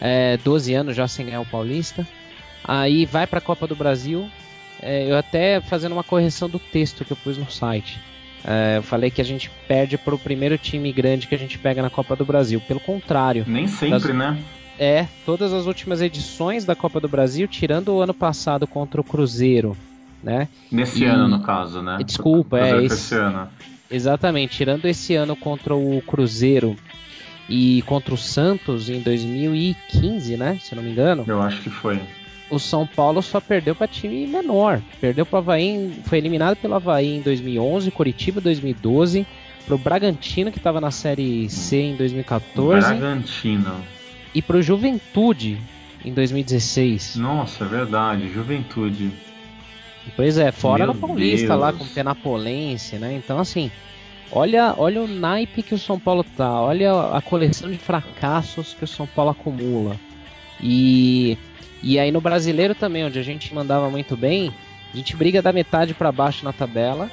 É, 0.00 0.36
12 0.38 0.72
anos 0.74 0.96
já 0.96 1.06
sem 1.08 1.26
ganhar 1.26 1.40
o 1.40 1.46
Paulista. 1.46 2.06
Aí 2.64 3.04
vai 3.06 3.26
para 3.26 3.38
a 3.38 3.42
Copa 3.42 3.66
do 3.66 3.74
Brasil. 3.74 4.28
É, 4.80 5.10
eu 5.10 5.16
até 5.16 5.60
fazendo 5.60 5.92
uma 5.92 6.04
correção 6.04 6.48
do 6.48 6.58
texto 6.58 7.04
que 7.04 7.10
eu 7.10 7.16
pus 7.16 7.36
no 7.36 7.50
site. 7.50 8.00
É, 8.44 8.78
eu 8.78 8.82
falei 8.82 9.10
que 9.10 9.20
a 9.20 9.24
gente 9.24 9.50
perde 9.68 9.98
para 9.98 10.14
o 10.14 10.18
primeiro 10.18 10.56
time 10.56 10.90
grande 10.92 11.26
que 11.26 11.34
a 11.34 11.38
gente 11.38 11.58
pega 11.58 11.82
na 11.82 11.90
Copa 11.90 12.16
do 12.16 12.24
Brasil. 12.24 12.60
Pelo 12.66 12.80
contrário, 12.80 13.44
Nem 13.46 13.66
sempre, 13.66 13.98
Das- 13.98 14.14
né? 14.14 14.38
é, 14.78 15.06
todas 15.26 15.52
as 15.52 15.66
últimas 15.66 16.00
edições 16.00 16.64
da 16.64 16.74
Copa 16.74 16.98
do 17.00 17.08
Brasil, 17.08 17.46
tirando 17.46 17.88
o 17.92 18.00
ano 18.00 18.14
passado 18.14 18.66
contra 18.66 18.98
o 19.00 19.04
Cruzeiro, 19.04 19.76
né? 20.22 20.48
Nesse 20.70 21.02
E- 21.02 21.06
ano, 21.06 21.28
no 21.28 21.42
caso, 21.42 21.82
né? 21.82 21.98
Desculpa, 22.04 22.58
é, 22.58 22.84
esse- 22.84 22.94
esse 22.94 23.14
ano. 23.14 23.48
Exatamente, 23.90 24.56
tirando 24.56 24.84
esse 24.86 25.14
ano 25.14 25.34
contra 25.34 25.74
o 25.74 26.00
Cruzeiro 26.06 26.76
e 27.48 27.82
contra 27.86 28.14
o 28.14 28.16
Santos 28.16 28.88
em 28.88 29.00
2015, 29.00 30.36
né? 30.36 30.58
Se 30.60 30.74
não 30.74 30.82
me 30.82 30.90
engano, 30.90 31.24
Eu 31.26 31.42
acho 31.42 31.60
que 31.62 31.70
foi. 31.70 32.00
o 32.50 32.58
São 32.58 32.86
Paulo 32.86 33.20
só 33.22 33.40
perdeu 33.40 33.74
para 33.74 33.88
time 33.88 34.26
menor. 34.26 34.80
Perdeu 35.00 35.26
para 35.26 35.36
o 35.36 35.38
Havaí, 35.40 35.64
em- 35.68 36.02
foi 36.04 36.18
eliminado 36.18 36.56
pelo 36.56 36.74
Havaí 36.74 37.16
em 37.16 37.20
2011, 37.20 37.90
Curitiba 37.90 38.40
2012, 38.40 39.26
pro 39.66 39.76
Bragantino 39.78 40.50
que 40.52 40.58
estava 40.58 40.80
na 40.80 40.90
Série 40.90 41.48
C 41.50 41.76
em 41.80 41.96
2014 41.96 42.86
Bragantino. 42.88 43.74
e 44.34 44.40
pro 44.40 44.62
Juventude 44.62 45.58
em 46.04 46.12
2016. 46.14 47.16
Nossa, 47.16 47.64
é 47.64 47.68
verdade. 47.68 48.32
Juventude. 48.32 49.10
Pois 50.16 50.38
é, 50.38 50.50
fora 50.50 50.84
Meu 50.84 50.94
no 50.94 51.00
Paulista 51.00 51.54
lá 51.54 51.70
Deus. 51.70 51.82
com 51.82 51.94
Penapolense, 51.94 52.96
né? 52.96 53.14
Então 53.14 53.38
assim, 53.38 53.70
olha, 54.32 54.74
olha 54.76 55.02
o 55.02 55.06
naipe 55.06 55.62
que 55.62 55.74
o 55.74 55.78
São 55.78 55.98
Paulo 55.98 56.24
tá, 56.24 56.60
olha 56.60 56.92
a 57.12 57.20
coleção 57.20 57.70
de 57.70 57.78
fracassos 57.78 58.74
que 58.74 58.84
o 58.84 58.88
São 58.88 59.06
Paulo 59.06 59.30
acumula. 59.30 59.96
E 60.60 61.38
e 61.82 61.98
aí 61.98 62.10
no 62.10 62.20
Brasileiro 62.20 62.74
também, 62.74 63.04
onde 63.04 63.18
a 63.18 63.22
gente 63.22 63.54
mandava 63.54 63.88
muito 63.88 64.16
bem, 64.16 64.52
a 64.92 64.96
gente 64.96 65.16
briga 65.16 65.40
da 65.40 65.52
metade 65.52 65.94
para 65.94 66.12
baixo 66.12 66.44
na 66.44 66.52
tabela. 66.52 67.10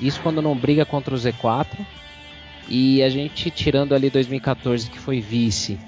Isso 0.00 0.20
quando 0.22 0.40
não 0.40 0.56
briga 0.56 0.84
contra 0.84 1.14
o 1.14 1.18
Z4. 1.18 1.66
E 2.68 3.02
a 3.02 3.08
gente 3.08 3.50
tirando 3.50 3.94
ali 3.94 4.10
2014 4.10 4.90
que 4.90 4.98
foi 4.98 5.20
vice 5.20 5.78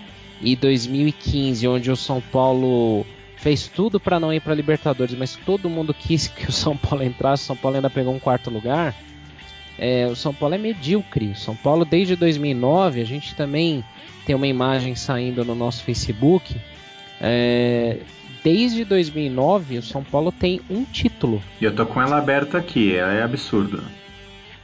e 0.40 0.54
2015 0.54 1.66
onde 1.66 1.90
o 1.90 1.96
São 1.96 2.20
Paulo 2.20 3.04
fez 3.38 3.68
tudo 3.68 3.98
para 3.98 4.20
não 4.20 4.32
ir 4.32 4.40
para 4.40 4.54
Libertadores, 4.54 5.14
mas 5.16 5.36
todo 5.36 5.70
mundo 5.70 5.94
quis 5.94 6.28
que 6.28 6.48
o 6.48 6.52
São 6.52 6.76
Paulo 6.76 7.04
entrasse. 7.04 7.44
O 7.44 7.46
São 7.46 7.56
Paulo 7.56 7.76
ainda 7.76 7.88
pegou 7.88 8.14
um 8.14 8.18
quarto 8.18 8.50
lugar. 8.50 8.94
É, 9.78 10.06
o 10.06 10.16
São 10.16 10.34
Paulo 10.34 10.54
é 10.54 10.58
medíocre. 10.58 11.28
O 11.28 11.36
São 11.36 11.54
Paulo 11.54 11.84
desde 11.84 12.16
2009 12.16 13.00
a 13.00 13.04
gente 13.04 13.34
também 13.34 13.84
tem 14.26 14.34
uma 14.34 14.46
imagem 14.46 14.94
saindo 14.94 15.44
no 15.44 15.54
nosso 15.54 15.84
Facebook. 15.84 16.56
É, 17.20 17.98
desde 18.42 18.84
2009 18.84 19.78
o 19.78 19.82
São 19.82 20.02
Paulo 20.02 20.32
tem 20.32 20.60
um 20.68 20.84
título. 20.84 21.42
E 21.60 21.64
eu 21.64 21.74
tô 21.74 21.86
com 21.86 22.02
ela 22.02 22.18
aberta 22.18 22.58
aqui, 22.58 22.96
ela 22.96 23.12
é 23.12 23.22
absurdo. 23.22 23.84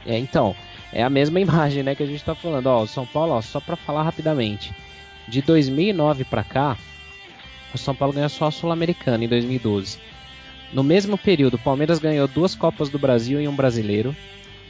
É, 0.05 0.17
então, 0.17 0.53
é 0.91 1.01
a 1.01 1.09
mesma 1.09 1.39
imagem, 1.41 1.81
né, 1.81 1.95
que 1.95 2.03
a 2.03 2.07
gente 2.07 2.23
tá 2.23 2.35
falando. 2.35 2.67
Ó, 2.67 2.83
o 2.83 2.87
São 2.87 3.05
Paulo, 3.05 3.33
ó, 3.33 3.41
só 3.41 3.61
para 3.61 3.77
falar 3.77 4.03
rapidamente, 4.03 4.73
de 5.29 5.41
2009 5.41 6.25
para 6.25 6.43
cá, 6.43 6.77
o 7.75 7.77
São 7.77 7.93
Paulo 7.95 8.13
ganhou 8.13 8.29
só 8.29 8.47
a 8.47 8.51
Sul-Americana 8.51 9.23
em 9.23 9.27
2012. 9.27 9.97
No 10.73 10.83
mesmo 10.83 11.17
período, 11.17 11.53
o 11.55 11.59
Palmeiras 11.59 11.99
ganhou 11.99 12.27
duas 12.27 12.55
Copas 12.55 12.89
do 12.89 12.97
Brasil 12.99 13.39
e 13.39 13.47
um 13.47 13.55
Brasileiro. 13.55 14.15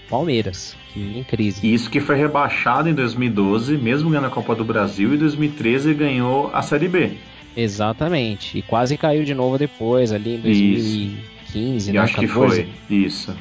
Palmeiras, 0.09 0.75
que 0.93 0.99
em 0.99 1.23
crise. 1.23 1.65
Isso 1.73 1.89
que 1.89 1.99
foi 1.99 2.15
rebaixado 2.15 2.87
em 2.87 2.93
2012, 2.93 3.75
mesmo 3.77 4.09
ganhando 4.09 4.27
a 4.27 4.29
Copa 4.29 4.53
do 4.53 4.63
Brasil, 4.63 5.11
e 5.11 5.15
em 5.15 5.19
2013 5.19 5.93
ganhou 5.95 6.51
a 6.53 6.61
Série 6.61 6.87
B. 6.87 7.13
Exatamente. 7.57 8.57
E 8.57 8.61
quase 8.61 8.97
caiu 8.97 9.23
de 9.23 9.33
novo 9.33 9.57
depois, 9.57 10.11
ali 10.11 10.35
em 10.35 10.39
2015, 10.41 11.89
E 11.89 11.93
né? 11.93 11.99
acho 11.99 12.15
que 12.15 12.27
14. 12.27 12.63
foi. 12.87 12.95
Isso. 12.95 13.35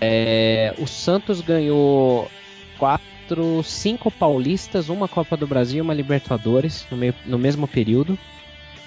É, 0.00 0.74
o 0.78 0.86
Santos 0.86 1.40
ganhou 1.40 2.30
quatro, 2.78 3.62
cinco 3.64 4.10
paulistas, 4.10 4.88
uma 4.88 5.08
Copa 5.08 5.36
do 5.36 5.46
Brasil 5.46 5.78
e 5.78 5.80
uma 5.80 5.94
Libertadores 5.94 6.86
no, 6.90 6.96
meio- 6.96 7.14
no 7.24 7.38
mesmo 7.38 7.66
período, 7.66 8.16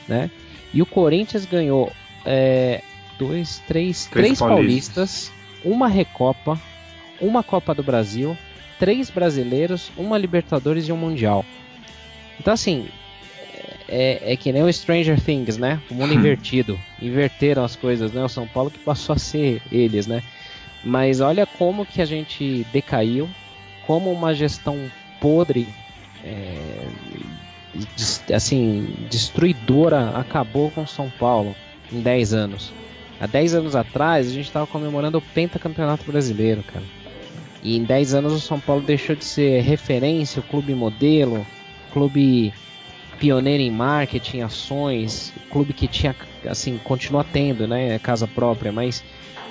né? 0.10 0.30
E 0.74 0.82
o 0.82 0.86
Corinthians 0.86 1.45
ganhou 1.45 1.91
é, 2.26 2.82
dois, 3.17 3.63
três, 3.67 4.08
Três 4.08 4.38
três, 4.38 4.39
paulistas, 4.39 5.32
uma 5.63 5.88
Recopa, 5.88 6.60
uma 7.22 7.43
Copa 7.43 7.74
do 7.74 7.84
Brasil, 7.84 8.38
três 8.78 9.10
brasileiros, 9.10 9.91
uma 9.95 10.17
Libertadores 10.17 10.88
e 10.88 10.91
um 10.91 10.98
Mundial. 10.98 11.45
Então 12.39 12.54
assim, 12.54 12.88
é, 13.88 14.34
é 14.34 14.38
que 14.38 14.52
nem 14.52 14.63
o 14.63 14.72
Stranger 14.72 15.19
Things, 15.19 15.58
né? 15.58 15.82
O 15.89 15.93
mundo 15.93 16.13
invertido. 16.15 16.80
Inverteram 17.02 17.63
as 17.63 17.76
coisas, 17.76 18.12
né? 18.12 18.24
O 18.24 18.30
São 18.30 18.48
Paulo 18.48 18.72
que 18.72 18.80
passou 18.80 19.13
a 19.13 19.19
ser 19.19 19.62
eles, 19.72 20.08
né? 20.08 20.24
Mas 20.84 21.19
olha 21.19 21.45
como 21.45 21.86
que 21.86 22.02
a 22.02 22.06
gente 22.06 22.65
decaiu, 22.72 23.30
como 23.86 24.12
uma 24.12 24.34
gestão 24.34 24.89
podre, 25.19 25.67
é, 26.24 26.88
assim, 28.34 28.95
destruidora 29.10 30.10
acabou 30.12 30.71
com 30.71 30.86
São 30.86 31.10
Paulo 31.10 31.55
em 31.91 32.01
10 32.01 32.34
anos. 32.34 32.73
Há 33.19 33.27
10 33.27 33.55
anos 33.55 33.75
atrás 33.75 34.27
a 34.27 34.32
gente 34.32 34.45
estava 34.45 34.65
comemorando 34.65 35.17
o 35.17 35.21
pentacampeonato 35.21 36.10
brasileiro, 36.10 36.63
cara. 36.63 36.86
E 37.62 37.75
em 37.77 37.84
10 37.84 38.13
anos 38.13 38.34
o 38.34 38.39
São 38.39 38.60
Paulo 38.60 38.82
deixou 38.82 39.15
de 39.15 39.25
ser 39.25 39.62
referência, 39.62 40.41
clube 40.41 40.73
modelo, 40.73 41.45
clube 41.91 42.53
pioneiro 43.19 43.62
em 43.62 43.69
marketing, 43.69 44.41
ações, 44.41 45.34
clube 45.51 45.73
que 45.73 45.88
tinha, 45.88 46.15
assim, 46.47 46.79
continua 46.84 47.25
tendo, 47.25 47.67
né, 47.67 47.99
casa 47.99 48.25
própria, 48.25 48.71
mas 48.71 49.03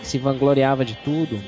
se 0.03 0.17
vangloriava 0.17 0.85
de 0.85 0.95
tudo. 0.97 1.39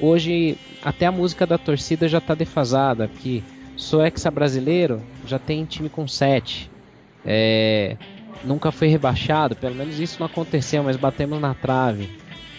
Hoje 0.00 0.58
até 0.82 1.06
a 1.06 1.12
música 1.12 1.46
da 1.46 1.56
torcida 1.56 2.08
já 2.08 2.18
está 2.18 2.34
defasada, 2.34 3.08
porque 3.08 3.42
sou 3.78 4.04
exa 4.04 4.30
brasileiro, 4.30 5.00
já 5.24 5.38
tem 5.38 5.64
time 5.64 5.88
com 5.88 6.06
7. 6.06 6.68
É, 7.24 7.96
nunca 8.44 8.72
foi 8.72 8.88
rebaixado, 8.88 9.54
pelo 9.54 9.74
menos 9.74 9.98
isso 10.00 10.18
não 10.18 10.26
aconteceu, 10.26 10.82
mas 10.82 10.96
batemos 10.96 11.40
na 11.40 11.54
trave. 11.54 12.10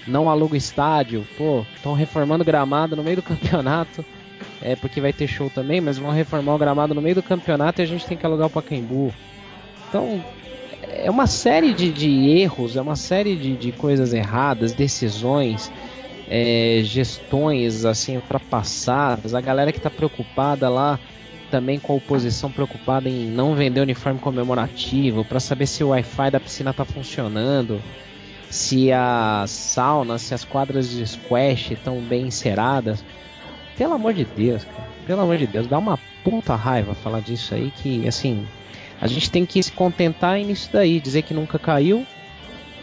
Não 0.07 0.29
aluga 0.29 0.57
estádio, 0.57 1.27
pô, 1.37 1.65
estão 1.75 1.93
reformando 1.93 2.43
gramado 2.43 2.95
no 2.95 3.03
meio 3.03 3.17
do 3.17 3.21
campeonato. 3.23 4.03
É 4.61 4.75
porque 4.75 5.01
vai 5.01 5.11
ter 5.11 5.27
show 5.27 5.49
também, 5.49 5.81
mas 5.81 5.97
vão 5.97 6.11
reformar 6.11 6.55
o 6.55 6.57
gramado 6.57 6.93
no 6.93 7.01
meio 7.01 7.15
do 7.15 7.23
campeonato 7.23 7.81
e 7.81 7.83
a 7.83 7.87
gente 7.87 8.05
tem 8.05 8.17
que 8.17 8.25
alugar 8.25 8.47
o 8.47 8.49
Pacaembu. 8.49 9.13
Então, 9.89 10.23
é 10.87 11.11
uma 11.11 11.27
série 11.27 11.73
de, 11.73 11.91
de 11.91 12.29
erros, 12.29 12.77
é 12.77 12.81
uma 12.81 12.95
série 12.95 13.35
de, 13.35 13.57
de 13.57 13.71
coisas 13.73 14.13
erradas, 14.13 14.71
decisões, 14.71 15.69
é, 16.29 16.81
gestões 16.83 17.83
assim 17.85 18.15
ultrapassadas. 18.15 19.33
A 19.33 19.41
galera 19.41 19.71
que 19.71 19.79
está 19.79 19.89
preocupada 19.89 20.69
lá 20.69 20.99
também 21.49 21.79
com 21.79 21.93
a 21.93 21.95
oposição 21.95 22.51
preocupada 22.51 23.09
em 23.09 23.25
não 23.25 23.55
vender 23.55 23.81
uniforme 23.81 24.19
comemorativo 24.19 25.25
para 25.25 25.39
saber 25.39 25.65
se 25.65 25.83
o 25.83 25.89
Wi-Fi 25.89 26.29
da 26.29 26.39
piscina 26.39 26.69
está 26.69 26.85
funcionando, 26.85 27.81
se 28.49 28.91
as 28.91 29.49
saunas, 29.49 30.21
se 30.21 30.33
as 30.33 30.45
quadras 30.45 30.89
de 30.89 31.05
squash 31.05 31.71
estão 31.71 31.99
bem 31.99 32.27
enceradas. 32.27 33.03
Pelo 33.75 33.93
amor 33.93 34.13
de 34.13 34.25
Deus, 34.25 34.63
cara. 34.63 34.87
Pelo 35.07 35.21
amor 35.21 35.37
de 35.37 35.47
Deus, 35.47 35.65
dá 35.65 35.79
uma 35.79 35.97
puta 36.23 36.53
raiva 36.53 36.93
falar 36.93 37.21
disso 37.21 37.55
aí 37.55 37.71
que 37.71 38.07
assim 38.07 38.45
a 39.01 39.07
gente 39.07 39.31
tem 39.31 39.45
que 39.45 39.63
se 39.63 39.71
contentar 39.71 40.37
nisso 40.37 40.69
daí, 40.71 40.99
dizer 40.99 41.21
que 41.21 41.33
nunca 41.33 41.57
caiu, 41.57 42.05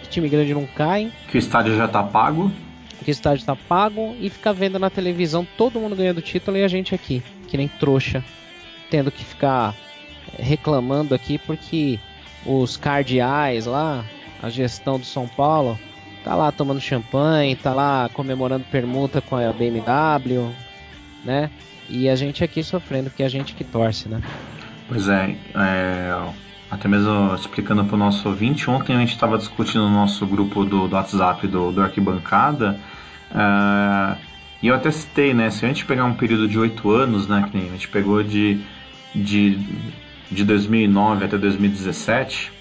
que 0.02 0.08
time 0.08 0.28
grande 0.28 0.54
não 0.54 0.66
cai, 0.66 1.12
Que 1.28 1.36
o 1.36 1.38
estádio 1.38 1.76
já 1.76 1.86
tá 1.86 2.02
pago. 2.02 2.50
Porque 2.96 3.10
o 3.10 3.12
estádio 3.12 3.40
está 3.40 3.54
pago 3.54 4.16
e 4.20 4.30
ficar 4.30 4.52
vendo 4.52 4.78
na 4.78 4.90
televisão 4.90 5.46
todo 5.56 5.80
mundo 5.80 5.96
ganhando 5.96 6.22
título 6.22 6.56
e 6.56 6.64
a 6.64 6.68
gente 6.68 6.94
aqui, 6.94 7.22
que 7.48 7.56
nem 7.56 7.68
trouxa, 7.68 8.24
tendo 8.90 9.10
que 9.10 9.24
ficar 9.24 9.74
reclamando 10.38 11.14
aqui 11.14 11.38
porque 11.38 11.98
os 12.44 12.76
cardeais 12.76 13.66
lá, 13.66 14.04
a 14.42 14.48
gestão 14.48 14.98
do 14.98 15.04
São 15.04 15.26
Paulo, 15.26 15.78
tá 16.24 16.34
lá 16.34 16.50
tomando 16.50 16.80
champanhe, 16.80 17.56
tá 17.56 17.72
lá 17.72 18.08
comemorando 18.12 18.64
permuta 18.70 19.20
com 19.20 19.36
a 19.36 19.52
BMW, 19.52 20.52
né? 21.24 21.50
E 21.88 22.08
a 22.08 22.16
gente 22.16 22.42
aqui 22.42 22.62
sofrendo, 22.62 23.10
porque 23.10 23.22
é 23.22 23.26
a 23.26 23.28
gente 23.28 23.54
que 23.54 23.62
torce, 23.62 24.08
né? 24.08 24.20
Pois 24.88 25.08
é, 25.08 25.36
é 25.54 26.32
até 26.76 26.88
mesmo 26.88 27.34
explicando 27.34 27.84
para 27.84 27.94
o 27.94 27.98
nosso 27.98 28.28
ouvinte, 28.28 28.70
ontem 28.70 28.94
a 28.94 29.00
gente 29.00 29.12
estava 29.12 29.38
discutindo 29.38 29.88
no 29.88 29.94
nosso 29.94 30.26
grupo 30.26 30.64
do, 30.64 30.86
do 30.86 30.94
WhatsApp 30.94 31.46
do, 31.46 31.72
do 31.72 31.82
Arquibancada, 31.82 32.78
uh, 33.30 34.16
e 34.62 34.68
eu 34.68 34.74
até 34.74 34.90
citei, 34.90 35.32
né, 35.32 35.50
se 35.50 35.64
a 35.64 35.68
gente 35.68 35.84
pegar 35.86 36.04
um 36.04 36.14
período 36.14 36.46
de 36.46 36.58
oito 36.58 36.90
anos, 36.90 37.26
né, 37.26 37.48
que 37.50 37.56
a 37.56 37.60
gente 37.60 37.88
pegou 37.88 38.22
de, 38.22 38.60
de, 39.14 39.58
de 40.30 40.44
2009 40.44 41.24
até 41.24 41.38
2017, 41.38 42.52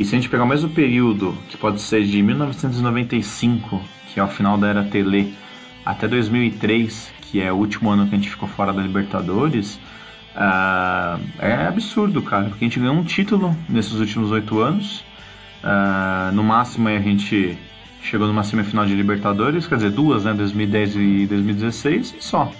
e 0.00 0.04
se 0.04 0.14
a 0.14 0.18
gente 0.18 0.30
pegar 0.30 0.44
o 0.44 0.48
mesmo 0.48 0.70
período, 0.70 1.36
que 1.48 1.56
pode 1.56 1.80
ser 1.80 2.04
de 2.04 2.22
1995, 2.22 3.82
que 4.08 4.18
é 4.18 4.24
o 4.24 4.28
final 4.28 4.56
da 4.56 4.68
era 4.68 4.84
Tele, 4.84 5.34
até 5.84 6.08
2003, 6.08 7.12
que 7.20 7.40
é 7.40 7.52
o 7.52 7.56
último 7.56 7.90
ano 7.90 8.06
que 8.06 8.14
a 8.14 8.18
gente 8.18 8.30
ficou 8.30 8.48
fora 8.48 8.72
da 8.72 8.80
Libertadores, 8.80 9.78
uh, 10.34 11.20
é 11.38 11.66
absurdo, 11.66 12.22
cara, 12.22 12.46
porque 12.46 12.64
a 12.64 12.68
gente 12.68 12.80
ganhou 12.80 12.96
um 12.96 13.04
título 13.04 13.56
nesses 13.68 13.94
últimos 13.94 14.30
oito 14.30 14.60
anos. 14.60 15.04
Uh, 15.62 16.32
no 16.34 16.44
máximo 16.44 16.88
a 16.88 16.98
gente 17.00 17.58
chegou 18.02 18.26
numa 18.26 18.44
semifinal 18.44 18.86
de 18.86 18.94
Libertadores, 18.94 19.66
quer 19.66 19.76
dizer, 19.76 19.90
duas, 19.90 20.24
né, 20.24 20.32
2010 20.32 20.96
e 20.96 21.26
2016, 21.26 22.14
e 22.18 22.24
só. 22.24 22.50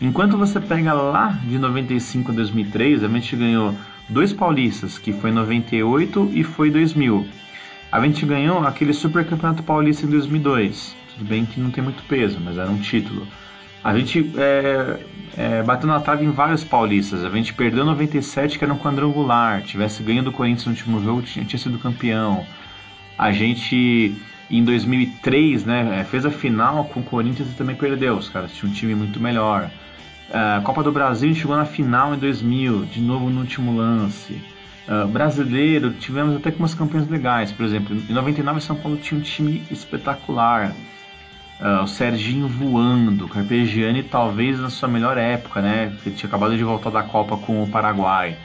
Enquanto 0.00 0.38
você 0.38 0.60
pega 0.60 0.92
lá 0.92 1.40
de 1.44 1.58
95 1.58 2.30
a 2.30 2.34
2003, 2.34 3.02
a 3.02 3.08
gente 3.08 3.34
ganhou 3.34 3.74
dois 4.08 4.32
paulistas, 4.32 4.96
que 4.96 5.12
foi 5.12 5.32
98 5.32 6.30
e 6.32 6.44
foi 6.44 6.70
2000. 6.70 7.26
A 7.90 8.00
gente 8.04 8.24
ganhou 8.24 8.60
aquele 8.60 8.92
Super 8.92 9.26
Campeonato 9.26 9.62
Paulista 9.62 10.06
em 10.06 10.10
2002. 10.10 10.94
Tudo 11.14 11.28
bem 11.28 11.44
que 11.44 11.58
não 11.58 11.70
tem 11.70 11.82
muito 11.82 12.02
peso, 12.04 12.38
mas 12.40 12.56
era 12.56 12.70
um 12.70 12.78
título. 12.78 13.26
A 13.82 13.96
gente 13.96 14.32
é, 14.36 15.00
é, 15.36 15.62
bateu 15.62 15.88
na 15.88 16.00
trave 16.00 16.24
em 16.24 16.30
vários 16.30 16.64
paulistas. 16.64 17.24
A 17.24 17.30
gente 17.30 17.54
perdeu 17.54 17.84
97, 17.84 18.58
que 18.58 18.64
era 18.64 18.72
um 18.72 18.78
quadrangular. 18.78 19.62
Tivesse 19.62 20.02
ganho 20.02 20.22
do 20.22 20.32
Corinthians 20.32 20.66
no 20.66 20.72
último 20.72 21.02
jogo, 21.02 21.22
tinha, 21.22 21.44
tinha 21.44 21.58
sido 21.58 21.78
campeão. 21.78 22.44
A 23.16 23.30
gente, 23.32 24.16
em 24.50 24.64
2003, 24.64 25.64
né, 25.64 26.00
é, 26.00 26.04
fez 26.04 26.26
a 26.26 26.30
final 26.30 26.84
com 26.86 27.00
o 27.00 27.02
Corinthians 27.02 27.50
e 27.50 27.54
também 27.54 27.76
perdeu. 27.76 28.16
Os 28.16 28.28
caras 28.28 28.52
tinham 28.52 28.70
um 28.70 28.74
time 28.74 28.94
muito 28.94 29.20
melhor. 29.20 29.70
Uh, 30.28 30.62
Copa 30.62 30.82
do 30.82 30.92
Brasil 30.92 31.34
chegou 31.34 31.56
na 31.56 31.64
final 31.64 32.14
em 32.14 32.18
2000, 32.18 32.84
de 32.86 33.00
novo 33.00 33.30
no 33.30 33.40
último 33.40 33.74
lance. 33.76 34.38
Uh, 34.86 35.06
brasileiro, 35.08 35.92
tivemos 35.92 36.36
até 36.36 36.50
com 36.50 36.58
umas 36.58 36.74
campanhas 36.74 37.08
legais. 37.08 37.50
Por 37.50 37.64
exemplo, 37.64 37.96
em 37.96 38.12
99 38.12 38.60
São 38.60 38.76
Paulo 38.76 38.98
tinha 38.98 39.18
um 39.18 39.22
time 39.22 39.62
espetacular. 39.70 40.74
Uh, 41.60 41.82
o 41.82 41.88
Serginho 41.88 42.46
voando, 42.46 43.26
Carpegiani 43.26 44.04
talvez 44.04 44.60
na 44.60 44.70
sua 44.70 44.88
melhor 44.88 45.18
época, 45.18 45.60
né? 45.60 45.92
Ele 46.06 46.14
tinha 46.14 46.28
acabado 46.28 46.56
de 46.56 46.62
voltar 46.62 46.90
da 46.90 47.02
Copa 47.02 47.36
com 47.36 47.62
o 47.62 47.68
Paraguai. 47.68 48.36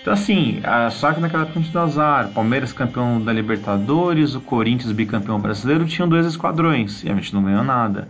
Então 0.00 0.14
assim, 0.14 0.60
uh, 0.60 0.90
só 0.90 1.12
que 1.12 1.20
naquela 1.20 1.42
época 1.42 1.58
a 1.58 1.62
gente 1.62 1.76
azar. 1.76 2.28
Palmeiras 2.28 2.72
campeão 2.72 3.20
da 3.20 3.32
Libertadores, 3.34 4.34
o 4.34 4.40
Corinthians 4.40 4.92
bicampeão 4.92 5.38
brasileiro, 5.38 5.84
tinham 5.84 6.08
dois 6.08 6.24
esquadrões 6.24 7.04
e 7.04 7.10
a 7.10 7.14
gente 7.14 7.34
não 7.34 7.42
ganhou 7.42 7.62
nada. 7.62 8.08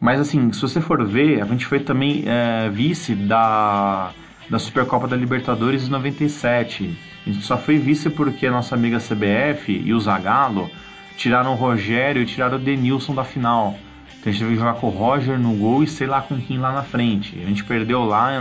Mas 0.00 0.20
assim, 0.20 0.52
se 0.52 0.60
você 0.60 0.80
for 0.80 1.04
ver, 1.04 1.42
a 1.42 1.46
gente 1.46 1.66
foi 1.66 1.80
também 1.80 2.22
é, 2.26 2.68
vice 2.68 3.14
da, 3.16 4.10
da 4.48 4.58
Supercopa 4.60 5.08
da 5.08 5.16
Libertadores 5.16 5.88
em 5.88 5.90
97. 5.90 6.98
A 7.26 7.30
gente 7.30 7.44
só 7.44 7.56
foi 7.56 7.78
vice 7.78 8.10
porque 8.10 8.46
a 8.46 8.50
nossa 8.52 8.74
amiga 8.74 8.98
CBF 8.98 9.72
e 9.72 9.92
o 9.92 9.98
Zagallo 9.98 10.70
tiraram 11.16 11.52
o 11.52 11.56
Rogério 11.56 12.22
e 12.22 12.26
tiraram 12.26 12.56
o 12.56 12.60
Denilson 12.60 13.14
da 13.14 13.24
final. 13.24 13.76
Então 14.18 14.30
a 14.30 14.32
gente 14.32 14.38
teve 14.40 14.52
que 14.52 14.58
jogar 14.58 14.74
com 14.74 14.86
o 14.86 14.90
Roger 14.90 15.38
no 15.38 15.54
gol 15.54 15.82
e 15.82 15.86
sei 15.86 16.06
lá 16.06 16.20
com 16.20 16.40
quem 16.40 16.58
lá 16.58 16.72
na 16.72 16.82
frente. 16.82 17.38
A 17.42 17.46
gente 17.46 17.64
perdeu 17.64 18.04
lá 18.04 18.40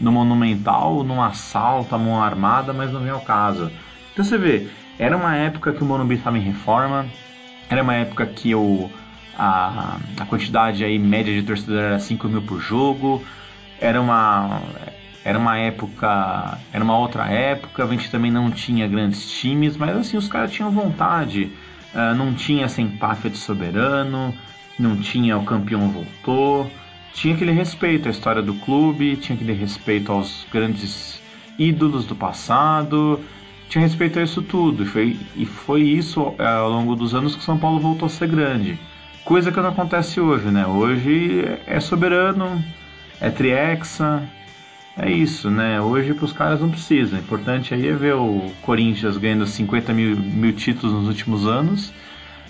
no 0.00 0.12
Monumental, 0.12 1.02
num 1.02 1.22
assalto, 1.22 1.94
a 1.94 1.98
mão 1.98 2.22
armada, 2.22 2.72
mas 2.72 2.92
não 2.92 3.00
veio 3.00 3.14
ao 3.14 3.20
caso. 3.20 3.70
Então 4.12 4.24
você 4.24 4.38
vê, 4.38 4.68
era 4.98 5.16
uma 5.16 5.34
época 5.34 5.72
que 5.72 5.82
o 5.82 5.86
Morumbi 5.86 6.14
estava 6.14 6.38
em 6.38 6.42
reforma, 6.42 7.06
era 7.68 7.82
uma 7.82 7.94
época 7.94 8.26
que 8.26 8.54
o 8.54 8.90
a, 9.36 9.98
a 10.18 10.24
quantidade 10.24 10.84
aí 10.84 10.98
média 10.98 11.34
de 11.34 11.42
torcedor 11.42 11.78
era 11.78 11.98
5 11.98 12.28
mil 12.28 12.42
por 12.42 12.60
jogo, 12.60 13.22
era 13.78 14.00
uma, 14.00 14.62
era 15.24 15.38
uma 15.38 15.58
época, 15.58 16.58
era 16.72 16.82
uma 16.82 16.96
outra 16.98 17.28
época, 17.28 17.84
a 17.84 17.86
gente 17.88 18.10
também 18.10 18.30
não 18.30 18.50
tinha 18.50 18.88
grandes 18.88 19.30
times, 19.30 19.76
mas 19.76 19.96
assim, 19.96 20.16
os 20.16 20.28
caras 20.28 20.50
tinham 20.50 20.70
vontade, 20.70 21.52
uh, 21.96 22.14
não 22.14 22.34
tinha 22.34 22.66
essa 22.66 22.82
empáfia 22.82 23.30
de 23.30 23.38
soberano, 23.38 24.34
não 24.78 24.96
tinha 24.96 25.36
o 25.36 25.44
campeão 25.44 25.88
voltou, 25.88 26.70
tinha 27.14 27.34
aquele 27.34 27.52
respeito 27.52 28.08
à 28.08 28.10
história 28.10 28.42
do 28.42 28.54
clube, 28.54 29.16
tinha 29.16 29.34
aquele 29.34 29.54
respeito 29.54 30.12
aos 30.12 30.46
grandes 30.52 31.20
ídolos 31.58 32.04
do 32.04 32.14
passado, 32.14 33.18
tinha 33.70 33.82
respeito 33.82 34.18
a 34.18 34.22
isso 34.22 34.42
tudo, 34.42 34.82
e 34.82 34.86
foi, 34.86 35.16
e 35.34 35.46
foi 35.46 35.82
isso 35.82 36.20
uh, 36.20 36.42
ao 36.42 36.70
longo 36.70 36.94
dos 36.94 37.14
anos 37.14 37.34
que 37.34 37.42
São 37.42 37.58
Paulo 37.58 37.80
voltou 37.80 38.06
a 38.06 38.10
ser 38.10 38.28
grande. 38.28 38.78
Coisa 39.24 39.50
que 39.50 39.60
não 39.60 39.70
acontece 39.70 40.20
hoje, 40.20 40.46
né? 40.46 40.64
Hoje 40.66 41.44
é 41.66 41.80
soberano, 41.80 42.62
é 43.20 43.28
triexa, 43.28 44.22
é 44.98 45.10
isso, 45.10 45.50
né? 45.50 45.80
Hoje 45.80 46.14
para 46.14 46.24
os 46.24 46.32
caras 46.32 46.60
não 46.60 46.70
precisa. 46.70 47.16
O 47.16 47.18
importante 47.18 47.74
aí 47.74 47.86
é 47.86 47.92
ver 47.92 48.14
o 48.14 48.50
Corinthians 48.62 49.18
ganhando 49.18 49.46
50 49.46 49.92
mil, 49.92 50.16
mil 50.16 50.52
títulos 50.52 50.94
nos 50.94 51.08
últimos 51.08 51.46
anos. 51.46 51.90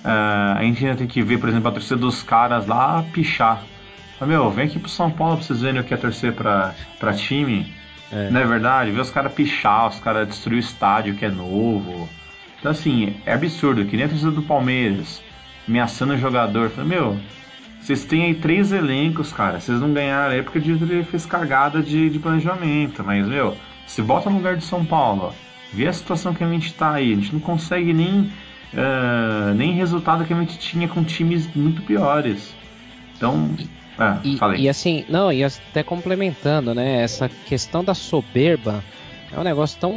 Uh, 0.04 0.56
a 0.56 0.62
gente 0.62 0.84
ainda 0.84 0.96
tem 0.96 1.06
que 1.08 1.22
ver, 1.22 1.38
por 1.38 1.48
exemplo, 1.48 1.68
a 1.68 1.72
torcida 1.72 1.96
dos 1.96 2.22
caras 2.22 2.66
lá 2.66 3.04
pichar. 3.12 3.64
Mas, 4.20 4.28
meu, 4.28 4.48
vem 4.50 4.66
aqui 4.66 4.78
pro 4.78 4.88
São 4.88 5.10
Paulo 5.10 5.36
pra 5.36 5.44
vocês 5.44 5.60
verem 5.60 5.80
o 5.80 5.84
que 5.84 5.92
é 5.92 5.96
torcer 5.96 6.32
pra, 6.32 6.72
pra 7.00 7.12
time. 7.12 7.74
É. 8.12 8.30
Não 8.30 8.40
é 8.40 8.46
verdade? 8.46 8.92
Ver 8.92 9.00
os 9.00 9.10
caras 9.10 9.32
pichar, 9.32 9.88
os 9.88 9.98
caras 9.98 10.28
destruir 10.28 10.58
o 10.58 10.60
estádio 10.60 11.16
que 11.16 11.24
é 11.24 11.28
novo. 11.28 12.08
Então, 12.60 12.70
assim, 12.70 13.16
é 13.26 13.32
absurdo. 13.32 13.84
Que 13.84 13.96
nem 13.96 14.06
a 14.06 14.08
torcida 14.08 14.30
do 14.30 14.42
Palmeiras 14.42 15.20
ameaçando 15.66 16.14
o 16.14 16.18
jogador. 16.18 16.70
Falei, 16.70 16.90
meu, 16.90 17.18
vocês 17.80 18.04
têm 18.04 18.24
aí 18.24 18.34
três 18.34 18.72
elencos, 18.72 19.32
cara. 19.32 19.60
Vocês 19.60 19.80
não 19.80 19.92
ganharam 19.92 20.34
aí 20.34 20.42
porque 20.42 20.58
ele 20.58 21.04
fez 21.04 21.24
cagada 21.24 21.82
de, 21.82 22.10
de 22.10 22.18
planejamento. 22.18 23.04
Mas, 23.04 23.26
meu, 23.26 23.56
se 23.86 24.02
bota 24.02 24.28
no 24.28 24.36
lugar 24.36 24.56
de 24.56 24.64
São 24.64 24.84
Paulo, 24.84 25.26
ó, 25.26 25.32
vê 25.72 25.86
a 25.86 25.92
situação 25.92 26.34
que 26.34 26.42
a 26.42 26.48
gente 26.48 26.74
tá 26.74 26.92
aí. 26.92 27.12
A 27.12 27.14
gente 27.14 27.32
não 27.32 27.40
consegue 27.40 27.92
nem, 27.92 28.22
uh, 28.72 29.54
nem 29.54 29.72
resultado 29.72 30.24
que 30.24 30.32
a 30.32 30.40
gente 30.40 30.58
tinha 30.58 30.88
com 30.88 31.04
times 31.04 31.48
muito 31.54 31.82
piores. 31.82 32.54
Então, 33.16 33.50
é, 33.98 34.18
e, 34.28 34.36
falei. 34.36 34.60
e 34.60 34.68
assim, 34.68 35.04
não, 35.08 35.32
e 35.32 35.42
até 35.42 35.82
complementando, 35.82 36.74
né? 36.74 37.02
Essa 37.02 37.28
questão 37.28 37.82
da 37.82 37.94
soberba 37.94 38.82
é 39.32 39.38
um 39.38 39.44
negócio 39.44 39.78
tão 39.80 39.94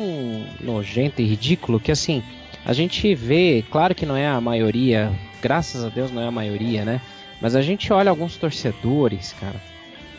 nojento 0.61 1.21
e 1.21 1.25
ridículo 1.25 1.79
que 1.79 1.91
assim. 1.91 2.23
A 2.65 2.73
gente 2.73 3.15
vê, 3.15 3.63
claro 3.71 3.95
que 3.95 4.05
não 4.05 4.15
é 4.15 4.27
a 4.27 4.39
maioria, 4.39 5.11
graças 5.41 5.83
a 5.83 5.89
Deus 5.89 6.11
não 6.11 6.21
é 6.21 6.27
a 6.27 6.31
maioria, 6.31 6.83
né? 6.83 7.01
Mas 7.41 7.55
a 7.55 7.61
gente 7.61 7.91
olha 7.93 8.09
alguns 8.09 8.35
torcedores, 8.37 9.33
cara. 9.39 9.61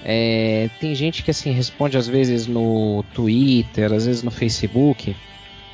É, 0.03 0.71
tem 0.81 0.95
gente 0.95 1.23
que 1.23 1.31
assim 1.31 1.51
responde 1.53 1.97
às 1.97 2.09
vezes 2.09 2.47
no 2.47 3.05
Twitter, 3.15 3.93
às 3.93 4.07
vezes 4.07 4.23
no 4.23 4.31
Facebook, 4.31 5.15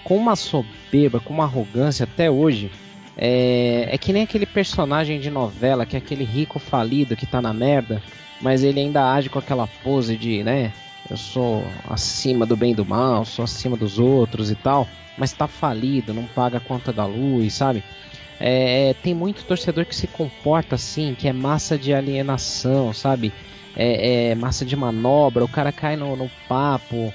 com 0.02 0.16
uma 0.16 0.34
soberba, 0.34 1.20
com 1.20 1.32
uma 1.32 1.44
arrogância 1.44 2.04
até 2.04 2.30
hoje. 2.30 2.70
É, 3.16 3.88
é 3.90 3.98
que 3.98 4.12
nem 4.12 4.22
aquele 4.22 4.46
personagem 4.46 5.20
de 5.20 5.30
novela, 5.30 5.86
que 5.86 5.96
é 5.96 5.98
aquele 5.98 6.24
rico 6.24 6.58
falido 6.58 7.16
que 7.16 7.24
tá 7.24 7.40
na 7.40 7.52
merda, 7.52 8.02
mas 8.40 8.62
ele 8.62 8.80
ainda 8.80 9.12
age 9.12 9.28
com 9.30 9.38
aquela 9.38 9.66
pose 9.66 10.16
de, 10.16 10.42
né? 10.42 10.72
Eu 11.08 11.16
sou 11.16 11.64
acima 11.88 12.44
do 12.44 12.56
bem 12.56 12.72
e 12.72 12.74
do 12.74 12.84
mal, 12.84 13.24
sou 13.24 13.44
acima 13.44 13.76
dos 13.76 13.98
outros 13.98 14.50
e 14.50 14.56
tal, 14.56 14.88
mas 15.16 15.32
tá 15.32 15.46
falido, 15.46 16.12
não 16.12 16.24
paga 16.24 16.58
a 16.58 16.60
conta 16.60 16.92
da 16.92 17.06
luz, 17.06 17.54
sabe? 17.54 17.82
É, 18.38 18.90
é, 18.90 18.94
tem 18.94 19.14
muito 19.14 19.44
torcedor 19.44 19.84
que 19.86 19.94
se 19.96 20.06
comporta 20.06 20.74
assim, 20.74 21.14
que 21.18 21.28
é 21.28 21.32
massa 21.32 21.78
de 21.78 21.94
alienação, 21.94 22.92
sabe? 22.92 23.32
É, 23.74 24.30
é 24.30 24.34
massa 24.34 24.64
de 24.64 24.76
manobra, 24.76 25.44
o 25.44 25.48
cara 25.48 25.72
cai 25.72 25.96
no, 25.96 26.16
no 26.16 26.30
papo. 26.48 27.12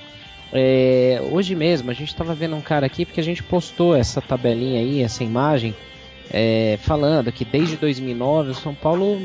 É, 0.53 1.21
hoje 1.31 1.55
mesmo 1.55 1.89
a 1.89 1.93
gente 1.93 2.09
estava 2.09 2.33
vendo 2.33 2.55
um 2.55 2.61
cara 2.61 2.85
aqui 2.85 3.05
porque 3.05 3.21
a 3.21 3.23
gente 3.23 3.41
postou 3.41 3.95
essa 3.95 4.21
tabelinha 4.21 4.81
aí, 4.81 5.01
essa 5.01 5.23
imagem, 5.23 5.75
é, 6.31 6.77
falando 6.81 7.31
que 7.31 7.45
desde 7.45 7.77
2009 7.77 8.51
o 8.51 8.55
São 8.55 8.73
Paulo 8.73 9.21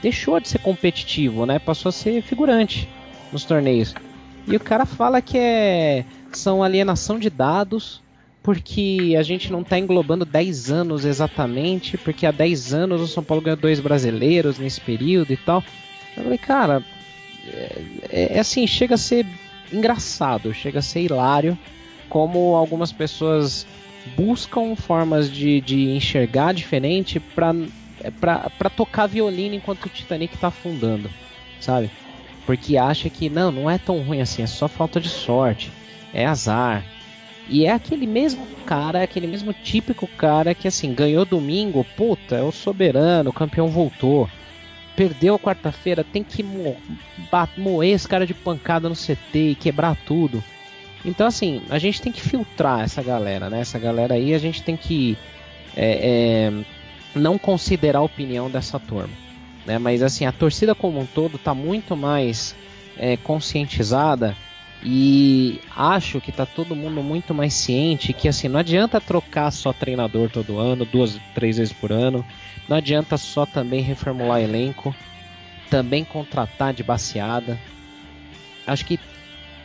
deixou 0.00 0.40
de 0.40 0.48
ser 0.48 0.58
competitivo, 0.58 1.46
né? 1.46 1.58
Passou 1.58 1.90
a 1.90 1.92
ser 1.92 2.22
figurante 2.22 2.88
nos 3.32 3.44
torneios. 3.44 3.94
E 4.46 4.56
o 4.56 4.60
cara 4.60 4.84
fala 4.84 5.20
que 5.22 5.38
é 5.38 6.04
são 6.32 6.62
alienação 6.62 7.18
de 7.18 7.28
dados 7.28 8.01
porque 8.42 9.14
a 9.18 9.22
gente 9.22 9.52
não 9.52 9.60
está 9.60 9.78
englobando 9.78 10.24
10 10.24 10.70
anos 10.70 11.04
exatamente, 11.04 11.96
porque 11.96 12.26
há 12.26 12.32
10 12.32 12.74
anos 12.74 13.00
o 13.00 13.06
São 13.06 13.22
Paulo 13.22 13.42
ganhou 13.42 13.56
dois 13.56 13.78
brasileiros 13.78 14.58
nesse 14.58 14.80
período 14.80 15.32
e 15.32 15.36
tal. 15.36 15.62
Eu 16.16 16.24
falei, 16.24 16.38
cara, 16.38 16.84
é, 17.46 17.82
é, 18.10 18.36
é 18.36 18.38
assim, 18.40 18.66
chega 18.66 18.96
a 18.96 18.98
ser 18.98 19.26
engraçado, 19.72 20.52
chega 20.52 20.80
a 20.80 20.82
ser 20.82 21.02
hilário 21.02 21.56
como 22.08 22.54
algumas 22.56 22.92
pessoas 22.92 23.66
buscam 24.16 24.74
formas 24.76 25.30
de, 25.30 25.60
de 25.60 25.90
enxergar 25.90 26.52
diferente 26.52 27.20
para 27.20 28.70
tocar 28.76 29.06
violino 29.06 29.54
enquanto 29.54 29.86
o 29.86 29.88
Titanic 29.88 30.34
está 30.34 30.48
afundando, 30.48 31.08
sabe? 31.60 31.90
Porque 32.44 32.76
acha 32.76 33.08
que 33.08 33.30
não, 33.30 33.50
não 33.50 33.70
é 33.70 33.78
tão 33.78 34.02
ruim 34.02 34.20
assim, 34.20 34.42
é 34.42 34.46
só 34.46 34.68
falta 34.68 35.00
de 35.00 35.08
sorte, 35.08 35.70
é 36.12 36.26
azar. 36.26 36.84
E 37.48 37.66
é 37.66 37.72
aquele 37.72 38.06
mesmo 38.06 38.46
cara, 38.64 39.02
aquele 39.02 39.26
mesmo 39.26 39.52
típico 39.52 40.06
cara 40.06 40.54
que 40.54 40.68
assim, 40.68 40.94
ganhou 40.94 41.24
domingo, 41.24 41.84
puta, 41.96 42.36
é 42.36 42.42
o 42.42 42.52
soberano, 42.52 43.30
o 43.30 43.32
campeão 43.32 43.68
voltou. 43.68 44.28
Perdeu 44.94 45.38
quarta-feira, 45.38 46.04
tem 46.04 46.22
que 46.22 46.42
mo 46.42 46.76
moer 47.56 47.94
esse 47.94 48.06
cara 48.06 48.26
de 48.26 48.34
pancada 48.34 48.88
no 48.88 48.94
CT 48.94 49.38
e 49.38 49.54
quebrar 49.54 49.96
tudo. 50.06 50.42
Então, 51.04 51.26
assim, 51.26 51.62
a 51.68 51.78
gente 51.78 52.00
tem 52.00 52.12
que 52.12 52.20
filtrar 52.20 52.82
essa 52.82 53.02
galera, 53.02 53.50
né? 53.50 53.60
Essa 53.60 53.78
galera 53.78 54.14
aí 54.14 54.34
a 54.34 54.38
gente 54.38 54.62
tem 54.62 54.76
que 54.76 55.18
é, 55.76 56.52
é, 56.54 57.18
não 57.18 57.38
considerar 57.38 58.00
a 58.00 58.02
opinião 58.02 58.50
dessa 58.50 58.78
turma. 58.78 59.14
Né? 59.66 59.78
Mas, 59.78 60.02
assim, 60.02 60.26
a 60.26 60.32
torcida 60.32 60.74
como 60.74 61.00
um 61.00 61.06
todo 61.06 61.36
está 61.36 61.54
muito 61.54 61.96
mais 61.96 62.54
é, 62.96 63.16
conscientizada 63.16 64.36
e 64.84 65.60
acho 65.76 66.20
que 66.20 66.30
está 66.30 66.44
todo 66.44 66.74
mundo 66.74 67.02
muito 67.02 67.32
mais 67.32 67.54
ciente 67.54 68.12
que, 68.12 68.28
assim, 68.28 68.48
não 68.48 68.58
adianta 68.58 69.00
trocar 69.00 69.50
só 69.52 69.72
treinador 69.72 70.28
todo 70.28 70.58
ano, 70.58 70.84
duas, 70.84 71.20
três 71.34 71.58
vezes 71.58 71.72
por 71.72 71.92
ano. 71.92 72.24
Não 72.68 72.76
adianta 72.76 73.16
só 73.16 73.46
também 73.46 73.80
reformular 73.80 74.40
elenco, 74.40 74.94
também 75.70 76.04
contratar 76.04 76.74
de 76.74 76.82
baseada. 76.82 77.58
Acho 78.66 78.84
que 78.84 78.98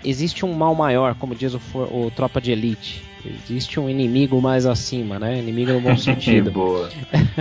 existe 0.03 0.45
um 0.45 0.53
mal 0.53 0.75
maior, 0.75 1.15
como 1.15 1.35
diz 1.35 1.53
o, 1.53 1.61
o 1.75 2.11
Tropa 2.15 2.39
de 2.39 2.51
Elite. 2.51 3.03
Existe 3.25 3.79
um 3.79 3.89
inimigo 3.89 4.41
mais 4.41 4.65
acima, 4.65 5.19
né? 5.19 5.39
Inimigo 5.39 5.73
no 5.73 5.81
bom 5.81 5.95
sentido. 5.97 6.51
Boa. 6.51 6.89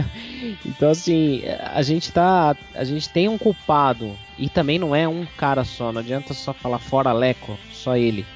então 0.64 0.90
assim, 0.90 1.42
a 1.72 1.82
gente 1.82 2.10
tá, 2.12 2.56
a 2.74 2.84
gente 2.84 3.08
tem 3.08 3.28
um 3.28 3.38
culpado 3.38 4.16
e 4.38 4.48
também 4.48 4.78
não 4.78 4.94
é 4.94 5.06
um 5.06 5.26
cara 5.36 5.64
só. 5.64 5.92
Não 5.92 6.00
adianta 6.00 6.34
só 6.34 6.52
falar 6.52 6.78
fora 6.78 7.12
Leco, 7.12 7.56
só 7.72 7.96
ele, 7.96 8.26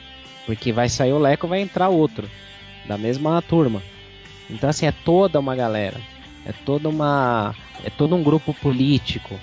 porque 0.46 0.72
vai 0.72 0.88
sair 0.88 1.12
o 1.12 1.18
Leco, 1.18 1.48
vai 1.48 1.60
entrar 1.60 1.88
outro 1.88 2.28
da 2.86 2.96
mesma 2.96 3.40
turma. 3.42 3.82
Então 4.48 4.70
assim 4.70 4.86
é 4.86 4.92
toda 4.92 5.38
uma 5.38 5.56
galera, 5.56 6.00
é 6.44 6.52
toda 6.52 6.88
uma, 6.88 7.54
é 7.84 7.90
todo 7.90 8.14
um 8.14 8.22
grupo 8.22 8.52
político 8.54 9.38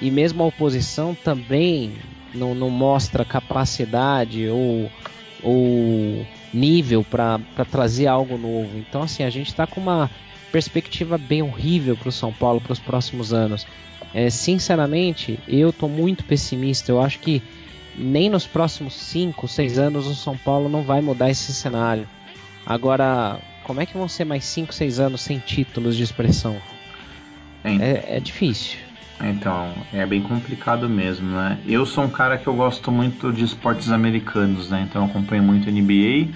e 0.00 0.10
mesmo 0.10 0.42
a 0.42 0.46
oposição 0.46 1.14
também 1.14 1.94
não, 2.34 2.54
não 2.54 2.70
mostra 2.70 3.24
capacidade 3.24 4.48
ou, 4.48 4.90
ou 5.42 6.26
nível 6.52 7.04
para 7.04 7.40
trazer 7.70 8.06
algo 8.06 8.36
novo. 8.36 8.76
Então, 8.78 9.02
assim, 9.02 9.22
a 9.22 9.30
gente 9.30 9.48
está 9.48 9.66
com 9.66 9.80
uma 9.80 10.10
perspectiva 10.50 11.16
bem 11.16 11.42
horrível 11.42 11.96
para 11.96 12.08
o 12.08 12.12
São 12.12 12.32
Paulo 12.32 12.60
para 12.60 12.72
os 12.72 12.78
próximos 12.78 13.32
anos. 13.32 13.66
É, 14.12 14.28
sinceramente, 14.28 15.38
eu 15.46 15.70
estou 15.70 15.88
muito 15.88 16.24
pessimista. 16.24 16.90
Eu 16.90 17.00
acho 17.00 17.18
que 17.20 17.42
nem 17.96 18.28
nos 18.28 18.46
próximos 18.46 18.94
5, 18.94 19.46
6 19.46 19.78
anos 19.78 20.06
o 20.06 20.14
São 20.14 20.36
Paulo 20.36 20.68
não 20.68 20.82
vai 20.82 21.00
mudar 21.00 21.30
esse 21.30 21.52
cenário. 21.52 22.08
Agora, 22.66 23.40
como 23.64 23.80
é 23.80 23.86
que 23.86 23.96
vão 23.96 24.08
ser 24.08 24.24
mais 24.24 24.44
5, 24.44 24.74
6 24.74 25.00
anos 25.00 25.20
sem 25.20 25.38
títulos 25.38 25.96
de 25.96 26.02
expressão? 26.02 26.60
É, 27.80 28.16
é 28.16 28.20
difícil. 28.20 28.78
Então, 29.22 29.72
é 29.92 30.06
bem 30.06 30.22
complicado 30.22 30.88
mesmo, 30.88 31.28
né? 31.30 31.58
Eu 31.66 31.84
sou 31.84 32.04
um 32.04 32.10
cara 32.10 32.38
que 32.38 32.46
eu 32.46 32.54
gosto 32.54 32.90
muito 32.90 33.32
de 33.32 33.44
esportes 33.44 33.90
americanos, 33.90 34.70
né? 34.70 34.86
Então 34.88 35.02
eu 35.02 35.08
acompanho 35.08 35.42
muito 35.42 35.70
NBA 35.70 36.28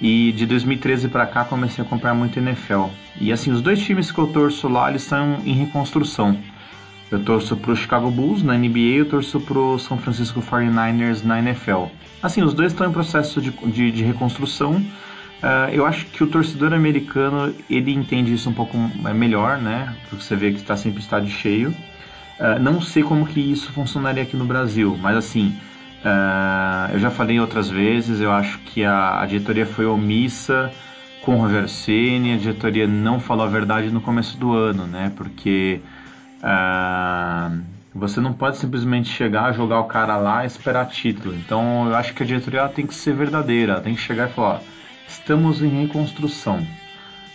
e 0.00 0.32
de 0.32 0.46
2013 0.46 1.08
para 1.08 1.26
cá 1.26 1.44
comecei 1.44 1.82
a 1.82 1.86
acompanhar 1.86 2.14
muito 2.14 2.38
NFL. 2.38 2.86
E 3.20 3.32
assim, 3.32 3.50
os 3.50 3.60
dois 3.60 3.80
times 3.80 4.10
que 4.10 4.18
eu 4.18 4.26
torço 4.26 4.68
lá, 4.68 4.88
eles 4.88 5.02
estão 5.02 5.40
em 5.44 5.52
reconstrução. 5.52 6.38
Eu 7.10 7.22
torço 7.22 7.56
pro 7.56 7.76
Chicago 7.76 8.10
Bulls 8.10 8.42
na 8.42 8.56
NBA 8.56 8.78
eu 8.96 9.08
torço 9.08 9.38
pro 9.40 9.78
São 9.78 9.98
Francisco 9.98 10.40
49ers 10.40 11.22
na 11.22 11.38
NFL. 11.38 11.84
Assim, 12.22 12.42
os 12.42 12.54
dois 12.54 12.72
estão 12.72 12.88
em 12.88 12.92
processo 12.92 13.40
de, 13.40 13.50
de, 13.50 13.90
de 13.90 14.02
reconstrução. 14.02 14.76
Uh, 14.76 15.68
eu 15.72 15.84
acho 15.84 16.06
que 16.06 16.24
o 16.24 16.26
torcedor 16.26 16.72
americano 16.72 17.54
ele 17.68 17.92
entende 17.92 18.32
isso 18.32 18.48
um 18.48 18.54
pouco 18.54 18.76
melhor, 19.14 19.58
né? 19.58 19.94
Porque 20.08 20.24
você 20.24 20.34
vê 20.34 20.50
que 20.50 20.58
está 20.58 20.74
sempre 20.74 21.00
estádio 21.00 21.30
cheio. 21.30 21.74
Uh, 22.38 22.58
não 22.60 22.80
sei 22.80 23.02
como 23.02 23.26
que 23.26 23.40
isso 23.40 23.70
funcionaria 23.72 24.22
aqui 24.22 24.36
no 24.36 24.44
Brasil, 24.44 24.98
mas 25.00 25.16
assim, 25.16 25.56
uh, 26.04 26.92
eu 26.92 26.98
já 26.98 27.10
falei 27.10 27.38
outras 27.38 27.70
vezes, 27.70 28.20
eu 28.20 28.32
acho 28.32 28.58
que 28.60 28.84
a, 28.84 29.20
a 29.20 29.26
diretoria 29.26 29.64
foi 29.64 29.86
omissa 29.86 30.72
com 31.24 31.36
o 31.36 31.38
Rogério 31.38 31.68
Ceni, 31.68 32.34
a 32.34 32.36
diretoria 32.36 32.86
não 32.86 33.18
falou 33.18 33.46
a 33.46 33.48
verdade 33.48 33.90
no 33.90 34.00
começo 34.00 34.36
do 34.36 34.52
ano, 34.52 34.86
né? 34.86 35.12
Porque 35.16 35.80
uh, 36.42 37.62
você 37.94 38.20
não 38.20 38.32
pode 38.32 38.58
simplesmente 38.58 39.08
chegar, 39.08 39.52
jogar 39.52 39.80
o 39.80 39.84
cara 39.84 40.16
lá 40.16 40.44
e 40.44 40.46
esperar 40.46 40.86
título. 40.88 41.34
Então 41.34 41.86
eu 41.88 41.94
acho 41.94 42.12
que 42.12 42.22
a 42.22 42.26
diretoria 42.26 42.68
tem 42.68 42.86
que 42.86 42.94
ser 42.94 43.14
verdadeira, 43.14 43.80
tem 43.80 43.94
que 43.94 44.00
chegar 44.00 44.28
e 44.28 44.32
falar: 44.32 44.60
estamos 45.08 45.62
em 45.62 45.68
reconstrução. 45.68 46.66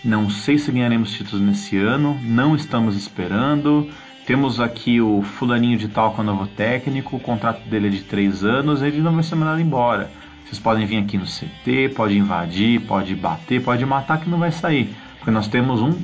Não 0.04 0.30
sei 0.30 0.58
se 0.58 0.72
ganharemos 0.72 1.12
títulos 1.12 1.42
nesse 1.42 1.78
ano, 1.78 2.18
não 2.24 2.56
estamos 2.56 2.96
esperando. 2.96 3.90
Temos 4.30 4.60
aqui 4.60 5.02
o 5.02 5.24
fulaninho 5.24 5.76
de 5.76 5.88
tal 5.88 6.14
com 6.14 6.22
o 6.22 6.24
novo 6.24 6.46
técnico, 6.46 7.16
o 7.16 7.20
contrato 7.20 7.68
dele 7.68 7.88
é 7.88 7.90
de 7.90 8.02
três 8.02 8.44
anos, 8.44 8.84
ele 8.84 9.02
não 9.02 9.12
vai 9.12 9.24
ser 9.24 9.34
mandado 9.34 9.60
embora. 9.60 10.12
Vocês 10.46 10.60
podem 10.60 10.86
vir 10.86 10.98
aqui 10.98 11.18
no 11.18 11.26
CT, 11.26 11.96
pode 11.96 12.16
invadir, 12.16 12.80
pode 12.82 13.16
bater, 13.16 13.60
pode 13.60 13.84
matar 13.88 14.20
que 14.20 14.30
não 14.30 14.38
vai 14.38 14.52
sair. 14.52 14.96
Porque 15.18 15.32
nós 15.32 15.48
temos 15.48 15.82
um, 15.82 15.96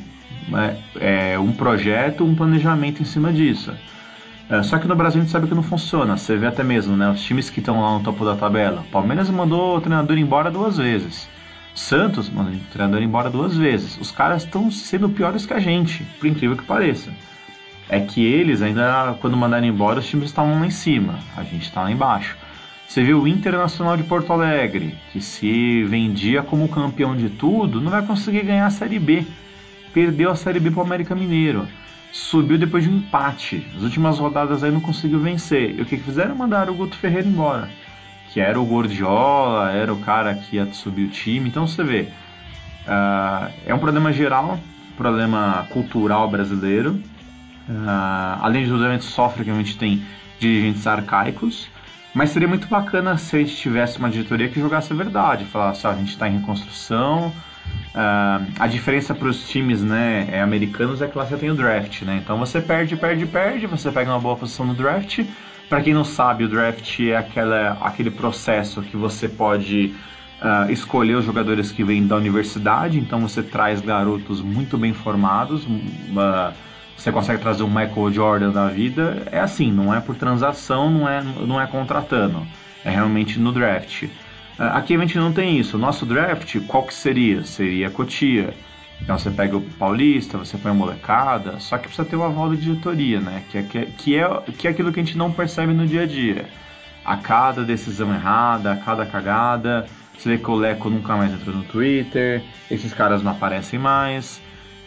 é, 0.57 1.33
é, 1.33 1.39
um 1.39 1.51
projeto, 1.51 2.25
um 2.25 2.33
planejamento 2.33 2.99
em 2.99 3.05
cima 3.05 3.31
disso. 3.31 3.71
É, 4.49 4.63
só 4.63 4.79
que 4.79 4.87
no 4.87 4.95
Brasil 4.95 5.21
a 5.21 5.23
gente 5.23 5.31
sabe 5.31 5.47
que 5.47 5.53
não 5.53 5.61
funciona. 5.61 6.17
Você 6.17 6.35
vê 6.35 6.47
até 6.47 6.63
mesmo, 6.63 6.97
né? 6.97 7.07
Os 7.11 7.21
times 7.21 7.51
que 7.51 7.59
estão 7.59 7.79
lá 7.79 7.95
no 7.95 8.03
topo 8.03 8.25
da 8.25 8.35
tabela. 8.35 8.83
Palmeiras 8.91 9.29
mandou 9.29 9.77
o 9.77 9.81
treinador 9.81 10.17
embora 10.17 10.49
duas 10.49 10.77
vezes. 10.77 11.29
Santos 11.75 12.27
mandou 12.27 12.53
o 12.53 12.71
treinador 12.73 13.03
embora 13.03 13.29
duas 13.29 13.55
vezes. 13.55 13.99
Os 13.99 14.09
caras 14.09 14.43
estão 14.43 14.71
sendo 14.71 15.09
piores 15.09 15.45
que 15.45 15.53
a 15.53 15.59
gente, 15.59 16.03
por 16.19 16.25
incrível 16.25 16.57
que 16.57 16.63
pareça 16.63 17.11
é 17.89 17.99
que 17.99 18.25
eles 18.25 18.61
ainda, 18.61 19.15
quando 19.21 19.37
mandaram 19.37 19.65
embora, 19.65 19.99
os 19.99 20.07
times 20.07 20.25
estavam 20.25 20.59
lá 20.59 20.65
em 20.65 20.71
cima, 20.71 21.19
a 21.35 21.43
gente 21.43 21.63
está 21.63 21.83
lá 21.83 21.91
embaixo. 21.91 22.35
Você 22.87 23.03
viu 23.03 23.21
o 23.21 23.27
Internacional 23.27 23.97
de 23.97 24.03
Porto 24.03 24.31
Alegre, 24.31 24.95
que 25.11 25.19
se 25.19 25.83
vendia 25.83 26.41
como 26.43 26.69
campeão 26.69 27.15
de 27.15 27.29
tudo, 27.29 27.81
não 27.81 27.91
vai 27.91 28.05
conseguir 28.05 28.43
ganhar 28.43 28.67
a 28.67 28.71
Série 28.71 28.99
B. 28.99 29.25
Perdeu 29.93 30.29
a 30.31 30.35
Série 30.35 30.59
B 30.59 30.71
para 30.71 30.81
o 30.81 30.85
América 30.85 31.15
Mineiro. 31.15 31.67
Subiu 32.11 32.57
depois 32.57 32.83
de 32.83 32.89
um 32.89 32.97
empate. 32.97 33.65
As 33.75 33.81
últimas 33.81 34.19
rodadas 34.19 34.63
aí 34.63 34.71
não 34.71 34.79
conseguiu 34.79 35.19
vencer. 35.19 35.77
E 35.77 35.81
o 35.81 35.85
que, 35.85 35.97
fizeram? 35.97 36.35
Mandaram 36.35 36.73
o 36.73 36.75
Guto 36.75 36.95
Ferreira 36.95 37.27
embora. 37.27 37.69
Que 38.31 38.39
era 38.39 38.59
o 38.59 38.65
Gordiola, 38.65 39.71
era 39.71 39.93
o 39.93 39.99
cara 39.99 40.33
que 40.35 40.55
ia 40.55 40.65
subir 40.71 41.05
o 41.05 41.09
time. 41.09 41.49
Então 41.49 41.67
você 41.67 41.83
vê, 41.83 42.07
uh, 42.87 43.51
é 43.65 43.73
um 43.73 43.79
problema 43.79 44.13
geral, 44.13 44.59
problema 44.95 45.65
cultural 45.69 46.29
brasileiro 46.29 47.01
Uh, 47.67 48.39
além 48.41 48.63
a 48.63 48.91
gente 48.93 49.05
sofre 49.05 49.43
que 49.43 49.49
a 49.49 49.55
gente 49.55 49.77
tem 49.77 50.03
dirigentes 50.39 50.85
arcaicos, 50.85 51.67
mas 52.13 52.29
seria 52.29 52.47
muito 52.47 52.67
bacana 52.67 53.17
se 53.17 53.35
a 53.35 53.39
gente 53.39 53.55
tivesse 53.55 53.97
uma 53.97 54.09
diretoria 54.09 54.47
que 54.47 54.59
jogasse 54.59 54.93
a 54.93 54.95
verdade, 54.95 55.45
falasse, 55.45 55.85
ó, 55.85 55.91
a 55.91 55.95
gente 55.95 56.09
está 56.09 56.27
em 56.27 56.37
reconstrução. 56.37 57.33
Uh, 57.95 58.45
a 58.59 58.67
diferença 58.67 59.15
para 59.15 59.27
os 59.27 59.47
times 59.49 59.81
né, 59.81 60.27
é, 60.31 60.41
americanos 60.41 61.01
é 61.01 61.07
que 61.07 61.17
lá 61.17 61.25
você 61.25 61.37
tem 61.37 61.49
o 61.49 61.55
draft, 61.55 62.03
né? 62.03 62.21
Então 62.23 62.37
você 62.37 62.61
perde, 62.61 62.95
perde, 62.95 63.25
perde, 63.25 63.65
você 63.67 63.91
pega 63.91 64.11
uma 64.11 64.19
boa 64.19 64.35
posição 64.35 64.65
no 64.65 64.73
draft. 64.73 65.25
Para 65.67 65.81
quem 65.81 65.93
não 65.93 66.03
sabe, 66.03 66.43
o 66.43 66.47
draft 66.47 66.99
é 66.99 67.17
aquela, 67.17 67.77
aquele 67.81 68.11
processo 68.11 68.81
que 68.83 68.95
você 68.95 69.27
pode 69.27 69.95
uh, 70.41 70.71
escolher 70.71 71.15
os 71.15 71.25
jogadores 71.25 71.71
que 71.71 71.83
vêm 71.83 72.05
da 72.05 72.15
universidade, 72.15 72.99
então 72.99 73.19
você 73.19 73.41
traz 73.41 73.81
garotos 73.81 74.41
muito 74.41 74.77
bem 74.77 74.93
formados. 74.93 75.65
Você 76.97 77.11
consegue 77.11 77.41
trazer 77.41 77.63
um 77.63 77.67
Michael 77.67 78.11
Jordan 78.11 78.51
da 78.51 78.67
vida, 78.67 79.23
é 79.31 79.39
assim, 79.39 79.71
não 79.71 79.93
é 79.93 79.99
por 79.99 80.15
transação, 80.15 80.89
não 80.89 81.07
é, 81.07 81.21
não 81.21 81.61
é 81.61 81.67
contratando, 81.67 82.45
é 82.83 82.89
realmente 82.89 83.39
no 83.39 83.51
draft. 83.51 84.05
Ah, 84.57 84.77
aqui 84.77 84.95
a 84.95 84.99
gente 84.99 85.17
não 85.17 85.33
tem 85.33 85.59
isso. 85.59 85.77
Nosso 85.77 86.05
draft, 86.05 86.57
qual 86.67 86.83
que 86.83 86.93
seria? 86.93 87.43
Seria 87.43 87.87
a 87.87 87.91
Cotia. 87.91 88.53
Então 89.01 89.17
você 89.17 89.29
pega 89.29 89.57
o 89.57 89.61
Paulista, 89.61 90.37
você 90.37 90.57
põe 90.57 90.71
a 90.71 90.73
molecada, 90.73 91.59
só 91.59 91.77
que 91.77 91.87
precisa 91.87 92.07
ter 92.07 92.15
uma 92.15 92.27
aval 92.27 92.49
da 92.49 92.55
diretoria, 92.55 93.19
né? 93.19 93.43
Que 93.51 93.57
é, 93.57 93.63
que, 93.63 93.77
é, 93.77 93.85
que, 93.85 94.15
é, 94.17 94.41
que 94.57 94.67
é 94.67 94.71
aquilo 94.71 94.91
que 94.93 94.99
a 94.99 95.03
gente 95.03 95.17
não 95.17 95.31
percebe 95.31 95.73
no 95.73 95.85
dia 95.85 96.03
a 96.03 96.05
dia. 96.07 96.45
a 97.03 97.17
cada 97.17 97.63
decisão 97.63 98.13
errada, 98.13 98.71
a 98.71 98.77
cada 98.77 99.05
cagada. 99.05 99.85
Você 100.17 100.29
vê 100.29 100.37
que 100.37 100.49
o 100.49 100.55
Leco 100.55 100.89
nunca 100.89 101.15
mais 101.15 101.31
entra 101.31 101.51
no 101.51 101.63
Twitter, 101.63 102.41
esses 102.71 102.93
caras 102.93 103.21
não 103.21 103.31
aparecem 103.31 103.77
mais. 103.77 104.41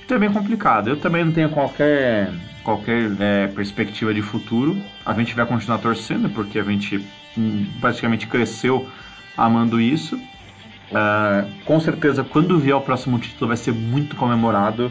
Então 0.09 0.17
é 0.17 0.21
bem 0.21 0.33
complicado. 0.33 0.89
Eu 0.89 0.97
também 0.97 1.23
não 1.23 1.33
tenho 1.33 1.51
qualquer, 1.51 2.33
qualquer 2.65 3.11
é, 3.21 3.47
perspectiva 3.49 4.15
de 4.15 4.23
futuro. 4.23 4.81
A 5.05 5.13
gente 5.13 5.35
vai 5.35 5.45
continuar 5.45 5.77
torcendo, 5.77 6.31
porque 6.31 6.59
a 6.59 6.65
gente 6.65 7.07
hum, 7.37 7.67
praticamente 7.79 8.27
cresceu 8.27 8.89
amando 9.37 9.79
isso. 9.79 10.17
Uh, 10.17 11.47
com 11.67 11.79
certeza, 11.79 12.25
quando 12.25 12.59
vier 12.59 12.75
o 12.75 12.81
próximo 12.81 13.19
título, 13.19 13.49
vai 13.49 13.59
ser 13.59 13.75
muito 13.75 14.17
comemorado. 14.17 14.91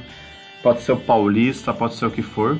Pode 0.62 0.84
ser 0.84 0.92
o 0.92 0.98
Paulista, 0.98 1.74
pode 1.74 1.96
ser 1.96 2.06
o 2.06 2.12
que 2.12 2.22
for, 2.22 2.60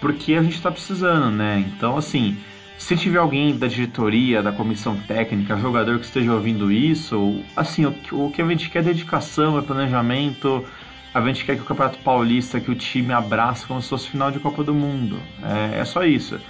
porque 0.00 0.34
a 0.34 0.42
gente 0.44 0.54
está 0.54 0.70
precisando, 0.70 1.28
né? 1.28 1.58
Então, 1.74 1.96
assim, 1.96 2.36
se 2.78 2.96
tiver 2.96 3.18
alguém 3.18 3.58
da 3.58 3.66
diretoria, 3.66 4.40
da 4.40 4.52
comissão 4.52 4.96
técnica, 5.08 5.56
jogador 5.56 5.98
que 5.98 6.04
esteja 6.04 6.32
ouvindo 6.32 6.70
isso, 6.70 7.42
assim, 7.56 7.84
o, 7.84 7.96
o 8.12 8.30
que 8.30 8.40
a 8.40 8.46
gente 8.46 8.70
quer 8.70 8.78
é 8.78 8.82
dedicação, 8.82 9.58
é 9.58 9.62
planejamento. 9.62 10.64
A 11.12 11.20
gente 11.22 11.44
quer 11.44 11.56
que 11.56 11.62
o 11.62 11.64
Campeonato 11.64 11.98
Paulista, 11.98 12.60
que 12.60 12.70
o 12.70 12.74
time 12.74 13.12
abraça 13.12 13.66
como 13.66 13.82
se 13.82 13.88
fosse 13.88 14.08
final 14.08 14.30
de 14.30 14.38
Copa 14.38 14.62
do 14.62 14.72
Mundo. 14.72 15.18
É, 15.42 15.80
é 15.80 15.84
só 15.84 16.04
isso. 16.04 16.40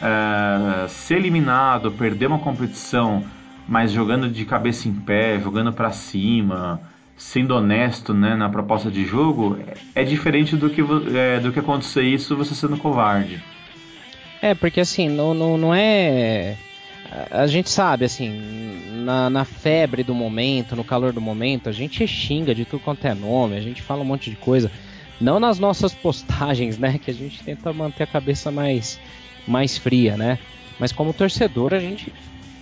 É, 0.00 0.88
ser 0.88 1.16
eliminado, 1.16 1.90
perder 1.92 2.26
uma 2.26 2.38
competição, 2.38 3.24
mas 3.68 3.92
jogando 3.92 4.28
de 4.28 4.44
cabeça 4.44 4.88
em 4.88 4.92
pé, 4.92 5.38
jogando 5.38 5.72
para 5.72 5.90
cima, 5.92 6.80
sendo 7.16 7.54
honesto 7.54 8.14
né, 8.14 8.34
na 8.36 8.48
proposta 8.48 8.90
de 8.90 9.04
jogo, 9.04 9.58
é, 9.94 10.02
é 10.02 10.04
diferente 10.04 10.56
do 10.56 10.70
que, 10.70 10.82
é, 11.14 11.40
do 11.40 11.52
que 11.52 11.58
acontecer 11.58 12.02
isso 12.02 12.36
você 12.36 12.54
sendo 12.54 12.76
covarde. 12.76 13.42
É, 14.40 14.54
porque 14.54 14.80
assim, 14.80 15.08
não, 15.08 15.34
não, 15.34 15.56
não 15.56 15.74
é. 15.74 16.56
A 17.30 17.46
gente 17.46 17.70
sabe, 17.70 18.04
assim, 18.04 18.30
na, 19.04 19.30
na, 19.30 19.44
febre 19.44 20.02
do 20.02 20.14
momento, 20.14 20.74
no 20.74 20.84
calor 20.84 21.12
do 21.12 21.20
momento, 21.20 21.68
a 21.68 21.72
gente 21.72 22.06
xinga 22.06 22.54
de 22.54 22.64
tudo 22.64 22.82
quanto 22.82 23.06
é 23.06 23.14
nome, 23.14 23.56
a 23.56 23.60
gente 23.60 23.82
fala 23.82 24.02
um 24.02 24.04
monte 24.04 24.30
de 24.30 24.36
coisa. 24.36 24.70
Não 25.20 25.40
nas 25.40 25.58
nossas 25.58 25.94
postagens, 25.94 26.78
né? 26.78 26.98
Que 26.98 27.10
a 27.10 27.14
gente 27.14 27.42
tenta 27.42 27.72
manter 27.72 28.02
a 28.02 28.06
cabeça 28.06 28.50
mais, 28.50 29.00
mais 29.46 29.78
fria, 29.78 30.16
né? 30.16 30.38
Mas 30.78 30.92
como 30.92 31.12
torcedor, 31.12 31.72
a 31.72 31.78
gente 31.78 32.12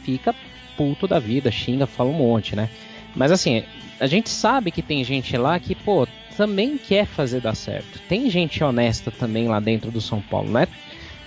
fica 0.04 0.34
puto 0.76 1.08
da 1.08 1.18
vida, 1.18 1.50
xinga, 1.50 1.86
fala 1.86 2.10
um 2.10 2.14
monte, 2.14 2.54
né? 2.54 2.68
Mas 3.14 3.32
assim, 3.32 3.64
a 3.98 4.06
gente 4.06 4.28
sabe 4.28 4.70
que 4.70 4.82
tem 4.82 5.02
gente 5.04 5.36
lá 5.36 5.58
que, 5.58 5.74
pô, 5.74 6.06
também 6.36 6.76
quer 6.76 7.06
fazer 7.06 7.40
dar 7.40 7.54
certo. 7.54 8.00
Tem 8.08 8.28
gente 8.28 8.62
honesta 8.62 9.10
também 9.10 9.48
lá 9.48 9.60
dentro 9.60 9.90
do 9.90 10.00
São 10.00 10.20
Paulo, 10.20 10.50
né? 10.50 10.66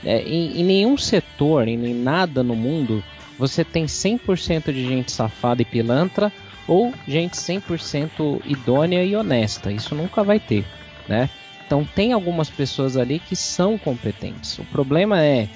É, 0.03 0.21
em, 0.21 0.61
em, 0.61 0.63
nenhum 0.63 0.97
setor, 0.97 1.67
em 1.67 1.93
nada 1.93 2.43
no 2.43 2.55
mundo, 2.55 3.03
você 3.37 3.63
tem 3.63 3.85
100% 3.85 4.71
de 4.71 4.87
gente 4.87 5.11
safada 5.11 5.61
e 5.61 5.65
pilantra 5.65 6.31
ou 6.67 6.93
gente 7.07 7.33
100% 7.33 8.41
idônea 8.45 9.03
e 9.03 9.15
honesta. 9.15 9.71
Isso 9.71 9.95
nunca 9.95 10.23
vai 10.23 10.39
ter, 10.39 10.65
né? 11.07 11.29
Então 11.65 11.83
tem 11.83 12.13
algumas 12.13 12.49
pessoas 12.49 12.95
ali 12.95 13.19
que 13.19 13.35
são 13.35 13.77
competentes. 13.77 14.57
O 14.57 14.65
problema 14.65 15.21
é 15.21 15.49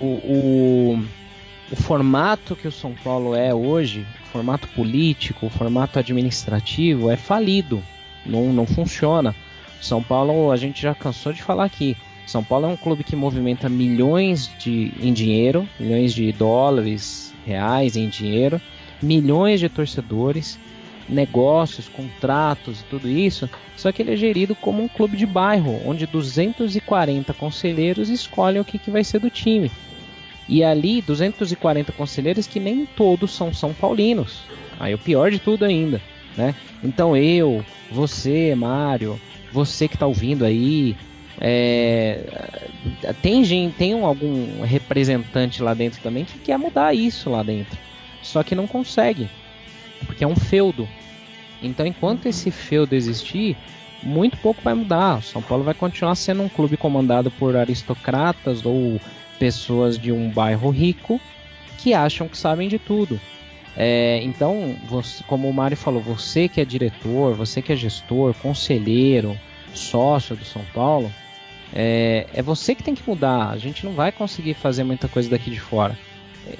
o, 0.00 0.06
o, 0.06 1.04
o 1.72 1.76
formato 1.76 2.54
que 2.54 2.68
o 2.68 2.72
São 2.72 2.94
Paulo 3.02 3.34
é 3.34 3.54
hoje, 3.54 4.06
o 4.24 4.26
formato 4.28 4.68
político, 4.68 5.46
o 5.46 5.50
formato 5.50 5.98
administrativo 5.98 7.10
é 7.10 7.16
falido, 7.16 7.82
não, 8.26 8.52
não 8.52 8.66
funciona. 8.66 9.34
São 9.80 10.02
Paulo, 10.02 10.50
a 10.50 10.56
gente 10.56 10.82
já 10.82 10.94
cansou 10.94 11.32
de 11.32 11.42
falar 11.42 11.64
aqui, 11.64 11.96
são 12.28 12.44
Paulo 12.44 12.66
é 12.66 12.68
um 12.68 12.76
clube 12.76 13.02
que 13.02 13.16
movimenta 13.16 13.70
milhões 13.70 14.50
de, 14.58 14.92
em 15.00 15.14
dinheiro, 15.14 15.66
milhões 15.80 16.12
de 16.12 16.30
dólares, 16.30 17.34
reais 17.46 17.96
em 17.96 18.06
dinheiro, 18.06 18.60
milhões 19.00 19.60
de 19.60 19.68
torcedores, 19.70 20.58
negócios, 21.08 21.88
contratos 21.88 22.82
e 22.82 22.84
tudo 22.84 23.08
isso, 23.08 23.48
só 23.78 23.90
que 23.90 24.02
ele 24.02 24.12
é 24.12 24.16
gerido 24.16 24.54
como 24.54 24.82
um 24.82 24.88
clube 24.88 25.16
de 25.16 25.24
bairro, 25.24 25.80
onde 25.86 26.04
240 26.04 27.32
conselheiros 27.32 28.10
escolhem 28.10 28.60
o 28.60 28.64
que, 28.64 28.78
que 28.78 28.90
vai 28.90 29.02
ser 29.02 29.20
do 29.20 29.30
time. 29.30 29.70
E 30.46 30.62
ali, 30.62 31.00
240 31.00 31.92
conselheiros 31.92 32.46
que 32.46 32.60
nem 32.60 32.84
todos 32.84 33.34
são 33.34 33.54
São 33.54 33.72
Paulinos. 33.72 34.42
Aí 34.78 34.92
o 34.92 34.98
pior 34.98 35.30
de 35.30 35.38
tudo 35.38 35.64
ainda, 35.64 35.98
né? 36.36 36.54
Então 36.84 37.16
eu, 37.16 37.64
você, 37.90 38.54
Mário, 38.54 39.18
você 39.50 39.88
que 39.88 39.96
está 39.96 40.06
ouvindo 40.06 40.44
aí, 40.44 40.94
é, 41.40 42.68
tem 43.22 43.44
gente, 43.44 43.74
tem 43.76 43.92
algum 43.92 44.62
representante 44.62 45.62
lá 45.62 45.74
dentro 45.74 46.00
também 46.00 46.24
que 46.24 46.38
quer 46.38 46.58
mudar 46.58 46.94
isso 46.94 47.30
lá 47.30 47.42
dentro, 47.42 47.78
só 48.22 48.42
que 48.42 48.54
não 48.54 48.66
consegue, 48.66 49.28
porque 50.06 50.24
é 50.24 50.26
um 50.26 50.36
feudo. 50.36 50.88
Então, 51.62 51.86
enquanto 51.86 52.26
esse 52.26 52.50
feudo 52.50 52.94
existir, 52.94 53.56
muito 54.02 54.36
pouco 54.38 54.62
vai 54.62 54.74
mudar. 54.74 55.18
O 55.18 55.22
São 55.22 55.42
Paulo 55.42 55.64
vai 55.64 55.74
continuar 55.74 56.14
sendo 56.14 56.42
um 56.42 56.48
clube 56.48 56.76
comandado 56.76 57.30
por 57.32 57.56
aristocratas 57.56 58.64
ou 58.64 59.00
pessoas 59.38 59.98
de 59.98 60.12
um 60.12 60.30
bairro 60.30 60.70
rico 60.70 61.20
que 61.78 61.94
acham 61.94 62.28
que 62.28 62.38
sabem 62.38 62.68
de 62.68 62.78
tudo. 62.78 63.20
É, 63.76 64.20
então, 64.22 64.74
você, 64.88 65.22
como 65.24 65.48
o 65.48 65.52
Mário 65.52 65.76
falou, 65.76 66.02
você 66.02 66.48
que 66.48 66.60
é 66.60 66.64
diretor, 66.64 67.34
você 67.34 67.62
que 67.62 67.72
é 67.72 67.76
gestor, 67.76 68.34
conselheiro, 68.34 69.38
sócio 69.72 70.34
do 70.34 70.44
São 70.44 70.64
Paulo, 70.74 71.12
é, 71.72 72.26
é 72.32 72.42
você 72.42 72.74
que 72.74 72.82
tem 72.82 72.94
que 72.94 73.08
mudar. 73.08 73.50
A 73.50 73.58
gente 73.58 73.84
não 73.84 73.92
vai 73.92 74.12
conseguir 74.12 74.54
fazer 74.54 74.84
muita 74.84 75.08
coisa 75.08 75.28
daqui 75.28 75.50
de 75.50 75.60
fora. 75.60 75.96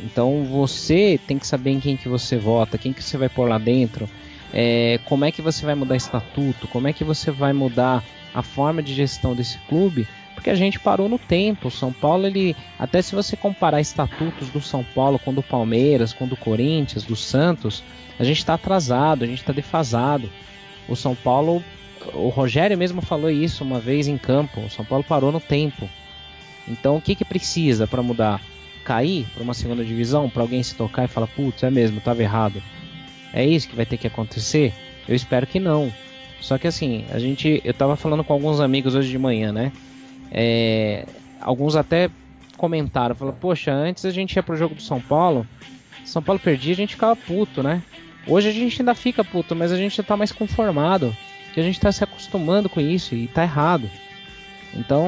Então 0.04 0.44
você 0.44 1.18
tem 1.26 1.38
que 1.38 1.46
saber 1.46 1.70
em 1.70 1.80
quem 1.80 1.96
que 1.96 2.09
você 2.09 2.36
vota, 2.36 2.76
quem 2.76 2.92
que 2.92 3.02
você 3.02 3.16
vai 3.16 3.28
pôr 3.28 3.48
lá 3.48 3.59
dentro, 3.59 4.09
é, 4.52 5.00
como 5.06 5.24
é 5.24 5.32
que 5.32 5.40
você 5.40 5.64
vai 5.64 5.74
mudar 5.74 5.96
estatuto, 5.96 6.68
como 6.68 6.88
é 6.88 6.92
que 6.92 7.04
você 7.04 7.30
vai 7.30 7.52
mudar 7.52 8.04
a 8.34 8.42
forma 8.42 8.82
de 8.82 8.94
gestão 8.94 9.34
desse 9.34 9.59
clube, 9.68 10.06
porque 10.34 10.50
a 10.50 10.54
gente 10.54 10.78
parou 10.78 11.09
no 11.09 11.18
tempo. 11.18 11.68
O 11.68 11.70
São 11.70 11.92
Paulo, 11.92 12.26
ele, 12.26 12.54
até 12.78 13.02
se 13.02 13.14
você 13.14 13.36
comparar 13.36 13.80
estatutos 13.80 14.48
do 14.50 14.61
São 14.61 14.84
Paulo 14.84 15.18
com 15.18 15.32
do 15.32 15.42
Palmeiras, 15.42 16.12
com 16.12 16.28
do 16.28 16.36
Corinthians, 16.36 17.02
do 17.04 17.16
Santos, 17.16 17.82
a 18.18 18.24
gente 18.24 18.38
está 18.38 18.54
atrasado, 18.54 19.24
a 19.24 19.26
gente 19.26 19.40
está 19.40 19.52
defasado. 19.52 20.30
O 20.88 20.94
São 20.94 21.14
Paulo 21.14 21.62
o 22.14 22.28
Rogério 22.28 22.76
mesmo 22.76 23.01
falou 23.03 23.30
isso 23.30 23.64
uma 23.64 23.78
vez 23.80 24.09
em 24.09 24.18
campo. 24.18 24.61
O 24.61 24.70
São 24.70 24.84
Paulo 24.84 25.05
parou 25.05 25.32
no 25.32 25.40
tempo. 25.40 25.88
Então 26.66 26.96
o 26.96 27.01
que, 27.01 27.14
que 27.14 27.24
precisa 27.24 27.86
para 27.86 28.03
mudar? 28.03 28.40
Cair 28.84 29.26
para 29.34 29.42
uma 29.42 29.55
segunda 29.55 29.84
divisão? 29.84 30.30
Para 30.30 30.42
alguém 30.42 30.62
se 30.62 30.74
tocar 30.74 31.05
e 31.05 31.09
falar, 31.09 31.26
putz, 31.26 31.62
é 31.62 31.70
mesmo, 31.70 31.99
estava 31.99 32.22
errado. 32.22 32.62
É 33.32 33.44
isso 33.44 33.68
que 33.68 33.76
vai 33.76 33.86
ter 33.86 33.96
que 33.96 34.07
acontecer? 34.07 34.72
Eu 35.07 35.14
espero 35.14 35.46
que 35.46 35.61
não. 35.61 35.92
Só 36.40 36.57
que 36.57 36.66
assim, 36.66 37.05
a 37.11 37.18
gente. 37.18 37.61
Eu 37.64 37.72
estava 37.72 37.96
falando 37.96 38.24
com 38.24 38.32
alguns 38.32 38.61
amigos 38.61 38.94
hoje 38.94 39.11
de 39.11 39.18
manhã, 39.18 39.53
né? 39.53 39.72
É, 40.30 41.05
alguns 41.40 41.76
até 41.76 42.11
comentaram, 42.57 43.14
falaram, 43.14 43.38
poxa, 43.38 43.72
antes 43.72 44.05
a 44.05 44.11
gente 44.11 44.34
ia 44.34 44.42
pro 44.42 44.57
jogo 44.57 44.74
do 44.74 44.82
São 44.82 45.01
Paulo, 45.01 45.46
São 46.05 46.22
Paulo 46.22 46.40
perdia, 46.40 46.72
a 46.72 46.76
gente 46.76 46.94
ficava 46.94 47.14
puto, 47.14 47.62
né? 47.62 47.82
Hoje 48.26 48.49
a 48.49 48.53
gente 48.53 48.80
ainda 48.80 48.94
fica 48.94 49.24
puto, 49.24 49.55
mas 49.55 49.72
a 49.72 49.76
gente 49.76 49.96
já 49.96 50.03
tá 50.03 50.16
mais 50.16 50.32
conformado 50.32 51.16
que 51.53 51.61
a 51.61 51.62
gente 51.62 51.76
está 51.76 51.90
se 51.90 52.05
acostumando 52.05 52.68
com 52.68 52.80
isso 52.80 53.14
e 53.14 53.24
está 53.24 53.42
errado. 53.42 53.90
Então 54.74 55.07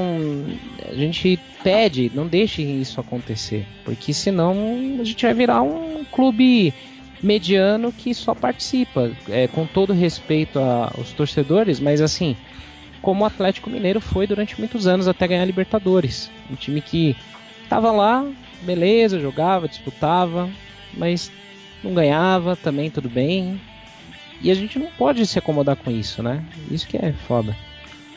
a 0.88 0.95
gente 0.95 1.38
pede, 1.62 2.11
não 2.14 2.26
deixe 2.26 2.62
isso 2.62 3.01
acontecer, 3.01 3.66
porque 3.84 4.12
senão 4.14 4.99
a 5.01 5.05
gente 5.05 5.24
vai 5.24 5.34
virar 5.34 5.62
um 5.62 6.05
clube 6.11 6.72
mediano 7.22 7.93
que 7.93 8.14
só 8.14 8.34
participa, 8.34 9.11
é, 9.28 9.47
com 9.47 9.66
todo 9.66 9.93
respeito 9.93 10.59
aos 10.59 11.12
torcedores, 11.12 11.78
mas 11.78 12.01
assim, 12.01 12.34
como 13.03 13.22
o 13.22 13.26
Atlético 13.26 13.68
Mineiro 13.68 14.01
foi 14.01 14.26
durante 14.26 14.59
muitos 14.59 14.86
anos 14.86 15.07
até 15.07 15.28
ganhar 15.28 15.43
a 15.43 15.47
Libertadores. 15.47 16.30
Um 16.51 16.55
time 16.55 16.80
que 16.80 17.14
estava 17.62 17.93
lá, 17.93 18.26
beleza, 18.62 19.20
jogava, 19.20 19.68
disputava, 19.68 20.49
mas 20.95 21.30
não 21.82 21.95
ganhava, 21.95 22.57
também 22.57 22.91
tudo 22.91 23.09
bem. 23.09 23.61
E 24.41 24.51
a 24.51 24.55
gente 24.55 24.78
não 24.78 24.86
pode 24.99 25.26
se 25.26 25.38
acomodar 25.38 25.76
com 25.76 25.91
isso, 25.91 26.22
né? 26.22 26.43
Isso 26.70 26.86
que 26.86 26.97
é 26.97 27.12
foda. 27.12 27.55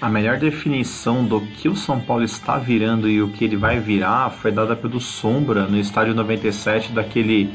A 0.02 0.10
melhor 0.10 0.38
definição 0.38 1.24
do 1.24 1.42
que 1.42 1.70
o 1.70 1.76
São 1.76 2.00
Paulo 2.00 2.24
está 2.24 2.58
virando 2.58 3.10
e 3.10 3.22
o 3.22 3.30
que 3.30 3.46
ele 3.46 3.56
vai 3.56 3.80
virar 3.80 4.30
foi 4.30 4.52
dada 4.52 4.76
pelo 4.76 5.00
Sombra 5.00 5.66
no 5.66 5.78
estádio 5.78 6.14
97 6.14 6.92
daquele 6.92 7.50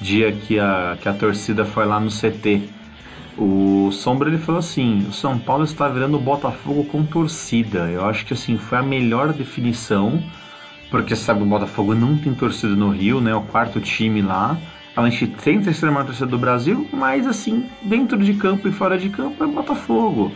dia 0.00 0.32
que 0.32 0.58
a, 0.58 0.96
que 1.00 1.08
a 1.08 1.12
torcida 1.12 1.64
foi 1.64 1.84
lá 1.84 2.00
no 2.00 2.08
CT. 2.08 2.68
O 3.36 3.90
Sombra 3.92 4.28
ele 4.28 4.38
falou 4.38 4.58
assim: 4.58 5.06
o 5.08 5.12
São 5.12 5.38
Paulo 5.38 5.64
está 5.64 5.88
virando 5.88 6.16
o 6.16 6.20
Botafogo 6.20 6.84
com 6.84 7.04
torcida. 7.04 7.90
Eu 7.90 8.04
acho 8.06 8.24
que 8.24 8.32
assim 8.32 8.56
foi 8.56 8.78
a 8.78 8.82
melhor 8.82 9.32
definição, 9.32 10.22
porque 10.90 11.14
sabe 11.14 11.42
o 11.42 11.46
Botafogo 11.46 11.94
não 11.94 12.16
tem 12.16 12.34
torcida 12.34 12.74
no 12.74 12.90
Rio, 12.90 13.20
né? 13.20 13.34
O 13.34 13.42
quarto 13.42 13.80
time 13.80 14.22
lá. 14.22 14.58
A 14.96 15.08
gente 15.08 15.28
tem 15.28 15.58
a 15.58 15.62
terceira 15.62 15.92
maior 15.92 16.06
torcida 16.06 16.26
do 16.26 16.38
Brasil, 16.38 16.88
mas 16.92 17.26
assim, 17.26 17.66
dentro 17.82 18.18
de 18.18 18.34
campo 18.34 18.68
e 18.68 18.72
fora 18.72 18.98
de 18.98 19.08
campo 19.08 19.42
é 19.42 19.46
Botafogo. 19.46 20.32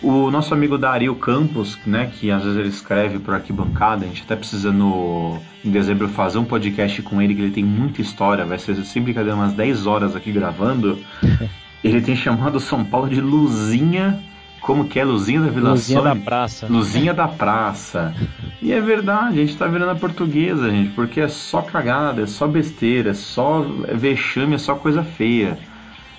O 0.00 0.30
nosso 0.30 0.54
amigo 0.54 0.78
Dario 0.78 1.14
Campos, 1.16 1.76
né, 1.84 2.10
que 2.14 2.30
às 2.30 2.44
vezes 2.44 2.58
ele 2.58 2.68
escreve 2.68 3.18
por 3.18 3.34
arquibancada, 3.34 4.04
a 4.04 4.08
gente 4.08 4.22
até 4.22 4.36
precisa 4.36 4.70
no 4.70 5.40
em 5.64 5.70
dezembro 5.70 6.08
fazer 6.08 6.38
um 6.38 6.44
podcast 6.44 7.02
com 7.02 7.20
ele, 7.20 7.34
que 7.34 7.40
ele 7.40 7.50
tem 7.50 7.64
muita 7.64 8.00
história, 8.00 8.44
vai 8.44 8.58
ser 8.58 8.76
sem 8.84 9.02
brincadeira 9.02 9.34
umas 9.34 9.52
10 9.54 9.86
horas 9.86 10.14
aqui 10.14 10.30
gravando. 10.30 10.98
ele 11.82 12.00
tem 12.00 12.14
chamado 12.14 12.60
São 12.60 12.84
Paulo 12.84 13.08
de 13.08 13.20
Luzinha 13.20 14.22
como 14.60 14.86
que 14.86 14.98
é 14.98 15.04
Luzinha 15.04 15.40
da 15.40 15.48
Vila 15.48 15.70
Luzinha 15.70 16.02
da 16.02 16.16
Praça. 16.16 16.66
Luzinha 16.68 17.14
da 17.14 17.28
Praça. 17.28 18.14
E 18.60 18.72
é 18.72 18.80
verdade, 18.80 19.40
a 19.40 19.46
gente 19.46 19.56
tá 19.56 19.66
virando 19.66 19.92
a 19.92 19.94
portuguesa, 19.94 20.70
gente, 20.70 20.90
porque 20.90 21.20
é 21.20 21.28
só 21.28 21.62
cagada, 21.62 22.22
é 22.22 22.26
só 22.26 22.46
besteira, 22.46 23.10
é 23.10 23.14
só 23.14 23.60
vexame, 23.94 24.54
é 24.54 24.58
só 24.58 24.74
coisa 24.74 25.02
feia. 25.02 25.58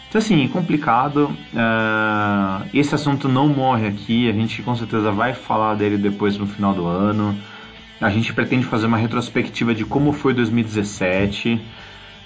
Então, 0.10 0.18
assim, 0.18 0.48
complicado. 0.48 1.26
Uh, 1.54 2.68
esse 2.74 2.96
assunto 2.96 3.30
não 3.30 3.48
morre 3.48 3.88
aqui, 3.88 4.28
a 4.28 4.34
gente 4.34 4.64
com 4.64 4.76
certeza 4.76 5.12
vai 5.12 5.34
falar 5.34 5.76
dele 5.76 5.98
depois 5.98 6.36
no 6.38 6.48
final 6.48 6.74
do 6.74 6.88
ano. 6.88 7.38
A 8.02 8.10
gente 8.10 8.34
pretende 8.34 8.66
fazer 8.66 8.88
uma 8.88 8.98
retrospectiva 8.98 9.76
de 9.76 9.86
como 9.86 10.12
foi 10.12 10.34
2017. 10.34 11.62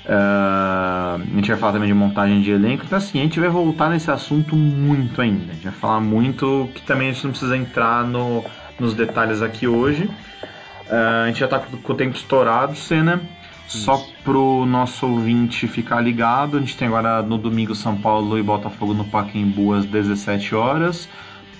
Uh, 0.06 1.16
a 1.16 1.36
gente 1.36 1.50
vai 1.50 1.58
falar 1.58 1.74
também 1.74 1.88
de 1.88 1.94
montagem 1.94 2.42
de 2.42 2.52
elenco, 2.52 2.84
então 2.86 2.98
assim, 2.98 3.20
a 3.20 3.24
gente 3.24 3.40
vai 3.40 3.48
voltar 3.48 3.90
nesse 3.90 4.12
assunto 4.12 4.56
muito 4.56 5.22
ainda. 5.22 5.52
A 5.52 5.54
gente 5.54 5.64
vai 5.64 5.74
falar 5.74 6.02
muito 6.02 6.70
que 6.76 6.82
também 6.82 7.10
a 7.10 7.14
gente 7.14 7.24
não 7.24 7.32
precisa 7.32 7.56
entrar 7.56 8.06
no, 8.06 8.44
nos 8.78 8.94
detalhes 8.94 9.42
aqui 9.42 9.66
hoje. 9.66 10.04
Uh, 10.04 11.24
a 11.24 11.28
gente 11.28 11.40
já 11.40 11.46
está 11.46 11.60
com 11.60 11.94
o 11.94 11.96
tempo 11.96 12.16
estourado, 12.16 12.76
Cena. 12.76 13.22
Só 13.66 14.06
pro 14.24 14.66
nosso 14.66 15.08
ouvinte 15.08 15.68
ficar 15.68 16.00
ligado, 16.02 16.58
a 16.58 16.60
gente 16.60 16.78
tem 16.78 16.88
agora 16.88 17.24
no 17.24 17.38
domingo 17.38 17.74
São 17.74 17.96
Paulo 17.96 18.38
e 18.38 18.44
Botafogo 18.44 18.94
no 18.94 19.06
Pacaembu 19.06 19.74
às 19.74 19.86
17 19.86 20.54
horas. 20.54 21.10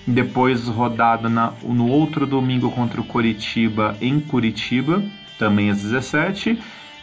Depois 0.06 0.68
rodada 0.68 1.30
na, 1.30 1.54
no 1.62 1.88
outro 1.88 2.26
domingo 2.26 2.70
contra 2.70 3.00
o 3.00 3.04
Curitiba 3.04 3.96
em 4.00 4.20
Curitiba, 4.20 5.02
também 5.38 5.70
às 5.70 5.82
17 5.82 6.58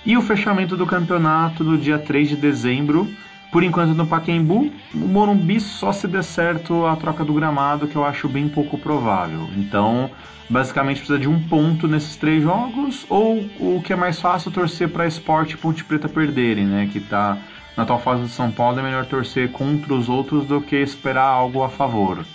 e 0.06 0.18
o 0.18 0.22
fechamento 0.22 0.76
do 0.76 0.86
campeonato 0.86 1.64
do 1.64 1.78
dia 1.78 2.00
3 2.00 2.30
de 2.30 2.36
dezembro, 2.36 3.08
por 3.52 3.64
enquanto 3.64 3.94
no 3.94 4.08
Pacaembu. 4.08 4.72
O 4.94 4.98
Morumbi 4.98 5.60
só 5.60 5.92
se 5.92 6.08
der 6.08 6.24
certo 6.24 6.86
a 6.86 6.96
troca 6.96 7.24
do 7.24 7.34
gramado, 7.34 7.88
que 7.88 7.96
eu 7.96 8.06
acho 8.06 8.28
bem 8.28 8.48
pouco 8.48 8.78
provável. 8.78 9.50
Então, 9.58 10.10
basicamente 10.50 10.98
precisa 10.98 11.20
de 11.20 11.28
um 11.28 11.40
ponto 11.40 11.88
nesses 11.88 12.16
três 12.16 12.42
jogos, 12.42 13.06
ou 13.10 13.46
o 13.60 13.82
que 13.84 13.94
é 13.94 13.96
mais 13.96 14.20
fácil, 14.20 14.52
torcer 14.52 14.90
para 14.90 15.06
Esporte 15.06 15.54
e 15.54 15.58
Ponte 15.58 15.84
Preta 15.84 16.10
perderem, 16.10 16.66
né? 16.66 16.90
Que 16.92 16.98
está 16.98 17.38
na 17.76 17.84
atual 17.84 18.00
fase 18.00 18.24
de 18.24 18.30
São 18.30 18.52
Paulo, 18.52 18.80
é 18.80 18.84
melhor 18.84 19.06
torcer 19.06 19.52
contra 19.52 19.94
os 19.94 20.10
outros 20.10 20.46
do 20.46 20.62
que 20.62 20.76
esperar 20.76 21.26
algo 21.26 21.64
a 21.64 21.70
favor. 21.70 22.26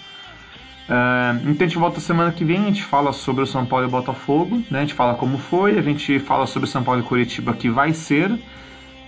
Uh, 0.89 1.51
então 1.51 1.66
a 1.66 1.68
gente 1.68 1.78
volta 1.78 1.99
semana 1.99 2.30
que 2.30 2.45
vem, 2.45 2.59
a 2.59 2.66
gente 2.66 2.84
fala 2.84 3.12
sobre 3.12 3.43
o 3.43 3.47
São 3.47 3.66
Paulo 3.66 3.87
e 3.87 3.89
o 3.89 3.91
Botafogo, 3.91 4.62
né? 4.70 4.78
a 4.78 4.80
gente 4.82 4.95
fala 4.95 5.14
como 5.14 5.37
foi, 5.37 5.78
a 5.78 5.82
gente 5.82 6.20
fala 6.20 6.47
sobre 6.47 6.68
o 6.68 6.70
São 6.70 6.84
Paulo 6.84 7.01
e 7.01 7.05
Curitiba 7.05 7.53
que 7.53 7.68
vai 7.68 7.93
ser, 7.93 8.39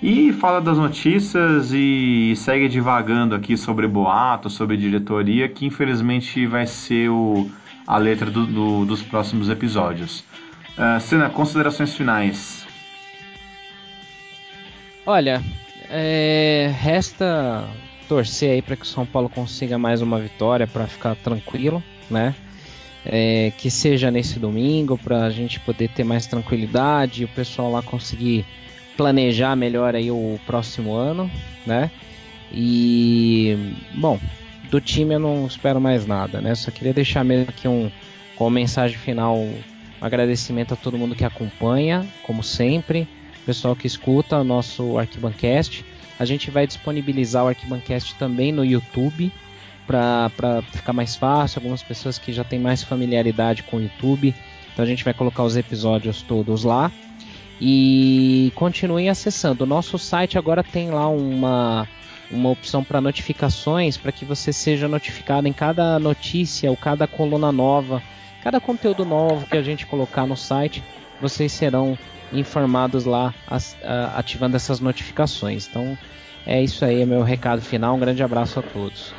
e 0.03 0.33
fala 0.33 0.61
das 0.61 0.77
notícias 0.77 1.73
e 1.73 2.35
segue 2.37 2.69
divagando 2.69 3.35
aqui 3.35 3.57
sobre 3.57 3.87
boato, 3.87 4.51
sobre 4.51 4.77
diretoria, 4.77 5.49
que 5.49 5.67
infelizmente 5.67 6.47
vai 6.47 6.67
ser 6.67 7.11
o, 7.11 7.49
a 7.87 7.97
letra 7.97 8.31
do, 8.31 8.45
do, 8.47 8.85
dos 8.85 9.03
próximos 9.03 9.49
episódios. 9.49 10.25
Uh, 10.77 11.31
considerações 11.33 11.95
finais. 11.95 12.67
Olha, 15.05 15.43
é, 15.91 16.73
resta 16.79 17.65
torcer 18.09 18.53
aí 18.53 18.63
para 18.63 18.77
que 18.77 18.83
o 18.83 18.87
São 18.87 19.05
Paulo 19.05 19.29
consiga 19.29 19.79
mais 19.79 20.01
uma 20.01 20.19
vitória 20.19 20.67
para 20.67 20.87
ficar 20.87 21.15
tranquilo, 21.17 21.83
né? 22.11 22.35
É, 23.05 23.53
que 23.57 23.71
seja 23.71 24.11
nesse 24.11 24.39
domingo 24.39 24.99
para 24.99 25.25
a 25.25 25.31
gente 25.31 25.61
poder 25.61 25.89
ter 25.91 26.05
mais 26.05 26.27
tranquilidade 26.27 27.23
e 27.23 27.25
o 27.25 27.29
pessoal 27.29 27.71
lá 27.71 27.83
conseguir 27.83 28.45
planejar 28.97 29.55
melhor 29.55 29.95
aí 29.95 30.11
o 30.11 30.39
próximo 30.47 30.95
ano, 30.95 31.31
né? 31.67 31.91
E 32.53 33.75
bom, 33.95 34.19
do 34.71 34.81
time 34.81 35.15
eu 35.15 35.21
não 35.21 35.47
espero 35.47 35.81
mais 35.81 36.07
nada, 36.07 36.41
né? 36.41 36.55
Só 36.55 36.71
queria 36.71 36.93
deixar 36.93 37.25
mesmo 37.25 37.51
aqui 37.51 37.69
um 37.69 37.91
com 38.35 38.49
mensagem 38.49 38.97
final 38.97 39.37
um 39.37 39.59
agradecimento 40.01 40.75
a 40.75 40.77
todo 40.77 40.97
mundo 40.97 41.15
que 41.15 41.25
acompanha, 41.25 42.07
como 42.23 42.43
sempre, 42.43 43.07
pessoal 43.45 43.75
que 43.75 43.87
escuta 43.87 44.39
o 44.39 44.45
nosso 44.45 44.99
Arquibancast. 44.99 45.85
A 46.19 46.25
gente 46.25 46.51
vai 46.51 46.67
disponibilizar 46.67 47.45
o 47.45 47.49
Arquibancast 47.49 48.15
também 48.17 48.51
no 48.51 48.65
YouTube 48.65 49.33
para 49.87 50.63
ficar 50.73 50.93
mais 50.93 51.17
fácil. 51.17 51.61
Algumas 51.61 51.83
pessoas 51.83 52.19
que 52.19 52.33
já 52.33 52.45
têm 52.45 52.59
mais 52.59 52.83
familiaridade 52.83 53.63
com 53.63 53.77
o 53.77 53.83
YouTube. 53.83 54.35
Então 54.73 54.85
a 54.85 54.89
gente 54.89 55.05
vai 55.05 55.15
colocar 55.15 55.43
os 55.45 55.57
episódios 55.57 56.23
todos 56.23 56.65
lá. 56.65 56.91
E 57.61 58.53
continuem 58.55 59.09
acessando. 59.09 59.65
O 59.65 59.67
nosso 59.67 59.99
site 59.99 60.39
agora 60.39 60.63
tem 60.63 60.91
lá 60.91 61.09
uma, 61.09 61.89
uma 62.31 62.51
opção 62.51 62.85
para 62.85 63.01
notificações 63.01 63.97
para 63.97 64.13
que 64.13 64.25
você 64.25 64.53
seja 64.53 64.87
notificado 64.87 65.49
em 65.49 65.53
cada 65.53 65.99
notícia 65.99 66.71
ou 66.71 66.77
cada 66.77 67.07
coluna 67.07 67.51
nova, 67.51 68.03
cada 68.43 68.61
conteúdo 68.61 69.05
novo 69.05 69.47
que 69.47 69.57
a 69.57 69.63
gente 69.63 69.87
colocar 69.87 70.27
no 70.27 70.37
site, 70.37 70.85
vocês 71.21 71.51
serão 71.51 71.99
informados 72.33 73.05
lá 73.05 73.35
ativando 74.15 74.57
essas 74.57 74.81
notificações. 74.81 75.69
Então 75.69 75.97
é 76.47 76.63
isso 76.63 76.85
aí, 76.85 77.03
é 77.03 77.07
meu 77.07 77.23
recado 77.23 77.61
final. 77.61 77.97
Um 77.97 77.99
grande 77.99 78.23
abraço 78.23 78.59
a 78.59 78.63
todos. 78.63 79.15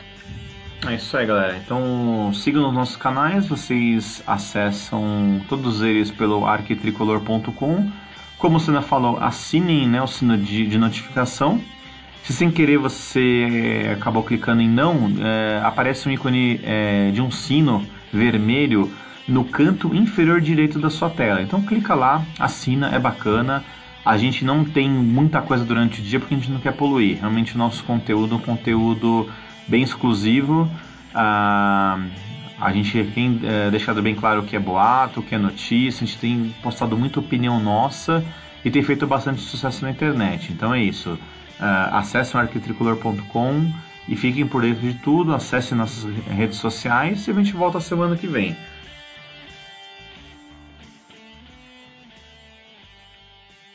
É 0.87 0.95
isso 0.95 1.15
aí, 1.17 1.25
galera. 1.25 1.57
Então 1.57 2.31
sigam 2.33 2.67
os 2.67 2.73
nossos 2.73 2.95
canais, 2.95 3.47
vocês 3.47 4.23
acessam 4.25 5.41
todos 5.49 5.81
eles 5.81 6.09
pelo 6.09 6.45
arquitricolor.com. 6.45 7.91
Como 8.37 8.55
o 8.55 8.59
Sena 8.59 8.81
falou, 8.81 9.17
assinem 9.17 9.87
né, 9.87 10.01
o 10.01 10.07
sino 10.07 10.37
de, 10.37 10.65
de 10.65 10.77
notificação. 10.77 11.61
Se 12.23 12.31
sem 12.31 12.49
querer 12.49 12.77
você 12.77 13.89
acabou 13.91 14.23
clicando 14.23 14.61
em 14.61 14.69
não, 14.69 15.11
é, 15.19 15.61
aparece 15.63 16.07
um 16.07 16.11
ícone 16.11 16.59
é, 16.63 17.11
de 17.11 17.21
um 17.21 17.29
sino 17.29 17.85
vermelho 18.13 18.91
no 19.29 19.45
canto 19.45 19.95
inferior 19.95 20.41
direito 20.41 20.79
da 20.79 20.89
sua 20.89 21.09
tela. 21.09 21.41
Então 21.41 21.61
clica 21.61 21.93
lá, 21.93 22.25
assina, 22.39 22.89
é 22.89 22.99
bacana. 22.99 23.63
A 24.05 24.17
gente 24.17 24.43
não 24.43 24.65
tem 24.65 24.89
muita 24.89 25.41
coisa 25.41 25.63
durante 25.63 26.01
o 26.01 26.03
dia 26.03 26.19
porque 26.19 26.33
a 26.33 26.37
gente 26.37 26.51
não 26.51 26.59
quer 26.59 26.73
poluir. 26.73 27.19
Realmente 27.19 27.55
o 27.55 27.57
nosso 27.57 27.83
conteúdo 27.83 28.35
é 28.35 28.37
um 28.37 28.41
conteúdo 28.41 29.29
bem 29.67 29.83
exclusivo. 29.83 30.69
Ah, 31.13 31.99
a 32.59 32.73
gente 32.73 33.03
tem 33.13 33.39
é, 33.43 33.69
deixado 33.69 34.01
bem 34.01 34.15
claro 34.15 34.41
o 34.41 34.45
que 34.45 34.55
é 34.55 34.59
boato, 34.59 35.19
o 35.19 35.23
que 35.23 35.35
é 35.35 35.37
notícia. 35.37 36.03
A 36.03 36.07
gente 36.07 36.17
tem 36.17 36.55
postado 36.61 36.97
muita 36.97 37.19
opinião 37.19 37.59
nossa 37.59 38.23
e 38.65 38.71
tem 38.71 38.81
feito 38.81 39.05
bastante 39.07 39.41
sucesso 39.41 39.83
na 39.83 39.91
internet. 39.91 40.51
Então 40.51 40.73
é 40.73 40.81
isso. 40.81 41.11
Uh, 41.11 41.93
acessem 41.93 42.39
arquitricolor.com 42.39 43.71
e 44.07 44.15
fiquem 44.15 44.47
por 44.47 44.61
dentro 44.61 44.81
de 44.81 44.93
tudo. 44.95 45.33
Acessem 45.33 45.77
nossas 45.77 46.05
redes 46.25 46.57
sociais 46.57 47.27
e 47.27 47.31
a 47.31 47.33
gente 47.33 47.53
volta 47.53 47.79
semana 47.79 48.15
que 48.15 48.27
vem. 48.27 48.57